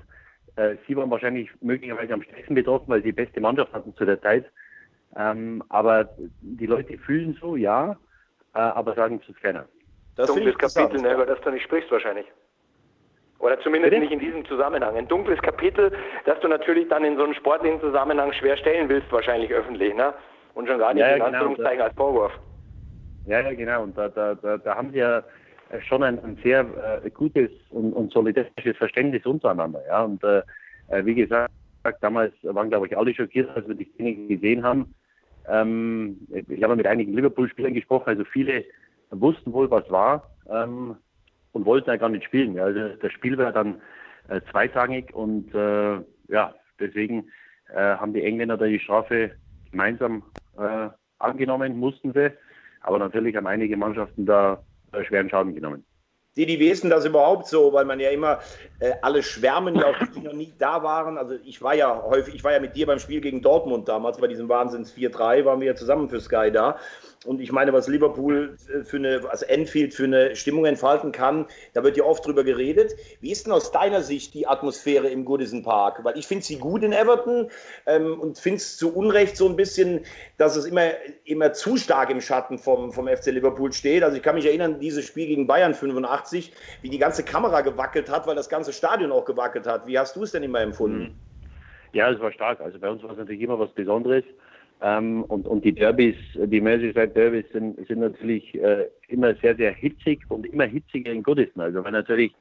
äh, 0.57 0.77
sie 0.87 0.97
waren 0.97 1.11
wahrscheinlich 1.11 1.51
möglicherweise 1.61 2.15
am 2.15 2.23
stärksten 2.23 2.55
betroffen, 2.55 2.89
weil 2.89 3.03
sie 3.03 3.13
die 3.13 3.25
beste 3.25 3.41
Mannschaft 3.41 3.73
hatten 3.73 3.95
zu 3.95 4.05
der 4.05 4.21
Zeit. 4.21 4.45
Ähm, 5.17 5.63
aber 5.69 6.11
die 6.41 6.67
Leute 6.67 6.99
fühlen 6.99 7.37
so, 7.41 7.57
ja, 7.57 7.97
äh, 8.55 8.59
aber 8.59 8.95
sagen 8.95 9.21
es 9.29 9.41
keiner. 9.41 9.67
Das 10.17 10.27
dunkles 10.27 10.57
Kapitel, 10.57 11.01
ne, 11.01 11.15
über 11.15 11.27
das 11.27 11.41
du 11.43 11.51
nicht 11.51 11.65
sprichst 11.65 11.91
wahrscheinlich. 11.91 12.27
Oder 13.39 13.61
zumindest 13.61 13.91
Bitte? 13.91 14.01
nicht 14.01 14.13
in 14.13 14.19
diesem 14.19 14.47
Zusammenhang. 14.47 14.97
Ein 14.97 15.09
dunkles 15.09 15.41
Kapitel, 15.43 15.93
das 16.25 16.41
du 16.41 16.49
natürlich 16.49 16.89
dann 16.89 17.05
in 17.05 17.17
so 17.17 17.25
einem 17.25 17.35
sportlichen 17.35 17.81
Zusammenhang 17.81 18.33
schwer 18.33 18.57
stellen 18.57 18.89
willst, 18.89 19.13
wahrscheinlich 19.13 19.53
öffentlich, 19.53 19.95
ne? 19.95 20.15
Und 20.55 20.67
schon 20.69 20.79
gar 20.79 20.95
nicht 20.95 21.03
ja, 21.03 21.11
in 21.11 21.15
genau, 21.17 21.27
Anführungszeichen 21.27 21.83
als 21.83 21.95
Vorwurf. 21.95 22.33
Ja, 23.27 23.41
ja, 23.41 23.53
genau. 23.53 23.83
Und 23.83 23.99
da, 23.99 24.09
da, 24.09 24.35
da, 24.35 24.57
da 24.57 24.75
haben 24.75 24.91
sie 24.91 24.99
ja 24.99 25.23
schon 25.87 26.03
ein, 26.03 26.23
ein 26.23 26.39
sehr 26.43 27.03
äh, 27.05 27.11
gutes 27.11 27.51
und, 27.71 27.93
und 27.93 28.13
solidarisches 28.13 28.77
Verständnis 28.77 29.27
untereinander. 29.27 29.83
Ja? 29.87 30.05
Und 30.05 30.23
äh, 30.25 30.43
äh, 30.89 31.05
wie 31.05 31.15
gesagt, 31.15 31.53
damals 32.01 32.33
waren, 32.43 32.69
glaube 32.69 32.87
ich, 32.87 32.97
alle 32.97 33.15
schockiert, 33.15 33.51
als 33.55 33.67
wir 33.67 33.75
die 33.75 33.91
Szene 33.95 34.15
gesehen 34.29 34.63
haben. 34.63 34.95
Ähm, 35.49 36.27
ich 36.49 36.63
habe 36.63 36.77
mit 36.77 36.87
einigen 36.87 37.15
Liverpool-Spielern 37.15 37.75
gesprochen, 37.75 38.09
also 38.09 38.25
viele 38.25 38.65
wussten 39.11 39.53
wohl, 39.53 39.71
was 39.71 39.89
war 39.91 40.31
ähm, 40.51 40.97
und 41.53 41.65
wollten 41.65 41.91
ja 41.91 41.97
gar 41.97 42.09
nicht 42.09 42.25
spielen. 42.25 42.55
Ja? 42.55 42.65
Also 42.65 42.89
das 43.01 43.13
Spiel 43.13 43.39
war 43.39 43.53
dann 43.53 43.81
äh, 44.29 44.41
zweitrangig 44.51 45.15
und 45.15 45.55
äh, 45.55 46.01
ja, 46.29 46.55
deswegen 46.81 47.29
äh, 47.73 47.97
haben 47.97 48.13
die 48.13 48.25
Engländer 48.25 48.57
da 48.57 48.67
die 48.67 48.81
Strafe 48.81 49.33
gemeinsam 49.71 50.23
äh, 50.59 50.89
angenommen, 51.19 51.79
mussten 51.79 52.13
sie. 52.13 52.33
Aber 52.81 52.99
natürlich 52.99 53.37
haben 53.37 53.47
einige 53.47 53.77
Mannschaften 53.77 54.27
da 54.27 54.55
äh, 54.55 54.57
schweren 55.05 55.29
Schaden 55.29 55.55
genommen. 55.55 55.85
Die, 56.37 56.47
die 56.47 56.61
wissen 56.61 56.91
das 56.91 57.05
überhaupt 57.05 57.49
so, 57.49 57.73
weil 57.73 57.85
man 57.85 57.99
ja 57.99 58.11
immer 58.11 58.41
äh, 58.79 58.93
alle 59.03 59.23
schwärmen, 59.23 59.75
ja 59.77 59.87
auch 59.87 59.97
die 60.15 60.21
noch 60.21 60.35
nie 60.35 60.53
da 60.59 60.83
waren. 60.83 61.17
Also 61.17 61.35
ich 61.45 61.63
war 61.63 61.75
ja 61.75 62.03
häufig, 62.03 62.35
ich 62.35 62.45
war 62.45 62.53
ja 62.53 62.61
mit 62.61 62.77
dir 62.77 62.87
beim 62.87 62.99
Spiel 62.99 63.21
gegen 63.21 63.41
Dortmund 63.41 63.89
damals, 63.89 64.19
bei 64.19 64.27
diesem 64.27 64.49
Wahnsinns 64.49 64.95
4-3, 64.95 65.45
waren 65.45 65.61
wir 65.61 65.69
ja 65.69 65.75
zusammen 65.75 66.09
für 66.09 66.21
Sky 66.21 66.51
da. 66.53 66.77
Und 67.25 67.41
ich 67.41 67.51
meine, 67.51 67.73
was 67.73 67.89
Liverpool 67.89 68.57
äh, 68.69 68.85
für 68.85 68.99
eine, 68.99 69.23
was 69.25 69.43
Enfield 69.43 69.95
für 69.95 70.05
eine 70.05 70.37
Stimmung 70.37 70.67
entfalten 70.67 71.13
kann, 71.13 71.47
da 71.73 71.83
wird 71.83 71.97
ja 71.97 72.05
oft 72.05 72.25
drüber 72.27 72.45
geredet. 72.45 72.95
Wie 73.21 73.33
ist 73.33 73.47
denn 73.47 73.53
aus 73.53 73.73
deiner 73.73 74.03
Sicht 74.03 74.35
die 74.35 74.47
Atmosphäre 74.47 75.09
im 75.09 75.25
Goodison 75.25 75.63
Park? 75.63 76.05
Weil 76.05 76.19
ich 76.19 76.27
finde 76.27 76.45
sie 76.45 76.57
gut 76.59 76.83
in 76.83 76.93
Everton 76.93 77.51
ähm, 77.87 78.21
und 78.21 78.39
finde 78.39 78.59
es 78.59 78.77
zu 78.77 78.95
Unrecht 78.95 79.37
so 79.37 79.49
ein 79.49 79.57
bisschen, 79.57 80.05
dass 80.37 80.57
es 80.57 80.67
immer, 80.67 80.91
immer 81.25 81.53
zu 81.53 81.77
stark 81.77 82.11
im 82.11 82.21
Schatten 82.21 82.59
vom, 82.59 82.93
vom 82.93 83.09
FC 83.09 83.27
Liverpool 83.27 83.73
steht. 83.73 84.03
Also 84.03 84.17
ich 84.17 84.23
kann 84.23 84.35
mich 84.35 84.47
erinnern, 84.47 84.81
dieses 84.81 85.05
Spiel 85.05 85.27
gegen 85.27 85.47
Bayern 85.47 85.75
85, 85.75 86.26
wie 86.33 86.89
die 86.91 86.99
ganze 86.99 87.25
Kamera 87.25 87.61
gewackelt 87.61 88.11
hat, 88.11 88.27
weil 88.27 88.37
das 88.37 88.49
ganze 88.49 88.73
Stadion 88.73 89.13
auch 89.13 89.25
gewackelt 89.25 89.67
hat. 89.67 89.87
Wie 89.87 89.99
hast 89.99 90.17
du 90.17 90.23
es 90.23 90.33
denn 90.33 90.43
immer 90.43 90.61
empfunden? 90.61 91.19
Ja, 91.93 92.11
es 92.11 92.21
war 92.21 92.33
stark. 92.33 92.61
Also 92.61 92.79
bei 92.79 92.91
uns 92.91 93.03
war 93.03 93.13
es 93.13 93.19
natürlich 93.19 93.41
immer 93.41 93.59
was 93.59 93.71
Besonderes. 93.71 94.25
Ähm, 94.83 95.25
und, 95.25 95.47
und 95.47 95.65
die 95.65 95.73
Derbys, 95.73 96.17
die 96.35 96.61
Merseyside 96.61 97.09
Derbys 97.09 97.47
sind, 97.53 97.87
sind 97.87 98.01
natürlich 98.01 98.55
äh, 98.55 98.89
immer 99.09 99.35
sehr, 99.37 99.57
sehr 99.57 99.73
hitzig 99.73 100.21
und 100.29 100.45
immer 100.47 100.65
hitziger 100.65 101.11
in 101.13 101.23
Goodison. 101.23 101.63
Also 101.63 101.83
weil 101.83 101.93
natürlich 101.93 102.35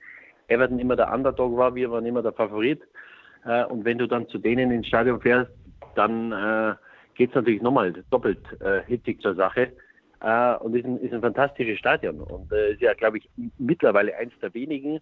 Everton 0.48 0.80
immer 0.80 0.96
der 0.96 1.12
Underdog 1.14 1.56
war, 1.56 1.74
wir 1.74 1.90
waren 1.92 2.06
immer 2.06 2.22
der 2.22 2.34
Favorit. 2.34 2.82
Äh, 3.46 3.64
und 3.66 3.86
wenn 3.86 3.98
du 3.98 4.08
dann 4.08 4.28
zu 4.28 4.38
denen 4.38 4.72
ins 4.72 4.88
Stadion 4.88 5.22
fährst, 5.22 5.52
dann 5.96 6.32
äh, 6.32 6.76
geht 7.16 7.30
es 7.30 7.36
natürlich 7.36 7.62
nochmal 7.62 7.94
doppelt 8.12 8.40
äh, 8.60 8.82
hitzig 8.86 9.22
zur 9.22 9.36
Sache. 9.36 9.72
Äh, 10.26 10.56
und 10.58 10.76
ist 10.76 10.86
ein, 10.86 10.98
ist 11.02 11.14
ein 11.14 11.22
fantastisches 11.22 11.78
Stadion. 11.78 12.20
Und 12.20 12.52
äh, 12.52 12.74
ist 12.74 12.82
ja, 12.82 12.96
glaube 12.96 13.20
ich, 13.20 13.30
mittlerweile 13.60 14.16
eins 14.18 14.34
der 14.42 14.52
wenigen, 14.56 15.00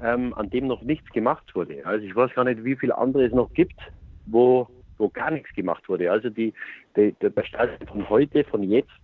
ähm, 0.00 0.32
an 0.34 0.48
dem 0.48 0.68
noch 0.68 0.80
nichts 0.82 1.10
gemacht 1.10 1.52
wurde. 1.56 1.84
Also 1.84 2.06
ich 2.06 2.14
weiß 2.14 2.32
gar 2.34 2.44
nicht, 2.44 2.62
wie 2.62 2.76
viele 2.76 2.96
andere 2.96 3.26
es 3.26 3.32
noch 3.32 3.52
gibt, 3.52 3.80
wo, 4.26 4.68
wo 4.96 5.08
gar 5.08 5.32
nichts 5.32 5.52
gemacht 5.54 5.88
wurde. 5.88 6.12
Also 6.12 6.30
die, 6.30 6.54
die, 6.96 7.16
der 7.20 7.42
Stadion 7.42 7.88
von 7.88 8.08
heute, 8.08 8.44
von 8.44 8.62
jetzt, 8.62 9.00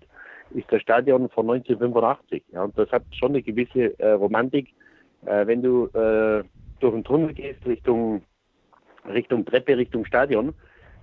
ist 0.51 0.71
das 0.71 0.81
Stadion 0.83 1.29
von 1.31 1.51
1985. 1.51 2.45
Ja, 2.53 2.63
und 2.63 2.79
das 2.79 2.89
hat 2.93 3.03
schon 3.11 3.31
eine 3.31 3.43
gewisse 3.43 3.99
äh, 3.99 4.13
Romantik. 4.13 4.69
Äh, 5.27 5.49
wenn 5.49 5.63
du 5.63 5.87
äh, 5.87 6.45
durch 6.79 6.95
den 6.95 7.03
Tunnel 7.03 7.35
gehst, 7.35 7.67
Richtung, 7.67 8.23
Richtung 9.05 9.45
Treppe, 9.45 9.77
Richtung 9.77 10.05
Stadion, 10.05 10.55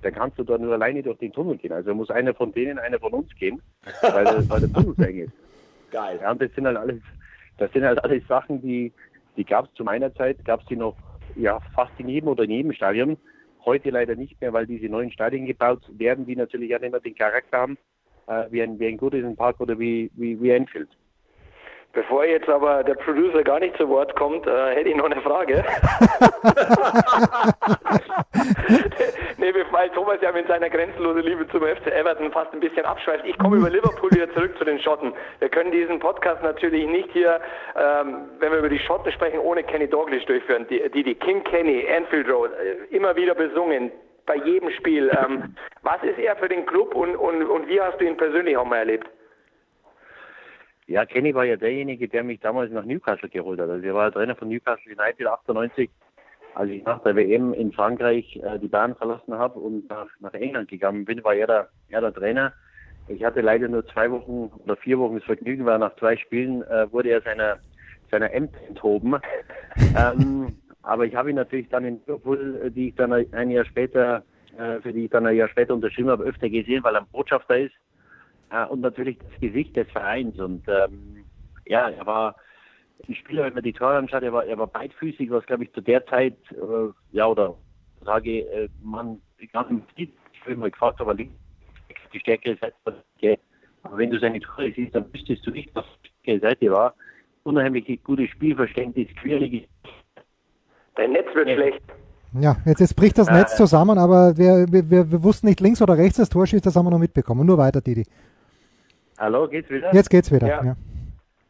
dann 0.01 0.13
kannst 0.13 0.39
du 0.39 0.43
da 0.43 0.57
nur 0.57 0.73
alleine 0.73 1.03
durch 1.03 1.17
den 1.19 1.31
Tunnel 1.31 1.57
gehen. 1.57 1.71
Also 1.71 1.93
muss 1.93 2.09
einer 2.09 2.33
von 2.33 2.51
denen, 2.51 2.79
einer 2.79 2.99
von 2.99 3.13
uns 3.13 3.33
gehen, 3.35 3.61
weil, 4.01 4.49
weil 4.49 4.59
der 4.59 4.73
Tunnel 4.73 4.95
so 4.97 5.03
eng 5.03 5.17
ist. 5.17 5.33
Geil. 5.91 6.19
Ja, 6.21 6.31
und 6.31 6.41
das 6.41 6.51
sind 6.53 6.65
halt 6.65 6.77
alles, 6.77 7.01
das 7.57 7.71
sind 7.71 7.83
halt 7.83 8.03
alles 8.03 8.25
Sachen, 8.27 8.61
die, 8.61 8.91
die 9.37 9.45
gab 9.45 9.65
es 9.65 9.73
zu 9.73 9.83
meiner 9.83 10.13
Zeit, 10.15 10.43
gab 10.45 10.61
es 10.61 10.65
die 10.67 10.75
noch 10.75 10.95
ja, 11.35 11.59
fast 11.75 11.91
in 11.99 12.09
jedem 12.09 12.29
oder 12.29 12.43
in 12.43 12.51
jedem 12.51 12.73
Stadion. 12.73 13.17
Heute 13.65 13.89
leider 13.89 14.15
nicht 14.15 14.39
mehr, 14.41 14.53
weil 14.53 14.65
diese 14.65 14.87
neuen 14.87 15.11
Stadien 15.11 15.45
gebaut 15.45 15.83
werden, 15.97 16.25
die 16.25 16.35
natürlich 16.35 16.75
auch 16.75 16.79
nicht 16.79 16.91
mehr 16.91 16.99
den 16.99 17.15
Charakter 17.15 17.57
haben, 17.57 17.77
äh, 18.27 18.45
wie, 18.49 18.63
ein, 18.63 18.79
wie 18.79 18.87
ein 18.87 18.97
Goodison 18.97 19.35
Park 19.35 19.59
oder 19.59 19.77
wie, 19.77 20.09
wie, 20.15 20.41
wie 20.41 20.49
Enfield. 20.49 20.89
Bevor 21.93 22.23
jetzt 22.23 22.47
aber 22.47 22.83
der 22.85 22.95
Producer 22.95 23.43
gar 23.43 23.59
nicht 23.59 23.75
zu 23.75 23.87
Wort 23.89 24.15
kommt, 24.15 24.47
äh, 24.47 24.75
hätte 24.75 24.89
ich 24.89 24.95
noch 24.95 25.11
eine 25.11 25.21
Frage. 25.21 25.63
weil 29.71 29.89
Thomas 29.89 30.19
ja 30.21 30.31
mit 30.31 30.47
seiner 30.47 30.69
grenzenlosen 30.69 31.23
Liebe 31.23 31.47
zum 31.49 31.61
FC 31.61 31.87
Everton 31.87 32.31
fast 32.31 32.53
ein 32.53 32.59
bisschen 32.59 32.85
abschweift. 32.85 33.25
Ich 33.25 33.37
komme 33.37 33.57
über 33.57 33.69
Liverpool 33.69 34.11
wieder 34.11 34.31
zurück 34.33 34.57
zu 34.57 34.65
den 34.65 34.79
Schotten. 34.79 35.13
Wir 35.39 35.49
können 35.49 35.71
diesen 35.71 35.99
Podcast 35.99 36.41
natürlich 36.43 36.87
nicht 36.87 37.09
hier, 37.11 37.39
ähm, 37.75 38.29
wenn 38.39 38.51
wir 38.51 38.59
über 38.59 38.69
die 38.69 38.79
Schotten 38.79 39.11
sprechen, 39.11 39.39
ohne 39.39 39.63
Kenny 39.63 39.87
Douglas 39.87 40.25
durchführen. 40.25 40.65
Die, 40.69 40.81
die, 40.91 41.03
die 41.03 41.15
King 41.15 41.43
Kenny, 41.43 41.85
Anfield 41.87 42.29
Road, 42.29 42.51
äh, 42.53 42.95
immer 42.95 43.15
wieder 43.15 43.35
besungen, 43.35 43.91
bei 44.25 44.35
jedem 44.35 44.71
Spiel. 44.71 45.11
Ähm, 45.17 45.55
was 45.81 46.01
ist 46.03 46.19
er 46.19 46.35
für 46.35 46.47
den 46.47 46.65
Club 46.65 46.95
und, 46.95 47.15
und, 47.15 47.43
und 47.43 47.67
wie 47.67 47.81
hast 47.81 47.99
du 47.99 48.05
ihn 48.05 48.17
persönlich 48.17 48.55
auch 48.57 48.65
mal 48.65 48.77
erlebt? 48.77 49.07
Ja, 50.87 51.05
Kenny 51.05 51.33
war 51.33 51.45
ja 51.45 51.55
derjenige, 51.55 52.07
der 52.07 52.23
mich 52.23 52.39
damals 52.39 52.71
nach 52.71 52.83
Newcastle 52.83 53.29
geholt 53.29 53.59
hat. 53.59 53.69
Also 53.69 53.85
er 53.85 53.93
war 53.93 54.11
Trainer 54.11 54.35
von 54.35 54.49
Newcastle 54.49 54.91
United 54.91 55.25
98, 55.25 55.89
als 56.55 56.69
ich 56.69 56.83
nach 56.83 57.01
der 57.03 57.15
WM 57.15 57.53
in 57.53 57.71
Frankreich 57.71 58.39
äh, 58.43 58.59
die 58.59 58.67
Bahn 58.67 58.95
verlassen 58.95 59.33
habe 59.33 59.59
und 59.59 59.89
nach, 59.89 60.07
nach 60.19 60.33
England 60.33 60.69
gegangen 60.69 61.05
bin, 61.05 61.23
war 61.23 61.33
er 61.33 61.47
der, 61.47 61.69
er 61.89 62.01
der 62.01 62.13
Trainer. 62.13 62.53
Ich 63.07 63.23
hatte 63.23 63.41
leider 63.41 63.67
nur 63.67 63.85
zwei 63.87 64.09
Wochen 64.11 64.51
oder 64.63 64.75
vier 64.77 64.99
Wochen 64.99 65.15
das 65.15 65.23
Vergnügen, 65.23 65.65
weil 65.65 65.79
nach 65.79 65.95
zwei 65.95 66.17
Spielen 66.17 66.61
äh, 66.63 66.91
wurde 66.91 67.09
er 67.09 67.21
seiner, 67.21 67.59
seiner 68.09 68.31
Ämter 68.33 68.59
enthoben. 68.67 69.15
ähm, 69.97 70.55
aber 70.83 71.05
ich 71.05 71.15
habe 71.15 71.29
ihn 71.29 71.35
natürlich 71.35 71.69
dann 71.69 71.85
in 71.85 71.99
Liverpool, 71.99 72.61
äh, 72.63 72.71
die 72.71 72.89
ich 72.89 72.95
dann 72.95 73.11
ein 73.13 73.51
Jahr 73.51 73.65
später, 73.65 74.23
äh, 74.57 74.79
für 74.81 74.93
die 74.93 75.05
ich 75.05 75.11
dann 75.11 75.25
ein 75.25 75.35
Jahr 75.35 75.49
später 75.49 75.73
unterschrieben 75.73 76.09
habe, 76.09 76.23
öfter 76.23 76.49
gesehen, 76.49 76.83
weil 76.83 76.95
er 76.95 77.01
ein 77.01 77.07
Botschafter 77.11 77.57
ist 77.57 77.75
äh, 78.51 78.65
und 78.65 78.81
natürlich 78.81 79.17
das 79.17 79.39
Gesicht 79.39 79.75
des 79.75 79.89
Vereins. 79.91 80.39
Und 80.39 80.63
ähm, 80.67 81.25
ja, 81.65 81.89
er 81.89 82.05
war 82.05 82.35
ein 83.07 83.15
Spieler, 83.15 83.43
wenn 83.43 83.53
man 83.53 83.63
die 83.63 83.73
Tore 83.73 83.97
anschaut, 83.97 84.23
er 84.23 84.33
war, 84.33 84.45
er 84.45 84.57
war 84.57 84.67
beidfüßig, 84.67 85.29
was 85.29 85.45
glaube 85.45 85.63
ich 85.63 85.73
zu 85.73 85.81
der 85.81 86.05
Zeit, 86.07 86.37
äh, 86.51 86.89
ja, 87.11 87.27
oder 87.27 87.55
sage 88.03 88.39
äh, 88.39 88.69
man 88.83 89.21
gar 89.53 89.71
nicht 89.71 89.85
sieht. 89.95 90.13
Ich 90.33 90.41
habe 90.41 90.55
mal 90.55 90.71
gefragt, 90.71 91.01
aber 91.01 91.13
links 91.13 91.33
die 92.13 92.19
stärkere 92.19 92.57
Seite 92.57 92.75
war. 92.83 92.93
Okay. 93.17 93.37
Aber 93.83 93.97
wenn 93.97 94.09
du 94.11 94.19
seine 94.19 94.39
Tore 94.39 94.71
siehst, 94.75 94.93
dann 94.95 95.11
wüsstest 95.13 95.45
du 95.45 95.51
nicht, 95.51 95.73
was 95.73 95.85
die 96.03 96.09
stärkere 96.21 96.49
Seite 96.49 96.71
war. 96.71 96.93
Unheimlich 97.43 98.03
gutes 98.03 98.29
Spielverständnis, 98.29 99.07
quirlige. 99.21 99.67
Dein 100.95 101.13
Netz 101.13 101.33
wird 101.33 101.49
ja. 101.49 101.55
schlecht. 101.55 101.81
Ja, 102.39 102.55
jetzt, 102.65 102.79
jetzt 102.79 102.95
bricht 102.95 103.17
das 103.17 103.29
Netz 103.29 103.57
zusammen, 103.57 103.97
aber 103.97 104.37
wir, 104.37 104.65
wir, 104.71 104.89
wir, 104.89 105.23
wussten 105.23 105.47
nicht 105.47 105.59
links 105.59 105.81
oder 105.81 105.97
rechts 105.97 106.17
das 106.17 106.29
Tor 106.29 106.47
schießt, 106.47 106.65
das 106.65 106.75
haben 106.75 106.85
wir 106.85 106.91
noch 106.91 106.99
mitbekommen. 106.99 107.45
Nur 107.45 107.57
weiter, 107.57 107.81
Didi. 107.81 108.05
Hallo, 109.17 109.49
geht's 109.49 109.69
wieder? 109.69 109.93
Jetzt 109.93 110.09
geht's 110.09 110.31
wieder, 110.31 110.47
ja. 110.47 110.63
ja. 110.63 110.75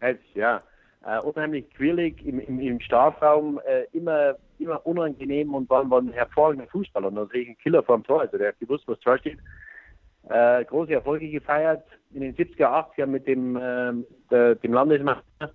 Jetzt, 0.02 0.24
ja. 0.34 0.60
Äh, 1.04 1.20
unheimlich 1.22 1.68
quirlig 1.72 2.24
im, 2.24 2.40
im, 2.40 2.60
im 2.60 2.80
Strafraum, 2.80 3.60
äh, 3.66 3.86
immer, 3.92 4.36
immer 4.60 4.86
unangenehm 4.86 5.56
und 5.56 5.68
war, 5.68 5.90
war 5.90 6.00
ein 6.00 6.14
hervorragender 6.14 6.68
Fußballer 6.68 7.08
und 7.08 7.16
natürlich 7.16 7.50
ein 7.50 7.58
Killer 7.58 7.82
vorm 7.82 8.04
Tor. 8.04 8.22
Also 8.22 8.38
der 8.38 8.50
hat 8.50 8.60
gewusst, 8.60 8.84
was 8.88 9.00
Tor 9.00 9.18
steht. 9.18 9.40
Äh, 10.30 10.64
große 10.66 10.94
Erfolge 10.94 11.28
gefeiert 11.30 11.84
in 12.14 12.22
den 12.22 12.36
70er, 12.36 12.86
80er 12.96 13.08
mit 13.08 13.26
dem, 13.26 13.56
äh, 13.56 13.94
der, 14.30 14.56
dem 14.56 14.74
Landesmeister, 14.74 15.52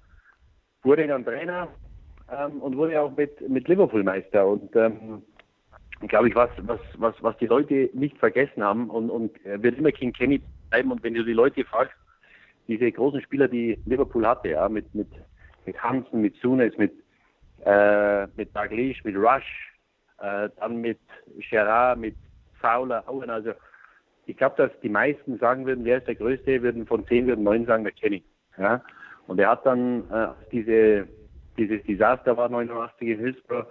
wurde 0.83 1.07
dann 1.07 1.25
Trainer 1.25 1.69
ähm, 2.29 2.61
und 2.61 2.77
wurde 2.77 3.01
auch 3.01 3.17
mit, 3.17 3.49
mit 3.49 3.69
Liverpool 3.69 4.03
Meister. 4.03 4.45
Und 4.49 4.75
ähm, 4.75 5.23
glaube 6.09 6.29
ich, 6.29 6.35
was, 6.35 6.51
was, 6.63 6.81
was, 6.99 7.15
was 7.21 7.37
die 7.39 7.47
Leute 7.47 7.89
nicht 7.93 8.19
vergessen 8.19 8.65
haben 8.65 8.91
und, 8.91 9.11
und 9.11 9.33
wird 9.45 9.79
immer 9.79 9.93
King 9.93 10.13
Kenny 10.13 10.43
bleiben. 10.71 10.91
Und 10.91 11.05
wenn 11.05 11.15
du 11.15 11.25
die 11.25 11.33
Leute 11.33 11.65
fragst, 11.65 11.95
diese 12.67 12.91
großen 12.91 13.23
Spieler, 13.23 13.47
die 13.47 13.79
Liverpool 13.87 14.27
hatte, 14.27 14.49
ja, 14.49 14.69
mit, 14.69 14.93
mit, 14.93 15.07
mit 15.67 15.83
Hansen, 15.83 16.21
mit 16.21 16.37
Sunes, 16.37 16.77
mit, 16.79 16.93
äh, 17.65 18.27
mit 18.37 18.55
Dalglish, 18.55 19.05
mit 19.05 19.17
Rush, 19.17 19.75
äh, 20.19 20.49
dann 20.59 20.81
mit 20.81 20.99
Gerard, 21.51 21.99
mit 21.99 22.17
Fowler, 22.61 23.05
Owen, 23.09 23.31
also 23.31 23.53
ich 24.27 24.37
glaube, 24.37 24.57
dass 24.57 24.81
die 24.81 24.89
meisten 24.89 25.39
sagen 25.39 25.67
würden, 25.67 25.85
wer 25.85 25.99
ist 25.99 26.09
der 26.09 26.17
Größte, 26.17 26.63
würden 26.63 26.87
von 26.87 27.07
zehn 27.07 27.27
würden 27.27 27.45
neun 27.45 27.65
sagen, 27.65 27.85
der 27.85 27.93
Kenny. 27.93 28.25
Ja? 28.59 28.83
Und 29.29 29.39
er 29.39 29.51
hat 29.51 29.65
dann 29.65 30.11
äh, 30.11 30.29
diese, 30.51 31.07
dieses 31.57 31.83
Desaster 31.85 32.37
war 32.37 32.49
89 32.49 33.09
in 33.09 33.19
Hillsborough, 33.19 33.67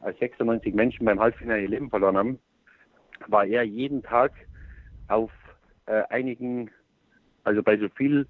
als 0.00 0.18
96 0.18 0.74
Menschen 0.74 1.06
beim 1.06 1.20
Halbfinale 1.20 1.62
ihr 1.62 1.68
Leben 1.68 1.88
verloren 1.88 2.16
haben, 2.16 2.38
war 3.28 3.44
er 3.46 3.62
jeden 3.62 4.02
Tag 4.02 4.32
auf 5.06 5.30
äh, 5.86 6.02
einigen 6.08 6.70
also 7.44 7.62
bei 7.62 7.76
so 7.76 7.88
viel, 7.90 8.26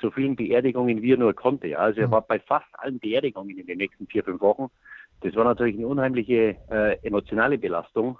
so 0.00 0.10
vielen 0.10 0.36
Beerdigungen, 0.36 1.02
wie 1.02 1.12
er 1.12 1.18
nur 1.18 1.34
konnte. 1.34 1.68
Ja. 1.68 1.78
Also 1.78 2.00
er 2.00 2.08
mhm. 2.08 2.12
war 2.12 2.22
bei 2.22 2.38
fast 2.40 2.66
allen 2.72 2.98
Beerdigungen 2.98 3.58
in 3.58 3.66
den 3.66 3.78
nächsten 3.78 4.06
vier, 4.06 4.24
fünf 4.24 4.40
Wochen. 4.40 4.70
Das 5.20 5.34
war 5.34 5.44
natürlich 5.44 5.76
eine 5.76 5.86
unheimliche 5.86 6.56
äh, 6.70 6.96
emotionale 7.06 7.58
Belastung, 7.58 8.18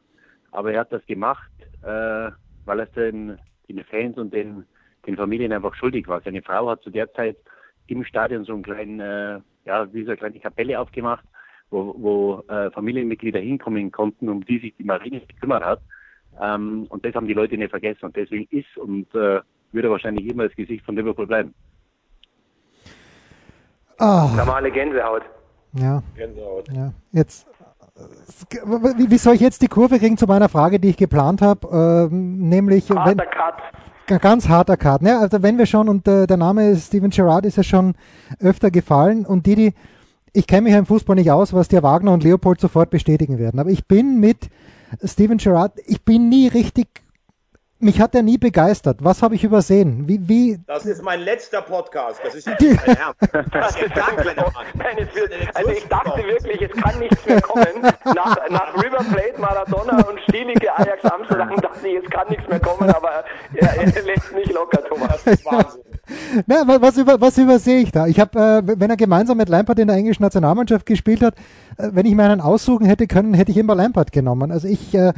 aber 0.51 0.73
er 0.73 0.81
hat 0.81 0.93
das 0.93 1.05
gemacht, 1.07 1.51
äh, 1.83 2.31
weil 2.65 2.81
er 2.81 2.87
den, 2.87 3.39
den 3.69 3.85
Fans 3.85 4.19
und 4.19 4.35
den, 4.35 4.65
den 5.07 5.17
Familien 5.17 5.53
einfach 5.53 5.75
schuldig 5.75 6.09
war. 6.09 6.21
Seine 6.21 6.43
Frau 6.43 6.69
hat 6.69 6.83
zu 6.83 6.91
der 6.91 7.13
Zeit 7.13 7.37
im 7.87 8.05
Stadion 8.05 8.45
so 8.45 8.53
einen 8.53 8.63
kleinen, 8.63 9.01
äh, 9.01 9.41
ja, 9.65 9.93
wie 9.93 10.03
so 10.03 10.11
eine 10.11 10.17
kleine 10.17 10.41
Kapelle 10.41 10.81
aufgemacht, 10.81 11.25
wo, 11.71 11.95
wo 11.97 12.45
äh, 12.53 12.71
Familienmitglieder 12.73 13.41
hinkommen 13.41 13.93
konnten, 13.93 14.29
um 14.29 14.45
die 14.45 14.59
sich 14.59 14.75
die 14.77 14.85
Marine 14.85 15.21
gekümmert 15.21 15.65
hat. 15.65 15.81
Ähm, 16.41 16.87
und 16.89 17.05
das 17.05 17.15
haben 17.15 17.27
die 17.29 17.35
Leute 17.35 17.57
nicht 17.57 17.71
vergessen. 17.71 18.07
Und 18.07 18.17
deswegen 18.17 18.47
ist 18.51 18.77
und 18.77 19.13
äh, 19.15 19.41
würde 19.73 19.89
er 19.89 19.93
wahrscheinlich 19.93 20.27
immer 20.27 20.45
das 20.45 20.57
Gesicht 20.57 20.85
von 20.85 20.97
Liverpool 20.97 21.27
bleiben. 21.27 21.55
Oh. 24.01 24.31
Normale 24.37 24.71
Gänsehaut. 24.71 25.23
Ja. 25.73 26.03
Gänsehaut. 26.17 26.69
Ja. 26.73 26.93
Jetzt, 27.13 27.47
wie, 28.97 29.11
wie 29.11 29.19
soll 29.19 29.35
ich 29.35 29.41
jetzt 29.41 29.61
die 29.63 29.69
Kurve 29.69 29.99
kriegen 29.99 30.17
zu 30.17 30.27
meiner 30.27 30.49
Frage, 30.49 30.79
die 30.79 30.91
ich 30.91 30.97
geplant 30.97 31.43
habe? 31.43 32.09
Ähm, 32.11 32.49
nämlich. 32.49 32.91
Harter 32.91 33.11
wenn, 33.11 33.31
Cut. 33.31 34.21
Ganz 34.23 34.49
harter 34.49 34.77
Cut. 34.77 35.03
Ne? 35.03 35.19
Also 35.19 35.43
wenn 35.43 35.59
wir 35.59 35.67
schon, 35.67 35.89
und 35.89 36.09
äh, 36.09 36.27
der 36.27 36.39
Name 36.39 36.75
Steven 36.77 37.11
Gerrard 37.11 37.45
ist 37.45 37.57
ja 37.57 37.63
schon 37.63 37.95
öfter 38.41 38.71
gefallen 38.71 39.27
und 39.27 39.45
die, 39.47 39.55
die, 39.55 39.75
ich 40.33 40.47
kenne 40.47 40.63
mich 40.63 40.75
im 40.75 40.87
Fußball 40.87 41.17
nicht 41.17 41.31
aus, 41.31 41.53
was 41.53 41.69
der 41.69 41.83
Wagner 41.83 42.13
und 42.13 42.23
Leopold 42.23 42.61
sofort 42.61 42.89
bestätigen 42.89 43.39
werden. 43.39 43.61
Aber 43.61 43.69
ich 43.69 43.87
bin 43.87 44.19
mit 44.19 44.49
Steven 45.05 45.37
Gerrard, 45.37 45.73
ich 45.87 46.03
bin 46.05 46.31
nie 46.31 46.49
richtig 46.49 46.89
mich 47.81 48.01
hat 48.01 48.15
er 48.15 48.23
nie 48.23 48.39
begeistert. 48.39 48.99
Was 49.03 49.23
habe 49.23 49.35
ich 49.35 49.45
übersehen? 49.45 50.09
Wie, 50.09 50.29
wie 50.29 50.59
das 50.67 50.85
ist 50.87 51.03
mein 51.03 51.21
letzter 51.21 51.63
Podcast. 51.63 52.21
Das 52.25 52.35
ist 52.35 52.47
ja 52.49 52.55
mein 52.61 52.97
Ernst. 52.97 53.21
Das 53.53 53.77
ist 53.77 55.57
also 55.57 55.71
ich 55.71 55.87
dachte 55.87 56.23
wirklich, 56.25 56.63
es 56.63 56.83
kann 56.83 56.99
nichts 56.99 57.25
mehr 57.27 57.41
kommen. 57.41 57.83
Nach, 58.05 58.37
nach 58.51 58.75
River 58.77 59.05
Plate, 59.13 59.41
Maradona 59.41 60.05
und 60.09 60.21
stielige 60.29 60.77
Ajax 60.77 61.05
Amsterdam 61.05 61.55
dachte 61.61 61.89
ich, 61.89 62.05
es 62.05 62.11
kann 62.11 62.29
nichts 62.29 62.49
mehr 62.49 62.61
kommen, 62.61 62.91
aber 62.91 63.25
er, 63.55 63.77
er 63.77 64.03
lässt 64.03 64.33
nicht 64.35 64.53
locker, 64.53 64.83
Thomas. 64.85 65.09
Das 65.29 65.35
ist 65.35 65.45
Wahnsinn. 65.45 65.83
Na, 66.47 66.81
was, 66.81 66.97
über, 66.97 67.21
was 67.21 67.37
übersehe 67.37 67.81
ich 67.81 67.93
da? 67.93 68.07
Ich 68.07 68.19
habe, 68.19 68.39
äh, 68.39 68.63
wenn 68.81 68.89
er 68.89 68.97
gemeinsam 68.97 69.37
mit 69.37 69.49
Lampard 69.49 69.79
in 69.79 69.89
der 69.89 69.97
englischen 69.97 70.23
Nationalmannschaft 70.23 70.87
gespielt 70.87 71.23
hat, 71.23 71.35
äh, 71.77 71.91
wenn 71.93 72.07
ich 72.07 72.15
mir 72.15 72.25
einen 72.25 72.41
aussuchen 72.41 72.87
hätte 72.87 73.07
können, 73.07 73.35
hätte 73.35 73.51
ich 73.51 73.59
immer 73.59 73.75
Lampard 73.75 74.11
genommen. 74.13 74.51
Also 74.51 74.69
ich 74.69 74.95
äh, 74.95 75.13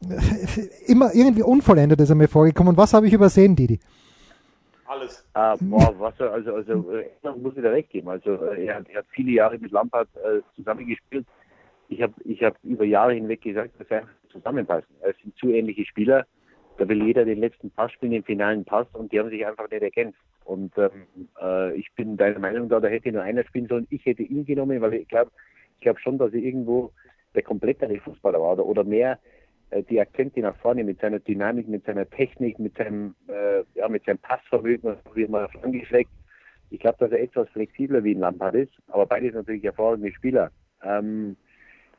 immer 0.86 1.10
irgendwie 1.14 1.42
unvollendet 1.42 2.00
ist 2.00 2.10
er 2.10 2.16
mir 2.16 2.28
vorgekommen. 2.28 2.70
Und 2.70 2.78
was 2.78 2.94
habe 2.94 3.06
ich 3.06 3.12
übersehen, 3.12 3.54
Didi? 3.54 3.78
Alles. 4.86 5.24
Ah, 5.34 5.56
boah, 5.60 5.94
was, 5.98 6.20
also, 6.20 6.54
also, 6.54 6.90
äh, 6.92 7.06
muss 7.38 7.56
ich 7.56 7.62
da 7.62 7.70
recht 7.70 7.90
geben. 7.90 8.08
Also, 8.08 8.34
äh, 8.34 8.66
er, 8.66 8.82
er, 8.88 8.98
hat 8.98 9.06
viele 9.10 9.32
Jahre 9.32 9.58
mit 9.58 9.70
Lampard 9.70 10.08
äh, 10.16 10.40
zusammengespielt. 10.56 11.26
ich 11.88 12.02
habe 12.02 12.14
ich 12.24 12.42
hab 12.42 12.56
über 12.64 12.84
Jahre 12.84 13.12
hinweg 13.12 13.42
gesagt, 13.42 13.78
dass 13.78 13.88
wir 13.90 14.02
zusammenpassen. 14.32 14.88
Es 15.02 15.16
sind 15.22 15.36
zu 15.36 15.50
ähnliche 15.50 15.84
Spieler. 15.84 16.26
Da 16.78 16.88
will 16.88 17.02
jeder 17.04 17.24
den 17.24 17.38
letzten 17.38 17.70
Pass 17.70 17.92
spielen, 17.92 18.12
den 18.12 18.24
finalen 18.24 18.64
Pass 18.64 18.86
und 18.94 19.12
die 19.12 19.20
haben 19.20 19.28
sich 19.28 19.46
einfach 19.46 19.70
nicht 19.70 19.82
ergänzt. 19.82 20.18
Und 20.44 20.72
ähm, 20.78 21.28
äh, 21.40 21.74
ich 21.74 21.92
bin 21.94 22.16
deiner 22.16 22.38
Meinung 22.38 22.68
da, 22.68 22.80
da 22.80 22.88
hätte 22.88 23.12
nur 23.12 23.22
einer 23.22 23.44
spielen 23.44 23.68
sollen. 23.68 23.86
Ich 23.90 24.04
hätte 24.06 24.22
ihn 24.22 24.46
genommen, 24.46 24.80
weil 24.80 24.94
ich 24.94 25.08
glaube 25.08 25.30
ich 25.76 25.82
glaube 25.82 26.00
schon, 26.00 26.18
dass 26.18 26.32
er 26.32 26.40
irgendwo 26.40 26.90
der 27.34 27.42
komplettere 27.42 27.96
Fußballer 28.00 28.40
war 28.40 28.54
oder, 28.54 28.66
oder 28.66 28.84
mehr 28.84 29.12
äh, 29.12 29.39
die 29.88 30.00
Akzente 30.00 30.40
nach 30.40 30.56
vorne 30.56 30.84
mit 30.84 31.00
seiner 31.00 31.20
Dynamik, 31.20 31.68
mit 31.68 31.84
seiner 31.84 32.08
Technik, 32.08 32.58
mit 32.58 32.76
seinem, 32.76 33.14
äh, 33.28 33.62
ja, 33.74 33.88
mit 33.88 34.04
seinem 34.04 34.18
Passvermögen, 34.18 34.96
wie 35.14 35.26
man 35.26 35.44
auf 35.44 35.64
angeschlägt. 35.64 36.10
Ich 36.70 36.80
glaube, 36.80 36.96
dass 37.00 37.12
er 37.12 37.20
etwas 37.20 37.48
flexibler 37.50 38.02
wie 38.04 38.14
ein 38.14 38.20
Lampard 38.20 38.54
ist, 38.54 38.72
aber 38.88 39.06
beides 39.06 39.34
natürlich 39.34 39.62
hervorragende 39.62 40.12
Spieler. 40.12 40.50
Ähm, 40.82 41.36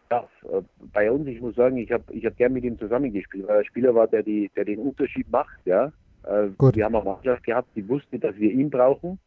ja, 0.09 0.27
äh, 0.43 0.61
bei 0.93 1.09
uns, 1.11 1.27
ich 1.27 1.39
muss 1.39 1.55
sagen, 1.55 1.77
ich 1.77 1.91
habe 1.91 2.03
ich 2.13 2.25
hab 2.25 2.35
gern 2.35 2.53
mit 2.53 2.63
ihm 2.63 2.77
zusammengespielt, 2.77 3.47
weil 3.47 3.55
er 3.55 3.59
ein 3.59 3.65
Spieler 3.65 3.95
war, 3.95 4.07
der, 4.07 4.23
die, 4.23 4.51
der 4.55 4.65
den 4.65 4.79
Unterschied 4.79 5.29
macht. 5.31 5.59
Ja. 5.65 5.91
Äh, 6.23 6.49
Gut. 6.57 6.75
Wir 6.75 6.85
haben 6.85 6.95
eine 6.95 7.05
Mannschaft 7.05 7.43
gehabt, 7.43 7.69
die 7.75 7.87
wusste, 7.87 8.19
dass 8.19 8.35
wir 8.37 8.51
ihn 8.51 8.69
brauchen. 8.69 9.19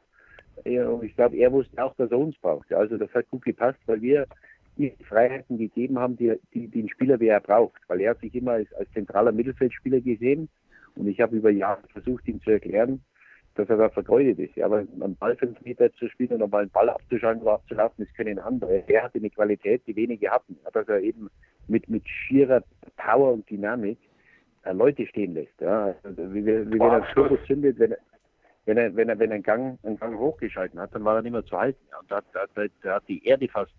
Und 0.65 1.03
ich 1.03 1.17
glaube, 1.17 1.37
er 1.37 1.51
wusste 1.53 1.85
auch, 1.85 1.95
dass 1.97 2.11
er 2.11 2.19
uns 2.19 2.39
braucht. 2.39 2.73
Also 2.73 2.97
das 2.97 3.13
hat 3.13 3.29
gut 3.29 3.45
gepasst, 3.45 3.79
weil 3.87 4.01
wir 4.01 4.25
die 4.77 4.93
Freiheiten 5.09 5.59
gegeben 5.59 5.99
haben, 5.99 6.17
die, 6.17 6.35
die, 6.53 6.69
die 6.69 6.83
ein 6.83 6.89
Spieler, 6.89 7.21
wie 7.21 7.29
er 7.29 7.41
braucht. 7.41 7.81
Weil 7.89 8.01
er 8.01 8.11
hat 8.11 8.21
sich 8.21 8.35
immer 8.35 8.53
als, 8.53 8.73
als 8.75 8.91
zentraler 8.93 9.33
Mittelfeldspieler 9.33 10.01
gesehen 10.01 10.49
und 10.97 11.09
ich 11.09 11.21
habe 11.21 11.37
über 11.37 11.51
Jahre 11.51 11.83
versucht, 11.93 12.27
ihm 12.29 12.41
zu 12.43 12.51
erklären, 12.51 13.03
dass 13.55 13.69
er 13.69 13.77
da 13.77 13.89
vergeudet 13.89 14.39
ist. 14.39 14.59
Aber 14.61 14.79
einen 14.79 15.17
Ball 15.17 15.37
fünf 15.37 15.61
Meter 15.63 15.93
zu 15.95 16.09
spielen 16.09 16.33
und 16.33 16.39
nochmal 16.41 16.63
einen 16.63 16.71
Ball 16.71 16.89
abzuschalten 16.89 17.43
oder 17.43 17.55
abzulaufen, 17.55 18.05
das 18.05 18.15
können 18.15 18.39
andere. 18.39 18.85
Er 18.87 19.05
hatte 19.05 19.19
eine 19.19 19.31
Qualität, 19.31 19.83
die 19.87 19.97
wenige 19.97 20.31
hatten. 20.31 20.59
Dass 20.73 20.89
er 20.89 21.01
eben 21.01 21.31
mit, 21.69 21.89
mit 21.89 22.07
schierer 22.09 22.63
Power 22.97 23.33
und 23.33 23.49
Dynamik 23.49 23.99
äh, 24.65 24.73
Leute 24.73 25.07
stehen 25.07 25.35
lässt. 25.35 25.61
Ja. 25.61 25.95
Also, 26.03 26.35
wie, 26.35 26.45
wie, 26.45 26.67
wie 26.67 26.81
wenn 26.81 26.81
er 26.81 27.07
Turbo 27.13 27.37
zündet, 27.47 27.79
wenn 27.79 27.93
er, 27.93 27.99
wenn 28.67 28.77
er, 28.77 28.97
wenn 28.97 29.09
er, 29.09 29.19
wenn 29.19 29.31
er 29.31 29.35
einen 29.35 29.43
Gang, 29.43 29.79
einen 29.83 29.99
Gang 29.99 30.19
hochgeschalten 30.19 30.81
hat, 30.81 30.95
dann 30.95 31.05
war 31.05 31.17
er 31.17 31.23
nicht 31.23 31.33
mehr 31.33 31.45
zu 31.45 31.57
halten. 31.57 31.81
Ja. 31.91 31.99
Und 31.99 32.11
da, 32.11 32.23
da, 32.33 32.47
da, 32.55 32.65
da 32.83 32.95
hat 32.97 33.09
die 33.09 33.25
Erde 33.25 33.49
fast 33.49 33.73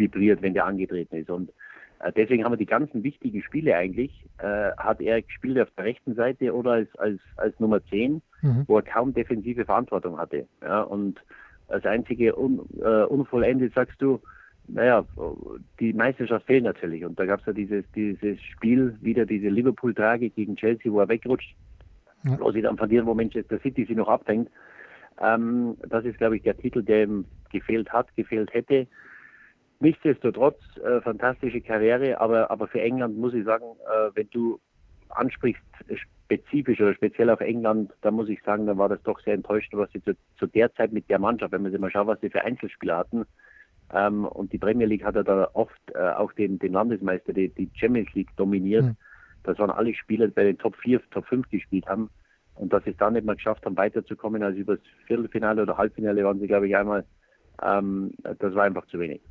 vibriert, 0.00 0.42
wenn 0.42 0.54
der 0.54 0.66
angetreten 0.66 1.14
ist. 1.14 1.30
Und 1.30 1.52
äh, 2.00 2.12
deswegen 2.12 2.44
haben 2.44 2.52
wir 2.52 2.56
die 2.56 2.66
ganzen 2.66 3.04
wichtigen 3.04 3.42
Spiele 3.42 3.76
eigentlich, 3.76 4.24
äh, 4.38 4.72
hat 4.76 5.00
er 5.00 5.22
gespielt 5.22 5.60
auf 5.60 5.68
der 5.76 5.84
rechten 5.84 6.14
Seite 6.14 6.52
oder 6.52 6.72
als, 6.72 6.88
als, 6.96 7.20
als 7.36 7.60
Nummer 7.60 7.84
10, 7.84 8.20
mhm. 8.42 8.64
wo 8.66 8.78
er 8.78 8.82
kaum 8.82 9.14
defensive 9.14 9.64
Verantwortung 9.64 10.18
hatte. 10.18 10.46
Ja, 10.62 10.82
und 10.82 11.22
als 11.68 11.84
einzige 11.86 12.36
un, 12.36 12.60
äh, 12.80 13.04
unvollendet 13.04 13.74
sagst 13.74 14.02
du, 14.02 14.20
naja, 14.66 15.04
die 15.80 15.92
Meisterschaft 15.92 16.46
fehlt 16.46 16.64
natürlich. 16.64 17.04
Und 17.04 17.18
da 17.18 17.26
gab 17.26 17.40
es 17.40 17.46
ja 17.46 17.52
dieses, 17.52 17.84
dieses 17.94 18.40
Spiel, 18.42 18.96
wieder 19.00 19.26
diese 19.26 19.48
Liverpool-Trage 19.48 20.30
gegen 20.30 20.56
Chelsea, 20.56 20.92
wo 20.92 21.00
er 21.00 21.08
wegrutscht, 21.08 21.54
ja. 22.24 22.38
wo 22.38 22.52
sie 22.52 22.62
dann 22.62 22.76
dem, 22.76 23.06
wo 23.06 23.14
Manchester 23.14 23.58
City 23.60 23.84
sie 23.86 23.94
noch 23.94 24.08
abhängt. 24.08 24.48
Ähm, 25.20 25.76
das 25.88 26.04
ist, 26.04 26.18
glaube 26.18 26.36
ich, 26.36 26.42
der 26.42 26.56
Titel, 26.56 26.82
der 26.82 27.04
ihm 27.04 27.24
gefehlt 27.50 27.92
hat, 27.92 28.14
gefehlt 28.16 28.52
hätte. 28.54 28.86
Nichtsdestotrotz, 29.80 30.58
äh, 30.84 31.00
fantastische 31.00 31.62
Karriere, 31.62 32.20
aber, 32.20 32.50
aber 32.50 32.68
für 32.68 32.82
England 32.82 33.16
muss 33.16 33.32
ich 33.32 33.44
sagen, 33.44 33.64
äh, 33.64 34.10
wenn 34.14 34.28
du 34.30 34.60
ansprichst, 35.08 35.62
spezifisch 36.26 36.80
oder 36.80 36.94
speziell 36.94 37.30
auf 37.30 37.40
England, 37.40 37.92
da 38.02 38.10
muss 38.10 38.28
ich 38.28 38.42
sagen, 38.42 38.66
da 38.66 38.76
war 38.76 38.90
das 38.90 39.02
doch 39.02 39.18
sehr 39.20 39.34
enttäuschend, 39.34 39.80
was 39.80 39.90
sie 39.92 40.02
zu, 40.02 40.12
zu 40.38 40.46
der 40.46 40.72
Zeit 40.74 40.92
mit 40.92 41.08
der 41.08 41.18
Mannschaft, 41.18 41.52
wenn 41.52 41.62
man 41.62 41.72
sich 41.72 41.80
mal 41.80 41.90
schaut, 41.90 42.06
was 42.06 42.20
sie 42.20 42.30
für 42.30 42.44
Einzelspieler 42.44 42.98
hatten. 42.98 43.24
Ähm, 43.92 44.26
und 44.26 44.52
die 44.52 44.58
Premier 44.58 44.86
League 44.86 45.04
hat 45.04 45.16
ja 45.16 45.22
da 45.22 45.48
oft 45.54 45.80
äh, 45.94 45.98
auch 45.98 46.32
den, 46.32 46.58
den 46.58 46.74
Landesmeister, 46.74 47.32
die, 47.32 47.48
die 47.48 47.70
Champions 47.74 48.12
League 48.12 48.36
dominiert. 48.36 48.84
Mhm. 48.84 48.96
Das 49.42 49.58
waren 49.58 49.70
alle 49.70 49.94
Spieler, 49.94 50.28
die 50.28 50.34
bei 50.34 50.44
den 50.44 50.58
Top 50.58 50.76
4, 50.76 51.00
Top 51.10 51.26
5 51.26 51.48
gespielt 51.48 51.86
haben. 51.86 52.10
Und 52.54 52.72
dass 52.72 52.84
sie 52.84 52.90
es 52.90 52.96
dann 52.98 53.14
nicht 53.14 53.24
mal 53.24 53.36
geschafft 53.36 53.64
haben, 53.64 53.76
weiterzukommen, 53.76 54.42
also 54.42 54.58
über 54.58 54.76
das 54.76 54.84
Viertelfinale 55.06 55.62
oder 55.62 55.78
Halbfinale 55.78 56.22
waren 56.24 56.38
sie, 56.38 56.46
glaube 56.46 56.68
ich, 56.68 56.76
einmal, 56.76 57.04
ähm, 57.62 58.12
das 58.22 58.54
war 58.54 58.64
einfach 58.64 58.86
zu 58.86 59.00
wenig. 59.00 59.22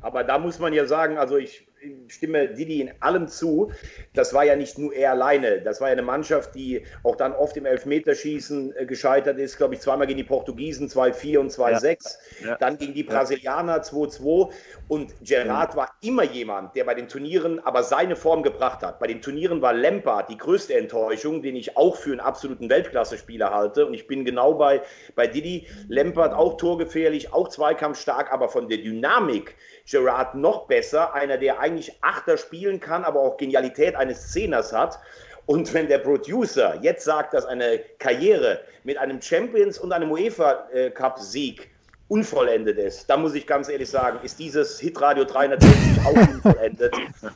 Aber 0.00 0.24
da 0.24 0.38
muss 0.38 0.58
man 0.58 0.72
ja 0.72 0.86
sagen, 0.86 1.18
also 1.18 1.36
ich 1.36 1.66
stimme 2.08 2.48
Didi 2.48 2.80
in 2.80 2.92
allem 3.00 3.28
zu. 3.28 3.72
Das 4.14 4.34
war 4.34 4.44
ja 4.44 4.56
nicht 4.56 4.78
nur 4.78 4.92
er 4.92 5.12
alleine. 5.12 5.60
Das 5.60 5.80
war 5.80 5.88
ja 5.88 5.92
eine 5.92 6.02
Mannschaft, 6.02 6.54
die 6.54 6.82
auch 7.02 7.16
dann 7.16 7.32
oft 7.32 7.56
im 7.56 7.66
Elfmeterschießen 7.66 8.74
äh, 8.76 8.86
gescheitert 8.86 9.38
ist. 9.38 9.56
Glaube 9.56 9.74
ich, 9.74 9.80
zweimal 9.80 10.06
gegen 10.06 10.18
die 10.18 10.24
Portugiesen, 10.24 10.88
2-4 10.88 11.38
und 11.38 11.52
2-6. 11.52 12.18
Ja. 12.40 12.48
Ja. 12.48 12.56
Dann 12.56 12.78
gegen 12.78 12.94
die 12.94 13.02
Brasilianer 13.02 13.82
2-2. 13.82 14.52
Und 14.88 15.14
Gerard 15.22 15.76
war 15.76 15.94
immer 16.00 16.24
jemand, 16.24 16.74
der 16.74 16.84
bei 16.84 16.94
den 16.94 17.08
Turnieren 17.08 17.60
aber 17.60 17.82
seine 17.82 18.16
Form 18.16 18.42
gebracht 18.42 18.82
hat. 18.82 18.98
Bei 18.98 19.06
den 19.06 19.20
Turnieren 19.20 19.62
war 19.62 19.72
Lampard 19.72 20.30
die 20.30 20.38
größte 20.38 20.74
Enttäuschung, 20.74 21.42
den 21.42 21.56
ich 21.56 21.76
auch 21.76 21.96
für 21.96 22.10
einen 22.10 22.20
absoluten 22.20 22.68
Weltklasse-Spieler 22.70 23.50
halte. 23.50 23.86
Und 23.86 23.94
ich 23.94 24.06
bin 24.06 24.24
genau 24.24 24.54
bei, 24.54 24.82
bei 25.14 25.26
Didi. 25.26 25.66
Lampard 25.88 26.32
auch 26.32 26.56
torgefährlich, 26.56 27.32
auch 27.32 27.48
zweikampfstark, 27.48 28.32
aber 28.32 28.48
von 28.48 28.68
der 28.68 28.78
Dynamik 28.78 29.56
Gerard 29.90 30.34
noch 30.34 30.66
besser. 30.66 31.14
Einer, 31.14 31.38
der 31.38 31.60
eigentlich 31.68 31.92
Achter 32.00 32.36
spielen 32.36 32.80
kann, 32.80 33.04
aber 33.04 33.20
auch 33.20 33.36
Genialität 33.36 33.94
eines 33.94 34.32
Zehners 34.32 34.72
hat. 34.72 34.98
Und 35.46 35.72
wenn 35.72 35.88
der 35.88 35.98
Producer 35.98 36.78
jetzt 36.82 37.04
sagt, 37.04 37.32
dass 37.34 37.46
eine 37.46 37.80
Karriere 37.98 38.60
mit 38.84 38.98
einem 38.98 39.20
Champions 39.20 39.78
und 39.78 39.92
einem 39.92 40.10
UEFA 40.10 40.68
äh, 40.72 40.90
Cup 40.90 41.18
Sieg 41.18 41.70
unvollendet 42.08 42.78
ist, 42.78 43.08
dann 43.08 43.20
muss 43.20 43.34
ich 43.34 43.46
ganz 43.46 43.68
ehrlich 43.68 43.90
sagen, 43.90 44.18
ist 44.22 44.38
dieses 44.38 44.80
Hitradio 44.80 45.24
360 45.24 46.06
auch 46.06 46.12
unvollendet. 46.12 46.94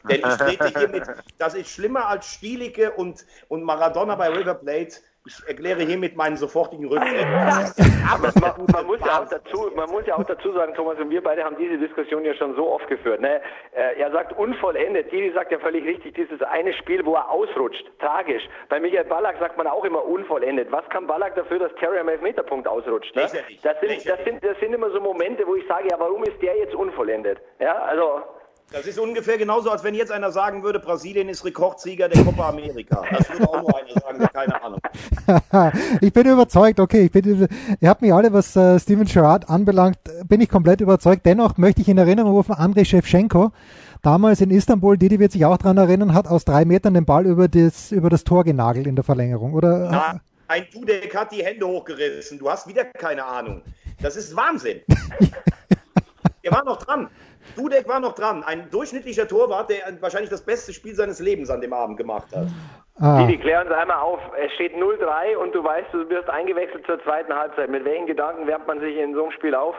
Denn 0.09 0.21
ich 0.27 0.37
trete 0.37 0.79
hiermit, 0.79 1.05
das 1.39 1.55
ist 1.55 1.69
schlimmer 1.69 2.07
als 2.09 2.27
Stielicke 2.27 2.91
und, 2.93 3.27
und 3.49 3.63
Maradona 3.63 4.15
bei 4.15 4.29
River 4.31 4.55
Plate 4.55 4.97
ich 5.25 5.49
erkläre 5.49 5.83
hiermit 5.83 6.17
meinen 6.17 6.37
sofortigen 6.37 6.87
Rücktritt. 6.87 7.27
Man, 8.21 8.67
man, 8.73 8.87
muss 8.87 9.01
ja 9.01 9.23
auch 9.23 9.29
dazu, 9.29 9.71
man 9.75 9.89
muss 9.91 10.07
ja 10.07 10.17
auch 10.17 10.25
dazu 10.25 10.53
sagen, 10.53 10.75
Thomas 10.75 10.99
und 10.99 11.09
wir 11.11 11.23
beide 11.23 11.45
haben 11.45 11.57
diese 11.57 11.79
Diskussion 11.79 12.25
ja 12.25 12.35
schon 12.35 12.55
so 12.57 12.71
oft 12.71 12.87
geführt. 12.89 13.21
Ne? 13.21 13.41
Äh, 13.73 13.99
er 13.99 14.11
sagt 14.11 14.37
unvollendet. 14.37 15.11
Didi 15.11 15.33
sagt 15.33 15.51
ja 15.51 15.59
völlig 15.59 15.85
richtig, 15.85 16.15
dieses 16.15 16.43
eine 16.43 16.75
Spiel, 16.75 17.05
wo 17.07 17.15
er 17.15 17.31
ausrutscht. 17.31 17.85
Tragisch. 18.01 18.43
Bei 18.69 18.81
Michael 18.81 19.05
Ballack 19.05 19.39
sagt 19.39 19.57
man 19.57 19.67
auch 19.67 19.85
immer 19.85 20.05
unvollendet. 20.05 20.71
Was 20.71 20.87
kann 20.91 21.07
Ballack 21.07 21.37
dafür, 21.37 21.61
dass 21.61 21.75
Terry 21.77 21.99
am 21.99 22.09
Elfmeterpunkt 22.09 22.69
ausrutscht? 22.69 23.15
Ne? 23.15 23.23
Das, 23.23 23.33
sind, 23.33 24.07
das, 24.07 24.25
sind, 24.25 24.45
das 24.45 24.59
sind 24.61 24.75
immer 24.75 24.91
so 24.91 25.01
Momente, 25.01 25.47
wo 25.47 25.55
ich 25.55 25.67
sage, 25.67 25.89
ja, 25.91 25.99
warum 25.99 26.23
ist 26.25 26.41
der 26.43 26.57
jetzt 26.59 26.75
unvollendet? 26.75 27.39
Ja, 27.61 27.75
also 27.83 28.23
das 28.73 28.87
ist 28.87 28.99
ungefähr 28.99 29.39
genauso, 29.39 29.71
als 29.71 29.85
wenn 29.85 29.95
jetzt 29.95 30.11
einer 30.11 30.33
sagen 30.33 30.63
würde, 30.63 30.81
Brasilien 30.81 31.29
ist 31.29 31.45
Rekordsieger 31.45 32.09
der 32.09 32.25
Copa 32.25 32.49
America. 32.49 33.03
Das 33.11 33.31
würde 33.31 33.49
auch 33.49 33.61
nur 33.61 33.77
einer 33.77 34.01
sagen, 34.01 34.19
der 34.19 34.29
keine 34.29 34.63
Ahnung. 34.63 34.81
ich 36.01 36.13
bin 36.13 36.27
überzeugt, 36.27 36.81
okay, 36.81 37.03
ich 37.03 37.13
bin, 37.13 37.49
ihr 37.81 37.89
habt 37.89 38.03
mich 38.03 38.13
alle, 38.13 38.33
was 38.33 38.57
äh, 38.57 38.79
Steven 38.81 39.05
Gerrard 39.05 39.49
anbelangt, 39.49 39.99
bin 40.27 40.41
ich 40.41 40.49
komplett 40.49 40.81
überzeugt. 40.81 41.27
Dennoch 41.27 41.59
möchte 41.59 41.83
ich 41.83 41.89
in 41.89 41.99
Erinnerung 41.99 42.33
rufen, 42.33 42.55
Andrei 42.55 42.85
Shevchenko, 42.85 43.53
damals 44.03 44.41
in 44.41 44.51
Istanbul, 44.51 44.97
Didi 44.97 45.19
wird 45.19 45.33
sich 45.33 45.45
auch 45.45 45.59
daran 45.59 45.77
erinnern, 45.77 46.15
hat 46.15 46.27
aus 46.27 46.45
drei 46.45 46.65
Metern 46.65 46.95
den 46.95 47.05
Ball 47.05 47.27
über 47.27 47.49
das, 47.49 47.93
über 47.93 48.09
das 48.09 48.25
Tor 48.25 48.45
genagelt 48.45 48.87
in 48.87 48.97
der 48.97 49.05
Verlängerung, 49.05 49.53
oder? 49.53 49.91
Na, 49.91 50.21
ein 50.49 50.67
Dudek 50.73 51.15
hat 51.15 51.33
die 51.33 51.45
Hände 51.45 51.67
hochgerissen, 51.67 52.39
du 52.39 52.51
hast 52.51 52.67
wieder 52.67 52.85
keine 52.85 53.25
Ahnung. 53.25 53.63
Das 54.01 54.17
ist 54.17 54.35
Wahnsinn. 54.35 54.81
Er 56.43 56.51
war 56.51 56.65
noch 56.65 56.83
dran. 56.83 57.09
Dudek 57.57 57.89
war 57.89 58.01
noch 58.01 58.15
dran. 58.15 58.43
Ein 58.43 58.71
durchschnittlicher 58.71 59.29
Torwart, 59.29 59.71
der 59.71 60.01
wahrscheinlich 60.01 60.31
das 60.31 60.45
beste 60.45 60.73
Spiel 60.73 60.95
seines 60.95 61.21
Lebens 61.21 61.51
an 61.51 61.61
dem 61.61 61.73
Abend 61.73 61.97
gemacht 61.97 62.35
hat. 62.35 62.49
Ah. 62.99 63.27
Die, 63.27 63.39
klären 63.39 63.67
uns 63.67 63.77
einmal 63.77 63.99
auf. 63.99 64.21
Es 64.39 64.53
steht 64.53 64.75
0-3 64.75 65.37
und 65.37 65.55
du 65.55 65.65
weißt, 65.65 65.93
du 65.93 66.09
wirst 66.09 66.29
eingewechselt 66.29 66.85
zur 66.87 67.03
zweiten 67.03 67.33
Halbzeit. 67.33 67.71
Mit 67.71 67.85
welchen 67.85 68.07
Gedanken 68.07 68.47
wärmt 68.47 68.67
man 68.67 68.81
sich 68.81 68.97
in 68.97 69.15
so 69.15 69.25
einem 69.25 69.33
Spiel 69.33 69.55
auf? 69.55 69.75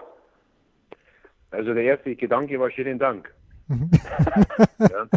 Also 1.52 1.74
der 1.74 1.84
erste 1.84 2.16
Gedanke 2.16 2.60
war 2.60 2.72
schönen 2.72 3.00
Dank. 3.00 3.34
ja. 4.80 5.08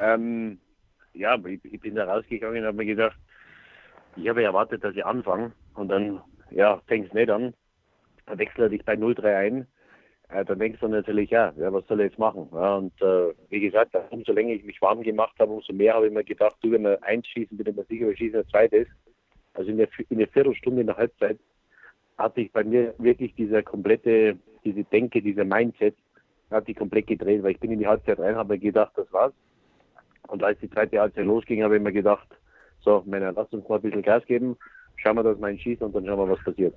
Ähm, 0.00 0.58
ja, 1.12 1.36
ich, 1.44 1.64
ich, 1.64 1.80
bin 1.80 1.94
da 1.94 2.04
rausgegangen 2.04 2.60
und 2.62 2.66
habe 2.66 2.76
mir 2.76 2.86
gedacht, 2.86 3.16
ich 4.16 4.28
habe 4.28 4.42
erwartet, 4.42 4.82
dass 4.82 4.94
ich 4.94 5.04
anfange 5.04 5.52
und 5.74 5.88
dann, 5.88 6.22
ja, 6.50 6.80
fängst 6.86 7.12
nicht 7.12 7.30
an, 7.30 7.52
dann 8.26 8.38
wechsle 8.38 8.70
dich 8.70 8.84
bei 8.84 8.94
0-3 8.94 9.36
ein 9.36 9.66
äh, 10.32 10.44
dann 10.44 10.58
denkst 10.58 10.80
du 10.80 10.88
natürlich, 10.88 11.30
ja, 11.30 11.52
ja, 11.56 11.72
was 11.72 11.86
soll 11.86 12.00
ich 12.00 12.10
jetzt 12.10 12.18
machen? 12.18 12.48
Ja, 12.52 12.76
und 12.76 13.00
äh, 13.02 13.34
wie 13.48 13.60
gesagt, 13.60 13.96
umso 14.10 14.32
länger 14.32 14.52
ich 14.52 14.64
mich 14.64 14.80
warm 14.80 15.02
gemacht 15.02 15.34
habe, 15.38 15.52
umso 15.52 15.72
mehr 15.72 15.94
habe 15.94 16.06
ich 16.06 16.12
mir 16.12 16.24
gedacht, 16.24 16.56
du, 16.62 16.70
wenn 16.72 16.82
wir 16.82 17.02
eins 17.02 17.26
schießen, 17.28 17.56
bin 17.56 17.66
ich 17.66 17.76
mir 17.76 17.84
sicher, 17.84 18.06
wir 18.06 18.16
schießen 18.16 18.40
ein 18.40 18.48
zweites. 18.48 18.88
Also 19.54 19.70
in 19.70 19.78
der, 19.78 19.88
in 20.08 20.18
der 20.18 20.28
Viertelstunde 20.28 20.82
in 20.82 20.86
der 20.86 20.96
Halbzeit 20.96 21.38
hatte 22.18 22.40
ich 22.42 22.52
bei 22.52 22.62
mir 22.64 22.94
wirklich 22.98 23.34
diese 23.34 23.62
komplette, 23.62 24.36
diese 24.64 24.84
Denke, 24.84 25.22
dieser 25.22 25.44
Mindset, 25.44 25.96
hat 26.50 26.66
sich 26.66 26.76
komplett 26.76 27.06
gedreht, 27.06 27.42
weil 27.42 27.52
ich 27.52 27.60
bin 27.60 27.70
in 27.70 27.78
die 27.78 27.86
Halbzeit 27.86 28.18
rein, 28.18 28.36
habe 28.36 28.54
mir 28.54 28.58
gedacht, 28.58 28.92
das 28.96 29.12
war's. 29.12 29.32
Und 30.28 30.42
als 30.42 30.58
die 30.60 30.70
zweite 30.70 31.00
Halbzeit 31.00 31.24
losging, 31.24 31.62
habe 31.62 31.76
ich 31.76 31.82
mir 31.82 31.92
gedacht, 31.92 32.28
so, 32.80 33.02
Männer, 33.06 33.32
lasst 33.32 33.52
uns 33.52 33.68
mal 33.68 33.76
ein 33.76 33.82
bisschen 33.82 34.02
Gas 34.02 34.24
geben, 34.26 34.56
schauen 34.96 35.16
wir, 35.16 35.22
dass 35.22 35.38
wir 35.38 35.46
einen 35.46 35.58
schießen 35.58 35.86
und 35.86 35.94
dann 35.94 36.06
schauen 36.06 36.18
wir, 36.18 36.28
was 36.28 36.44
passiert. 36.44 36.74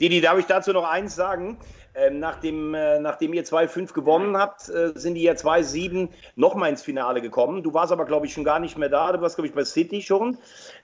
Didi, 0.00 0.20
darf 0.20 0.38
ich 0.38 0.46
dazu 0.46 0.72
noch 0.72 0.88
eins 0.88 1.14
sagen? 1.14 1.58
Ähm, 1.94 2.18
nachdem, 2.18 2.74
äh, 2.74 2.98
nachdem 2.98 3.32
ihr 3.32 3.44
2-5 3.44 3.94
gewonnen 3.94 4.36
habt, 4.36 4.68
äh, 4.68 4.92
sind 4.94 5.14
die 5.14 5.22
ja 5.22 5.32
2-7 5.32 6.10
nochmal 6.34 6.68
ins 6.68 6.82
Finale 6.82 7.22
gekommen. 7.22 7.62
Du 7.62 7.72
warst 7.72 7.90
aber, 7.90 8.04
glaube 8.04 8.26
ich, 8.26 8.34
schon 8.34 8.44
gar 8.44 8.58
nicht 8.58 8.76
mehr 8.76 8.90
da. 8.90 9.12
Du 9.12 9.22
warst, 9.22 9.36
glaube 9.36 9.48
ich, 9.48 9.54
bei 9.54 9.64
City 9.64 10.02
schon. 10.02 10.36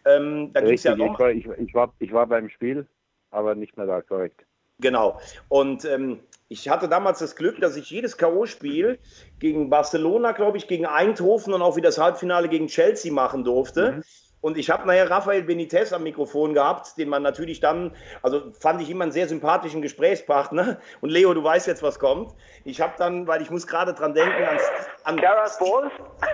Ähm, 0.07 0.51
da 0.55 0.61
Richtig, 0.61 0.85
ja 0.85 0.97
noch 0.97 1.13
ich, 1.13 1.19
war, 1.19 1.31
ich, 1.31 1.47
ich, 1.47 1.75
war, 1.75 1.93
ich 1.99 2.13
war 2.13 2.27
beim 2.27 2.49
Spiel, 2.49 2.87
aber 3.31 3.55
nicht 3.55 3.77
mehr 3.77 3.87
da, 3.87 4.01
korrekt. 4.01 4.47
Genau. 4.79 5.21
Und 5.49 5.85
ähm, 5.85 6.21
ich 6.49 6.69
hatte 6.71 6.89
damals 6.89 7.19
das 7.19 7.37
Glück, 7.37 7.61
dass 7.61 7.77
ich 7.77 7.91
jedes 7.91 8.17
K.O.-Spiel 8.17 8.99
gegen 9.39 9.69
Barcelona, 9.69 10.33
glaube 10.33 10.57
ich, 10.57 10.67
gegen 10.67 10.87
Eindhoven 10.87 11.53
und 11.53 11.61
auch 11.61 11.77
wie 11.77 11.83
das 11.83 11.99
Halbfinale 11.99 12.49
gegen 12.49 12.69
Chelsea 12.69 13.13
machen 13.13 13.45
durfte. 13.45 13.93
Mhm. 13.93 14.03
Und 14.43 14.59
ich 14.59 14.71
habe 14.71 14.87
nachher 14.87 15.09
Rafael 15.09 15.43
Benitez 15.43 15.93
am 15.93 16.03
Mikrofon 16.03 16.53
gehabt, 16.53 16.99
den 16.99 17.09
man 17.09 17.23
natürlich 17.23 17.61
dann, 17.61 17.93
also 18.23 18.53
fand 18.59 18.83
ich 18.83 18.91
immer 18.91 19.05
einen 19.05 19.13
sehr 19.13 19.29
sympathischen 19.29 19.83
Gesprächspartner. 19.83 20.79
Und 21.01 21.11
Leo, 21.11 21.33
du 21.33 21.43
weißt 21.43 21.69
jetzt, 21.69 21.83
was 21.83 22.01
kommt. 22.01 22.35
Ich 22.65 22.81
habe 22.81 22.95
dann, 22.99 23.29
weil 23.29 23.41
ich 23.41 23.51
muss 23.51 23.69
gerade 23.69 23.95
dran 23.95 24.15
denken, 24.15 24.43
an, 25.05 25.21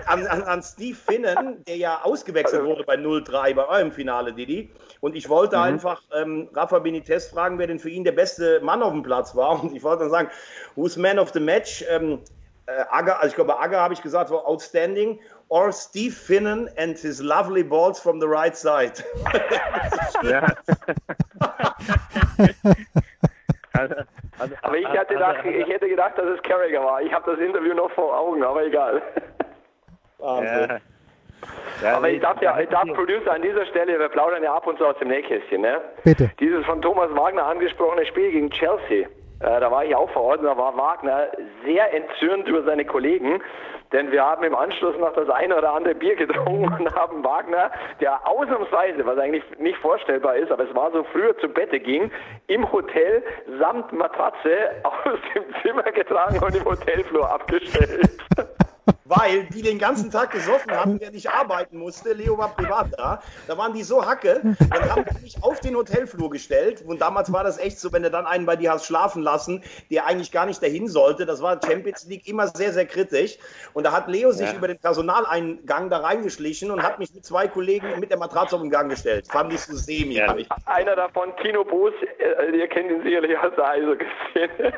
an, 0.07 0.27
an, 0.27 0.43
an, 0.43 0.63
Steve 0.63 0.97
Finnen, 0.97 1.63
der 1.67 1.77
ja 1.77 2.01
ausgewechselt 2.03 2.65
wurde 2.65 2.83
bei 2.85 2.95
0-3 2.95 3.55
bei 3.55 3.69
eurem 3.69 3.93
Finale, 3.93 4.33
Didi. 4.33 4.71
Und 5.01 5.15
ich 5.15 5.29
wollte 5.29 5.57
mhm. 5.57 5.63
einfach 5.63 6.03
ähm, 6.15 6.49
Rafa 6.55 6.79
Benitez 6.79 7.29
fragen, 7.29 7.59
wer 7.59 7.67
denn 7.67 7.79
für 7.79 7.91
ihn 7.91 8.05
der 8.05 8.13
beste 8.13 8.61
Mann 8.61 8.83
auf 8.83 8.93
dem 8.93 9.03
Platz 9.03 9.37
war. 9.37 9.63
Und 9.63 9.77
ich 9.77 9.83
wollte 9.83 10.05
dann 10.05 10.11
sagen, 10.11 10.31
who's 10.77 10.97
man 10.97 11.19
of 11.19 11.31
the 11.35 11.41
match? 11.41 11.85
Ähm, 11.91 12.21
äh, 12.69 12.85
Aga, 12.91 13.17
also 13.17 13.29
ich 13.29 13.35
glaube, 13.35 13.59
Aga 13.59 13.81
habe 13.81 13.95
ich 13.95 14.03
gesagt, 14.03 14.31
war 14.31 14.47
outstanding. 14.47 15.21
Or 15.51 15.73
Steve 15.73 16.15
Finnen 16.15 16.69
and 16.77 16.99
his 16.99 17.21
lovely 17.21 17.63
balls 17.63 17.99
from 17.99 18.21
the 18.21 18.29
right 18.29 18.57
side. 18.57 19.03
ja. 20.23 20.47
aber 23.73 24.77
ich, 24.77 24.87
hatte 24.87 25.15
gedacht, 25.15 25.45
ich 25.45 25.69
hätte 25.69 25.89
gedacht, 25.89 26.19
dass 26.19 26.27
es 26.27 26.43
Carragher 26.43 26.85
war. 26.85 27.01
Ich 27.01 27.13
habe 27.13 27.31
das 27.31 27.41
Interview 27.41 27.73
noch 27.75 27.91
vor 27.93 28.15
Augen, 28.17 28.43
aber 28.43 28.65
egal. 28.67 29.01
Ja. 30.21 30.79
Ja, 31.83 31.97
aber 31.97 32.11
ich 32.11 32.21
darf 32.21 32.43
ja, 32.43 32.59
ich 32.59 32.69
darf 32.69 32.89
Producer 32.95 33.33
an 33.33 33.43
dieser 33.43 33.65
Stelle, 33.67 33.99
wir 33.99 34.09
plaudern 34.09 34.43
ja 34.43 34.55
ab 34.55 34.67
und 34.67 34.79
zu 34.79 34.87
aus 34.87 34.99
dem 34.99 35.09
Nähkästchen, 35.09 35.61
ne? 35.61 35.81
Bitte. 36.03 36.31
Dieses 36.41 36.65
von 36.67 36.83
Thomas 36.83 37.15
Wagner 37.15 37.47
angesprochene 37.47 38.05
Spiel 38.07 38.33
gegen 38.33 38.51
Chelsea. 38.51 39.07
Äh, 39.41 39.61
da 39.61 39.71
war 39.71 39.85
ich 39.85 39.95
auch 39.95 40.11
vor 40.11 40.23
Ort 40.23 40.41
und 40.41 40.47
da 40.47 40.57
war 40.57 40.77
Wagner 40.77 41.29
sehr 41.65 41.95
entzürnt 41.95 42.49
über 42.49 42.65
seine 42.65 42.85
Kollegen, 42.85 43.41
denn 43.93 44.11
wir 44.11 44.25
haben 44.25 44.43
im 44.43 44.55
Anschluss 44.55 44.97
noch 44.99 45.13
das 45.15 45.29
eine 45.31 45.57
oder 45.57 45.73
andere 45.73 45.95
Bier 45.95 46.17
getrunken 46.17 46.65
und 46.81 46.95
haben 46.95 47.23
Wagner, 47.23 47.71
der 48.01 48.27
ausnahmsweise, 48.27 49.07
was 49.07 49.19
eigentlich 49.19 49.45
nicht 49.59 49.79
vorstellbar 49.79 50.37
ist, 50.37 50.51
aber 50.51 50.65
es 50.69 50.75
war 50.75 50.91
so 50.91 51.05
früher 51.05 51.37
zu 51.39 51.49
Bette 51.49 51.79
ging, 51.79 52.11
im 52.49 52.71
Hotel 52.73 53.23
samt 53.61 53.93
Matratze 53.93 54.71
aus 54.83 55.19
dem 55.35 55.45
Zimmer 55.63 55.85
getragen 55.85 56.39
und 56.43 56.57
im 56.57 56.65
Hotelflur 56.65 57.31
abgestellt. 57.31 58.11
weil 59.09 59.45
die 59.45 59.63
den 59.63 59.79
ganzen 59.79 60.11
Tag 60.11 60.31
gesoffen 60.31 60.71
haben, 60.73 60.99
der 60.99 61.11
nicht 61.11 61.31
arbeiten 61.31 61.79
musste. 61.79 62.13
Leo 62.13 62.37
war 62.37 62.55
privat 62.55 62.89
da. 62.97 63.23
Da 63.47 63.57
waren 63.57 63.73
die 63.73 63.83
so 63.83 64.05
hacke. 64.05 64.41
Dann 64.71 64.91
haben 64.91 65.05
die 65.17 65.23
mich 65.23 65.43
auf 65.43 65.61
den 65.61 65.75
Hotelflur 65.75 66.31
gestellt. 66.31 66.85
Und 66.87 67.01
damals 67.01 67.33
war 67.33 67.43
das 67.43 67.59
echt 67.59 67.81
so, 67.81 67.93
wenn 67.93 68.03
du 68.03 68.11
dann 68.11 68.27
einen 68.27 68.47
bei 68.47 68.57
dir 68.57 68.73
hast 68.73 68.87
schlafen 68.87 69.23
lassen, 69.23 69.63
der 69.91 70.07
eigentlich 70.07 70.31
gar 70.31 70.47
nicht 70.47 70.63
dahin 70.63 70.89
sollte. 70.89 71.27
Das 71.27 71.43
war 71.43 71.59
Champions 71.65 72.07
League 72.07 72.29
immer 72.29 72.49
sehr, 72.49 72.73
sehr 72.73 72.87
kritisch. 72.87 73.39
Und 73.73 73.85
da 73.85 73.93
hat 73.93 74.09
Leo 74.09 74.31
sich 74.33 74.49
ja. 74.49 74.55
über 74.55 74.69
den 74.69 74.79
Personaleingang 74.79 75.89
da 75.89 75.99
reingeschlichen 75.99 76.71
und 76.71 76.83
hat 76.83 76.99
mich 76.99 77.15
mit 77.15 77.25
zwei 77.25 77.49
Kollegen 77.49 77.99
mit 78.01 78.11
der 78.11 78.19
Matratze 78.19 78.57
auf 78.57 78.63
den 78.63 78.71
Gang 78.71 78.91
gestellt. 78.91 79.27
Fand 79.31 79.53
ich 79.53 79.61
so 79.61 79.75
semi. 79.75 80.15
Ja. 80.15 80.37
Einer 80.67 80.97
davon, 80.97 81.33
Tino 81.43 81.65
Boos, 81.65 81.93
äh, 82.19 82.57
ihr 82.57 82.69
kennt 82.69 82.91
ihn 82.91 83.03
sicherlich 83.03 83.39
aus 83.39 83.53
der 83.57 83.69
Eishockey-Szene. 83.69 84.73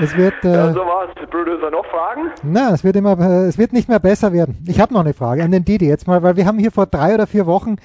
Es 0.00 0.16
wird. 0.16 0.44
Äh, 0.44 0.52
ja, 0.52 0.72
so. 0.72 0.82
Producer, 1.30 1.70
noch 1.70 1.84
Fragen? 1.86 2.30
Na, 2.44 2.72
es 2.72 2.84
wird 2.84 2.94
immer, 2.96 3.18
äh, 3.18 3.46
es 3.46 3.58
wird 3.58 3.72
nicht 3.72 3.88
mehr 3.88 3.98
besser 3.98 4.32
werden. 4.32 4.62
Ich 4.68 4.78
habe 4.78 4.94
noch 4.94 5.00
eine 5.00 5.14
Frage 5.14 5.42
an 5.42 5.50
den 5.50 5.64
Didi 5.64 5.88
jetzt 5.88 6.06
mal, 6.06 6.22
weil 6.22 6.36
wir 6.36 6.46
haben 6.46 6.58
hier 6.58 6.70
vor 6.70 6.86
drei 6.86 7.14
oder 7.14 7.26
vier 7.26 7.46
Wochen 7.46 7.76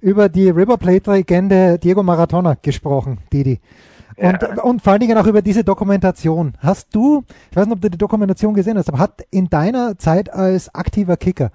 über 0.00 0.28
die 0.28 0.50
River 0.50 0.76
Plate-Legende 0.76 1.78
Diego 1.78 2.02
Maradona 2.02 2.56
gesprochen, 2.60 3.18
Didi. 3.32 3.60
Und, 4.16 4.42
ja. 4.42 4.62
und 4.62 4.82
vor 4.82 4.92
allen 4.92 5.00
Dingen 5.00 5.16
auch 5.16 5.26
über 5.26 5.40
diese 5.40 5.64
Dokumentation. 5.64 6.52
Hast 6.58 6.94
du, 6.94 7.24
ich 7.50 7.56
weiß 7.56 7.66
nicht, 7.66 7.74
ob 7.76 7.80
du 7.80 7.88
die 7.88 7.98
Dokumentation 7.98 8.52
gesehen 8.52 8.76
hast, 8.76 8.88
aber 8.88 8.98
hat 8.98 9.24
in 9.30 9.48
deiner 9.48 9.96
Zeit 9.96 10.30
als 10.32 10.74
aktiver 10.74 11.16
Kicker, 11.16 11.50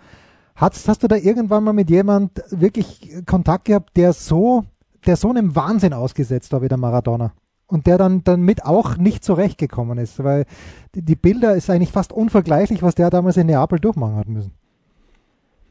hast, 0.55 0.87
hast 0.87 1.03
du 1.03 1.07
da 1.07 1.17
irgendwann 1.17 1.63
mal 1.63 1.73
mit 1.73 1.89
jemand 1.89 2.41
wirklich 2.49 3.11
Kontakt 3.27 3.65
gehabt, 3.65 3.95
der 3.95 4.13
so, 4.13 4.63
der 5.05 5.17
so 5.17 5.29
einem 5.29 5.55
Wahnsinn 5.55 5.93
ausgesetzt 5.93 6.51
war 6.51 6.61
wie 6.61 6.67
der 6.67 6.77
Maradona? 6.77 7.33
Und 7.67 7.87
der 7.87 7.97
dann, 7.97 8.23
dann 8.23 8.41
mit 8.41 8.65
auch 8.65 8.97
nicht 8.97 9.23
zurechtgekommen 9.23 9.97
ist, 9.97 10.23
weil 10.23 10.45
die, 10.95 11.01
die, 11.01 11.15
Bilder 11.15 11.55
ist 11.55 11.69
eigentlich 11.69 11.91
fast 11.91 12.13
unvergleichlich, 12.13 12.83
was 12.83 12.95
der 12.95 13.09
damals 13.09 13.37
in 13.37 13.47
Neapel 13.47 13.79
durchmachen 13.79 14.15
hat 14.15 14.27
müssen. 14.27 14.53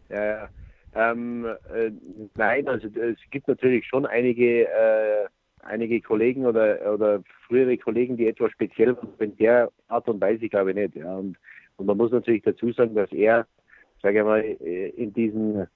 Ja, 0.08 0.24
ja. 0.24 0.48
Ähm, 0.94 1.46
äh, 1.74 1.90
nein, 2.36 2.68
also 2.68 2.86
es 2.86 3.18
gibt 3.30 3.48
natürlich 3.48 3.86
schon 3.86 4.04
einige, 4.04 4.64
äh, 4.64 5.26
einige 5.62 6.00
Kollegen 6.02 6.44
oder, 6.44 6.92
oder 6.92 7.22
frühere 7.46 7.78
Kollegen, 7.78 8.16
die 8.16 8.26
etwas 8.26 8.52
speziell 8.52 8.94
waren, 8.96 9.08
in 9.18 9.36
der 9.36 9.70
Art 9.88 10.08
und 10.08 10.20
Weise 10.20 10.48
glaube 10.48 10.70
ich 10.70 10.76
nicht. 10.76 10.96
Ja. 10.96 11.16
Und, 11.16 11.38
und 11.76 11.86
man 11.86 11.96
muss 11.96 12.12
natürlich 12.12 12.42
dazu 12.42 12.72
sagen, 12.72 12.94
dass 12.94 13.10
er, 13.12 13.46
sage 14.02 14.18
ich 14.18 14.24
mal, 14.24 14.40
äh, 14.40 14.88
in 14.90 15.14
diesen 15.14 15.66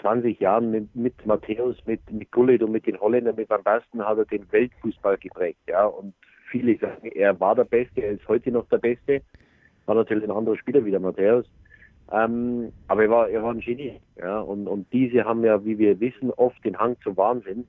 20 0.00 0.38
Jahren 0.40 0.70
mit, 0.70 0.94
mit 0.94 1.26
Matthäus, 1.26 1.76
mit, 1.86 2.00
mit 2.10 2.30
Gullit 2.32 2.62
und 2.62 2.72
mit 2.72 2.86
den 2.86 2.98
Holländern, 3.00 3.36
mit 3.36 3.48
Van 3.48 3.62
Basten 3.62 4.04
hat 4.04 4.18
er 4.18 4.24
den 4.24 4.50
Weltfußball 4.50 5.18
geprägt, 5.18 5.60
ja. 5.68 5.86
Und 5.86 6.14
viele 6.50 6.76
sagen, 6.78 7.08
er 7.08 7.38
war 7.38 7.54
der 7.54 7.64
Beste, 7.64 8.02
er 8.02 8.12
ist 8.12 8.26
heute 8.28 8.50
noch 8.50 8.68
der 8.68 8.78
Beste. 8.78 9.22
War 9.86 9.94
natürlich 9.94 10.24
ein 10.24 10.30
anderer 10.30 10.56
Spieler 10.56 10.84
wie 10.84 10.90
der 10.90 11.00
Matthäus. 11.00 11.46
Ähm, 12.10 12.72
aber 12.88 13.02
er 13.02 13.10
war, 13.10 13.28
er 13.28 13.42
war 13.42 13.52
ein 13.52 13.60
Genie, 13.60 14.00
ja. 14.16 14.40
Und, 14.40 14.66
und 14.66 14.92
diese 14.92 15.24
haben 15.24 15.44
ja, 15.44 15.64
wie 15.64 15.78
wir 15.78 16.00
wissen, 16.00 16.30
oft 16.32 16.62
den 16.64 16.78
Hang 16.78 16.96
zum 17.02 17.16
Wahnsinn. 17.16 17.66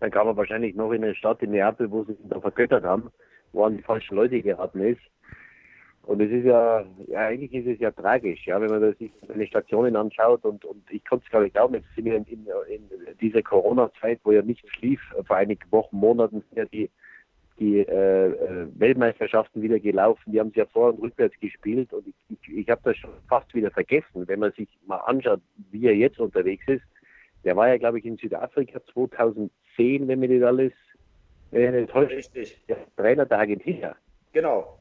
Dann 0.00 0.10
kam 0.10 0.26
er 0.26 0.36
wahrscheinlich 0.36 0.74
noch 0.74 0.92
in 0.92 1.04
eine 1.04 1.14
Stadt 1.14 1.42
in 1.42 1.52
Neapel, 1.52 1.90
wo 1.90 2.04
sie 2.04 2.12
ihn 2.12 2.28
da 2.28 2.40
vergöttert 2.40 2.84
haben, 2.84 3.10
wo 3.52 3.64
an 3.64 3.76
die 3.76 3.82
falschen 3.82 4.16
Leute 4.16 4.42
geraten 4.42 4.80
ist. 4.80 5.00
Und 6.06 6.20
es 6.20 6.30
ist 6.30 6.44
ja, 6.44 6.84
ja, 7.06 7.20
eigentlich 7.20 7.54
ist 7.54 7.66
es 7.66 7.80
ja 7.80 7.90
tragisch, 7.90 8.46
ja, 8.46 8.60
wenn 8.60 8.68
man 8.68 8.94
sich 8.96 9.10
seine 9.26 9.46
Stationen 9.46 9.96
anschaut 9.96 10.44
und, 10.44 10.64
und 10.64 10.82
ich 10.90 11.02
konnte 11.04 11.24
es 11.24 11.32
gar 11.32 11.40
nicht 11.40 11.54
glauben, 11.54 11.74
jetzt 11.74 11.86
sind 11.94 12.04
wir 12.04 12.16
in, 12.16 12.24
in, 12.24 12.46
in 12.68 12.90
dieser 13.20 13.42
Corona-Zeit, 13.42 14.20
wo 14.22 14.32
ja 14.32 14.42
nichts 14.42 14.68
lief, 14.82 15.00
vor 15.26 15.36
einigen 15.36 15.64
Wochen, 15.72 15.96
Monaten 15.96 16.42
sind 16.42 16.58
ja 16.58 16.64
die, 16.66 16.90
die 17.58 17.78
äh, 17.78 18.26
äh, 18.26 18.66
Weltmeisterschaften 18.74 19.62
wieder 19.62 19.78
gelaufen, 19.78 20.30
die 20.30 20.40
haben 20.40 20.50
sie 20.50 20.58
ja 20.58 20.66
vor 20.66 20.92
und 20.92 21.00
rückwärts 21.00 21.38
gespielt 21.40 21.90
und 21.94 22.06
ich, 22.06 22.14
ich, 22.28 22.54
ich 22.54 22.68
habe 22.68 22.82
das 22.84 22.98
schon 22.98 23.10
fast 23.28 23.54
wieder 23.54 23.70
vergessen, 23.70 24.28
wenn 24.28 24.40
man 24.40 24.52
sich 24.52 24.68
mal 24.86 24.98
anschaut, 24.98 25.40
wie 25.70 25.86
er 25.86 25.96
jetzt 25.96 26.20
unterwegs 26.20 26.64
ist. 26.66 26.84
Der 27.44 27.56
war 27.56 27.68
ja, 27.68 27.78
glaube 27.78 27.98
ich, 27.98 28.04
in 28.04 28.18
Südafrika 28.18 28.80
2010, 28.92 30.06
wenn 30.08 30.20
mir 30.20 30.38
das 30.38 30.48
alles 30.48 30.72
äh, 31.52 31.70
nicht 31.70 31.90
täuscht, 31.90 32.12
Richtig. 32.12 32.62
der 32.68 32.76
Trainer 32.96 33.24
der 33.24 33.38
Argentinier. 33.38 33.96
Genau. 34.32 34.78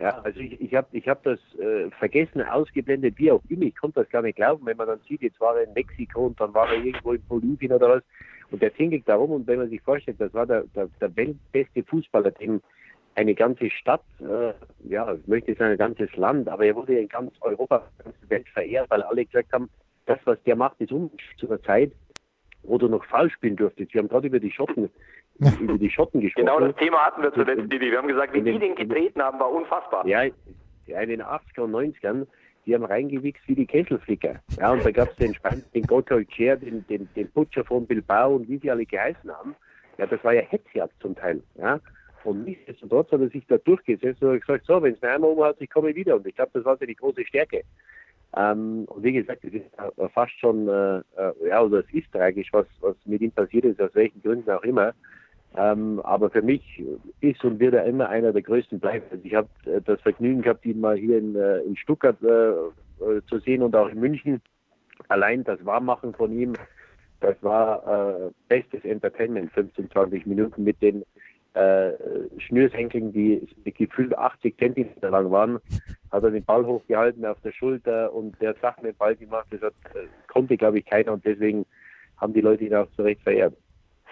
Ja, 0.00 0.18
also 0.20 0.40
ich, 0.40 0.60
ich 0.60 0.74
habe 0.74 0.86
ich 0.92 1.06
hab 1.06 1.22
das 1.22 1.38
äh, 1.58 1.90
vergessen, 1.98 2.42
ausgeblendet, 2.42 3.18
wie 3.18 3.30
auch 3.30 3.42
immer. 3.48 3.62
Ich 3.62 3.76
konnte 3.76 4.00
das 4.00 4.08
gar 4.08 4.22
nicht 4.22 4.36
glauben, 4.36 4.64
wenn 4.64 4.76
man 4.76 4.86
dann 4.86 5.00
sieht, 5.06 5.20
jetzt 5.20 5.40
war 5.40 5.56
er 5.56 5.64
in 5.64 5.74
Mexiko 5.74 6.26
und 6.26 6.40
dann 6.40 6.54
war 6.54 6.68
er 6.72 6.82
irgendwo 6.82 7.12
in 7.12 7.22
Bolivien 7.22 7.72
oder 7.72 7.88
was. 7.88 8.02
Und 8.50 8.62
der 8.62 8.72
tingelt 8.72 9.08
darum 9.08 9.30
und 9.30 9.46
wenn 9.46 9.58
man 9.58 9.68
sich 9.68 9.82
vorstellt, 9.82 10.20
das 10.20 10.32
war 10.34 10.46
der, 10.46 10.64
der, 10.74 10.88
der 11.00 11.16
weltbeste 11.16 11.82
Fußballer, 11.84 12.30
den 12.32 12.60
eine 13.14 13.34
ganze 13.34 13.70
Stadt, 13.70 14.04
äh, 14.20 14.52
ja, 14.88 15.14
ich 15.14 15.26
möchte 15.26 15.54
sagen, 15.54 15.72
ein 15.72 15.78
ganzes 15.78 16.14
Land, 16.16 16.48
aber 16.48 16.64
er 16.64 16.74
wurde 16.74 16.98
in 16.98 17.08
ganz 17.08 17.32
Europa, 17.42 17.86
ganz 18.02 18.16
Welt 18.28 18.48
verehrt, 18.48 18.90
weil 18.90 19.02
alle 19.02 19.26
gesagt 19.26 19.52
haben, 19.52 19.68
das, 20.06 20.18
was 20.24 20.42
der 20.44 20.56
macht, 20.56 20.80
ist 20.80 20.92
unmöglich 20.92 21.36
zu 21.36 21.46
einer 21.48 21.62
Zeit, 21.62 21.92
wo 22.62 22.78
du 22.78 22.88
noch 22.88 23.04
falsch 23.04 23.34
spielen 23.34 23.56
durftest. 23.56 23.92
Wir 23.92 24.00
haben 24.00 24.08
gerade 24.08 24.26
über 24.26 24.40
die 24.40 24.50
Schotten 24.50 24.90
über 25.60 25.78
die 25.78 25.90
Schotten 25.90 26.20
gesprochen. 26.20 26.46
Genau 26.46 26.60
das 26.60 26.76
Thema 26.76 26.98
hatten 27.06 27.22
wir 27.22 27.32
zuletzt, 27.32 27.68
Bibi. 27.68 27.90
Wir 27.90 27.98
haben 27.98 28.08
gesagt, 28.08 28.34
wie 28.34 28.42
die 28.42 28.58
den 28.58 28.74
getreten 28.74 29.20
haben, 29.22 29.40
war 29.40 29.50
unfassbar. 29.50 30.06
Ja, 30.06 30.22
in 30.22 31.08
den 31.08 31.22
80er 31.22 31.62
und 31.62 31.72
90ern, 31.72 32.26
die 32.66 32.74
haben 32.74 32.84
reingewichst 32.84 33.42
wie 33.46 33.54
die 33.54 33.66
Kesselflicker. 33.66 34.40
Ja, 34.58 34.72
und 34.72 34.84
da 34.84 34.90
gab 34.90 35.10
es 35.10 35.16
den 35.16 35.34
Spann, 35.34 35.64
den 35.74 35.82
Gotthold 35.84 36.32
Scher, 36.32 36.56
den, 36.56 36.86
den, 36.86 37.08
den 37.16 37.28
Butcher 37.30 37.64
von 37.64 37.86
Bilbao 37.86 38.36
und 38.36 38.48
wie 38.48 38.58
sie 38.58 38.70
alle 38.70 38.86
geheißen 38.86 39.30
haben. 39.30 39.56
Ja, 39.98 40.06
das 40.06 40.22
war 40.22 40.32
ja 40.32 40.42
Hetzjagd 40.42 40.94
zum 41.00 41.16
Teil. 41.16 41.42
Ja. 41.56 41.80
Und 42.24 42.44
nichtsdestotrotz 42.44 43.10
hat 43.10 43.20
er 43.20 43.28
sich 43.30 43.44
da 43.46 43.58
durchgesetzt 43.58 44.22
und 44.22 44.34
hat 44.34 44.40
gesagt, 44.40 44.66
so, 44.66 44.80
wenn 44.80 44.94
es 44.94 45.02
mir 45.02 45.10
einmal 45.10 45.30
umhaut, 45.30 45.56
ich 45.58 45.70
komme 45.70 45.94
wieder. 45.94 46.16
Und 46.16 46.26
ich 46.26 46.36
glaube, 46.36 46.52
das 46.54 46.64
war 46.64 46.76
seine 46.76 46.94
große 46.94 47.24
Stärke. 47.26 47.62
Ähm, 48.36 48.84
und 48.86 49.02
wie 49.02 49.12
gesagt, 49.12 49.44
es 49.44 49.52
ist 49.52 49.66
fast 50.14 50.32
schon, 50.38 50.68
äh, 50.68 50.98
äh, 50.98 51.48
ja, 51.48 51.62
oder 51.62 51.80
es 51.80 51.92
ist 51.92 52.10
tragisch, 52.12 52.48
was, 52.52 52.66
was 52.80 52.96
mit 53.04 53.20
ihm 53.20 53.30
passiert 53.30 53.64
ist, 53.64 53.80
aus 53.80 53.94
welchen 53.94 54.22
Gründen 54.22 54.50
auch 54.50 54.62
immer. 54.62 54.94
Ähm, 55.54 56.00
aber 56.04 56.30
für 56.30 56.40
mich 56.40 56.82
ist 57.20 57.44
und 57.44 57.60
wird 57.60 57.74
er 57.74 57.84
immer 57.84 58.08
einer 58.08 58.32
der 58.32 58.40
größten 58.40 58.80
bleiben. 58.80 59.04
Also 59.10 59.22
ich 59.24 59.34
habe 59.34 59.48
äh, 59.66 59.82
das 59.82 60.00
Vergnügen 60.00 60.40
gehabt, 60.40 60.64
ihn 60.64 60.80
mal 60.80 60.96
hier 60.96 61.18
in, 61.18 61.36
äh, 61.36 61.58
in 61.58 61.76
Stuttgart 61.76 62.16
äh, 62.22 62.52
äh, 63.04 63.22
zu 63.26 63.38
sehen 63.40 63.62
und 63.62 63.76
auch 63.76 63.88
in 63.88 64.00
München. 64.00 64.40
Allein 65.08 65.44
das 65.44 65.62
Warmmachen 65.64 66.14
von 66.14 66.32
ihm, 66.32 66.54
das 67.20 67.36
war 67.42 67.86
äh, 67.86 68.30
bestes 68.48 68.84
Entertainment, 68.84 69.52
15, 69.52 69.90
20 69.90 70.26
Minuten 70.26 70.64
mit 70.64 70.80
den 70.80 71.04
äh, 71.54 71.92
Schnürsenkeln, 72.38 73.12
die 73.12 73.46
gefühlt 73.64 74.16
80 74.16 74.56
Zentimeter 74.58 75.10
lang 75.10 75.30
waren, 75.30 75.60
hat 76.10 76.24
er 76.24 76.30
den 76.30 76.44
Ball 76.44 76.64
hochgehalten 76.64 77.24
auf 77.26 77.40
der 77.42 77.52
Schulter 77.52 78.12
und 78.12 78.40
der 78.40 78.50
hat 78.50 78.60
Sachen 78.60 78.84
mit 78.84 78.94
dem 78.94 78.98
Ball 78.98 79.16
gemacht, 79.16 79.46
das 79.50 79.60
hat, 79.62 79.74
äh, 79.94 80.06
konnte, 80.28 80.56
glaube 80.56 80.78
ich, 80.78 80.86
keiner 80.86 81.12
und 81.12 81.24
deswegen 81.24 81.66
haben 82.20 82.32
die 82.32 82.40
Leute 82.40 82.64
ihn 82.64 82.74
auch 82.74 82.90
zu 82.96 83.02
Recht 83.02 83.22
verehrt. 83.22 83.54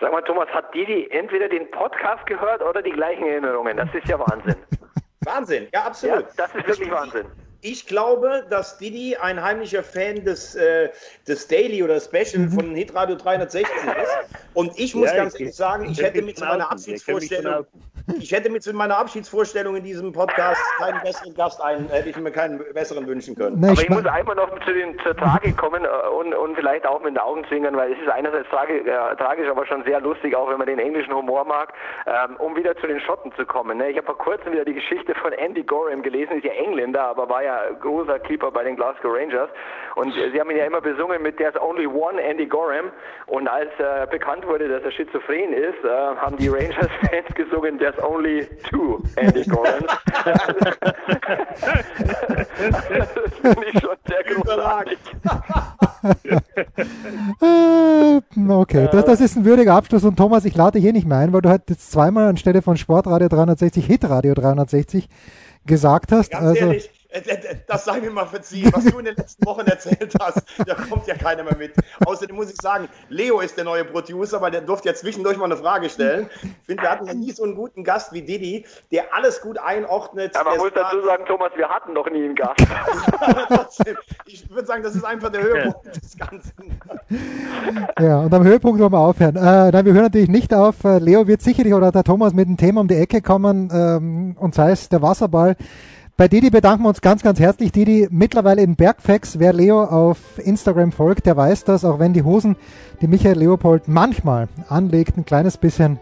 Sag 0.00 0.12
mal, 0.12 0.22
Thomas, 0.22 0.48
hat 0.48 0.74
Didi 0.74 1.08
entweder 1.10 1.48
den 1.48 1.70
Podcast 1.70 2.24
gehört 2.26 2.62
oder 2.62 2.82
die 2.82 2.90
gleichen 2.90 3.24
Erinnerungen? 3.24 3.76
Das 3.76 3.94
ist 3.94 4.08
ja 4.08 4.18
Wahnsinn. 4.18 4.56
Wahnsinn, 5.24 5.66
ja, 5.74 5.82
absolut. 5.84 6.22
Ja, 6.22 6.30
das 6.36 6.54
ist 6.54 6.66
wirklich 6.66 6.90
Wahnsinn. 6.90 7.26
Ich 7.62 7.86
glaube, 7.86 8.46
dass 8.48 8.78
Didi 8.78 9.16
ein 9.16 9.42
heimlicher 9.42 9.82
Fan 9.82 10.24
des, 10.24 10.54
äh, 10.54 10.88
des 11.28 11.46
Daily 11.48 11.82
oder 11.82 12.00
Special 12.00 12.44
mhm. 12.44 12.52
von 12.52 12.74
Hitradio 12.74 13.16
360 13.16 13.62
ist. 13.62 14.40
Und 14.54 14.78
ich 14.78 14.94
muss 14.94 15.10
ja, 15.10 15.16
ganz 15.16 15.38
ehrlich 15.38 15.54
sagen, 15.54 15.90
ich 15.90 16.02
hätte 16.02 16.22
mit 16.22 16.40
meiner 16.40 16.70
Abschiedsvorstellung, 16.70 17.66
ich 18.18 18.32
hätte 18.32 18.50
mit 18.50 18.70
meiner 18.72 18.98
Abschiedsvorstellung 18.98 19.76
in 19.76 19.84
diesem 19.84 20.12
Podcast 20.12 20.60
keinen 20.78 21.00
besseren 21.02 21.34
Gast 21.34 21.60
ein, 21.60 21.88
hätte 21.88 22.08
ich 22.08 22.16
mir 22.16 22.32
keinen 22.32 22.58
besseren 22.72 23.06
wünschen 23.06 23.36
können. 23.36 23.62
Aber 23.62 23.80
ich 23.80 23.88
muss 23.88 24.06
einfach 24.06 24.34
noch 24.34 24.48
zu 24.64 24.72
den, 24.72 24.98
zur 25.00 25.16
Tragik 25.16 25.56
kommen 25.56 25.84
äh, 25.84 26.08
und, 26.08 26.34
und 26.34 26.56
vielleicht 26.56 26.86
auch 26.86 27.00
mit 27.00 27.14
den 27.14 27.18
Augen 27.18 27.44
zwingern, 27.48 27.76
weil 27.76 27.92
es 27.92 27.98
ist 28.00 28.08
einerseits 28.08 28.48
tragi 28.48 28.78
äh, 28.78 29.16
tragisch, 29.16 29.48
aber 29.48 29.66
schon 29.66 29.84
sehr 29.84 30.00
lustig, 30.00 30.34
auch 30.34 30.50
wenn 30.50 30.58
man 30.58 30.66
den 30.66 30.78
englischen 30.78 31.14
Humor 31.14 31.44
mag, 31.44 31.72
ähm, 32.06 32.36
um 32.36 32.56
wieder 32.56 32.76
zu 32.76 32.86
den 32.86 33.00
Schotten 33.00 33.32
zu 33.36 33.46
kommen. 33.46 33.78
Ne? 33.78 33.90
Ich 33.90 33.96
habe 33.96 34.06
vor 34.06 34.18
kurzem 34.18 34.52
wieder 34.52 34.64
die 34.64 34.74
Geschichte 34.74 35.14
von 35.14 35.32
Andy 35.32 35.62
Gorham 35.62 36.02
gelesen, 36.02 36.38
ist 36.38 36.44
ja 36.44 36.52
Engländer, 36.52 37.02
aber 37.02 37.28
war 37.28 37.42
ja 37.42 37.49
großer 37.80 38.18
Keeper 38.20 38.50
bei 38.50 38.64
den 38.64 38.76
Glasgow 38.76 39.12
Rangers 39.14 39.50
und 39.96 40.16
äh, 40.16 40.30
sie 40.32 40.40
haben 40.40 40.50
ihn 40.50 40.56
ja 40.56 40.66
immer 40.66 40.80
besungen 40.80 41.22
mit 41.22 41.36
There's 41.36 41.54
Only 41.60 41.86
One 41.86 42.20
Andy 42.22 42.46
Gorham 42.46 42.90
und 43.26 43.48
als 43.48 43.70
äh, 43.78 44.06
bekannt 44.10 44.46
wurde, 44.46 44.68
dass 44.68 44.82
er 44.82 44.92
schizophren 44.92 45.52
ist, 45.52 45.84
äh, 45.84 45.88
haben 45.88 46.36
die 46.36 46.48
Rangers-Fans 46.48 47.26
gesungen 47.34 47.78
There's 47.78 47.98
only 48.02 48.46
two 48.70 49.02
Andy 49.16 49.44
Gorhams. 49.44 49.86
das 52.64 53.34
finde 53.40 53.66
ich 53.72 53.80
schon 53.80 53.96
sehr 54.06 54.24
großartig. 54.24 54.98
okay, 58.48 58.88
das, 58.92 59.04
das, 59.04 59.20
ist 59.20 59.36
ein 59.36 59.44
würdiger 59.44 59.74
Abschluss 59.74 60.04
und 60.04 60.16
Thomas, 60.16 60.44
ich 60.44 60.54
lade 60.56 60.72
dich 60.72 60.82
hier 60.82 60.92
nicht 60.92 61.06
mehr 61.06 61.18
ein, 61.18 61.32
weil 61.32 61.42
du 61.42 61.48
halt 61.48 61.62
jetzt 61.68 61.90
zweimal 61.90 62.28
anstelle 62.28 62.62
von 62.62 62.76
Sportradio 62.76 63.28
360 63.28 63.84
Hitradio 63.84 64.34
360 64.34 65.08
gesagt 65.66 66.12
hast. 66.12 66.30
Ganz 66.32 66.44
also, 66.44 66.66
ehrlich, 66.66 66.86
äh, 66.86 66.88
äh, 66.88 66.99
das 67.66 67.84
sei 67.84 68.00
mir 68.00 68.10
mal 68.10 68.26
verziehen, 68.26 68.70
was 68.72 68.84
du 68.84 68.98
in 68.98 69.06
den 69.06 69.16
letzten 69.16 69.44
Wochen 69.46 69.66
erzählt 69.66 70.14
hast, 70.20 70.42
da 70.64 70.74
kommt 70.74 71.06
ja 71.06 71.14
keiner 71.14 71.42
mehr 71.42 71.56
mit. 71.56 71.72
Außerdem 72.04 72.36
muss 72.36 72.50
ich 72.50 72.56
sagen, 72.60 72.88
Leo 73.08 73.40
ist 73.40 73.56
der 73.56 73.64
neue 73.64 73.84
Producer, 73.84 74.40
weil 74.40 74.50
der 74.50 74.60
durfte 74.60 74.88
ja 74.88 74.94
zwischendurch 74.94 75.36
mal 75.36 75.46
eine 75.46 75.56
Frage 75.56 75.88
stellen. 75.90 76.28
Ich 76.42 76.66
finde, 76.66 76.82
wir 76.82 76.90
hatten 76.90 77.06
ja 77.06 77.14
nie 77.14 77.32
so 77.32 77.42
einen 77.44 77.54
guten 77.54 77.82
Gast 77.84 78.12
wie 78.12 78.22
Didi, 78.22 78.64
der 78.92 79.14
alles 79.14 79.40
gut 79.40 79.58
einordnet. 79.58 80.36
Aber 80.36 80.50
man 80.50 80.58
muss 80.58 80.72
dazu 80.74 81.04
sagen, 81.04 81.24
Thomas, 81.26 81.50
wir 81.56 81.68
hatten 81.68 81.92
noch 81.92 82.08
nie 82.10 82.24
einen 82.24 82.34
Gast. 82.34 82.60
ich 84.26 84.48
würde 84.50 84.66
sagen, 84.66 84.82
das 84.82 84.94
ist 84.94 85.04
einfach 85.04 85.30
der 85.30 85.42
Höhepunkt 85.42 85.96
des 85.96 86.16
Ganzen. 86.16 86.80
Ja, 87.98 88.20
und 88.20 88.32
am 88.32 88.44
Höhepunkt 88.44 88.80
wollen 88.80 88.92
wir 88.92 88.98
aufhören. 88.98 89.36
Äh, 89.36 89.70
nein, 89.72 89.84
wir 89.84 89.92
hören 89.92 90.04
natürlich 90.04 90.28
nicht 90.28 90.54
auf. 90.54 90.84
Äh, 90.84 90.98
Leo 90.98 91.26
wird 91.26 91.42
sicherlich 91.42 91.74
oder 91.74 91.90
der 91.90 92.04
Thomas 92.04 92.34
mit 92.34 92.46
einem 92.46 92.56
Thema 92.56 92.80
um 92.80 92.88
die 92.88 92.96
Ecke 92.96 93.20
kommen, 93.20 93.68
ähm, 93.72 94.36
und 94.38 94.54
sei 94.54 94.70
es 94.70 94.88
der 94.88 95.02
Wasserball. 95.02 95.56
Bei 96.20 96.28
Didi 96.28 96.50
bedanken 96.50 96.82
wir 96.82 96.90
uns 96.90 97.00
ganz, 97.00 97.22
ganz 97.22 97.40
herzlich. 97.40 97.72
Didi 97.72 98.06
mittlerweile 98.10 98.60
in 98.60 98.76
Bergfex. 98.76 99.38
Wer 99.38 99.54
Leo 99.54 99.82
auf 99.82 100.18
Instagram 100.36 100.92
folgt, 100.92 101.24
der 101.24 101.34
weiß 101.34 101.64
das, 101.64 101.82
auch 101.82 101.98
wenn 101.98 102.12
die 102.12 102.22
Hosen, 102.22 102.56
die 103.00 103.06
Michael 103.06 103.38
Leopold 103.38 103.88
manchmal 103.88 104.48
anlegt, 104.68 105.16
ein 105.16 105.24
kleines 105.24 105.56
bisschen 105.56 105.98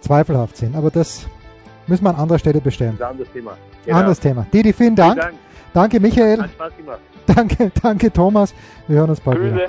zweifelhaft 0.00 0.56
sind. 0.56 0.74
Aber 0.74 0.90
das 0.90 1.28
müssen 1.86 2.02
wir 2.02 2.10
an 2.10 2.16
anderer 2.16 2.40
Stelle 2.40 2.60
bestellen. 2.60 2.96
Das 2.98 3.02
ist 3.02 3.04
ein 3.04 3.10
anderes 3.12 3.32
Thema. 3.32 3.56
Genau. 3.86 3.98
Anderes 3.98 4.18
Thema. 4.18 4.46
Didi, 4.52 4.72
vielen 4.72 4.96
Dank. 4.96 5.12
Vielen 5.12 5.26
Dank. 5.26 5.38
Danke, 5.72 6.00
Michael. 6.00 6.42
Hat 6.42 6.50
Spaß 6.50 6.76
gemacht. 6.76 7.00
Danke, 7.26 7.70
danke, 7.80 8.12
Thomas. 8.12 8.52
Wir 8.88 8.98
hören 8.98 9.10
uns 9.10 9.20
bald 9.20 9.38
Grüße. 9.38 9.54
wieder. 9.54 9.68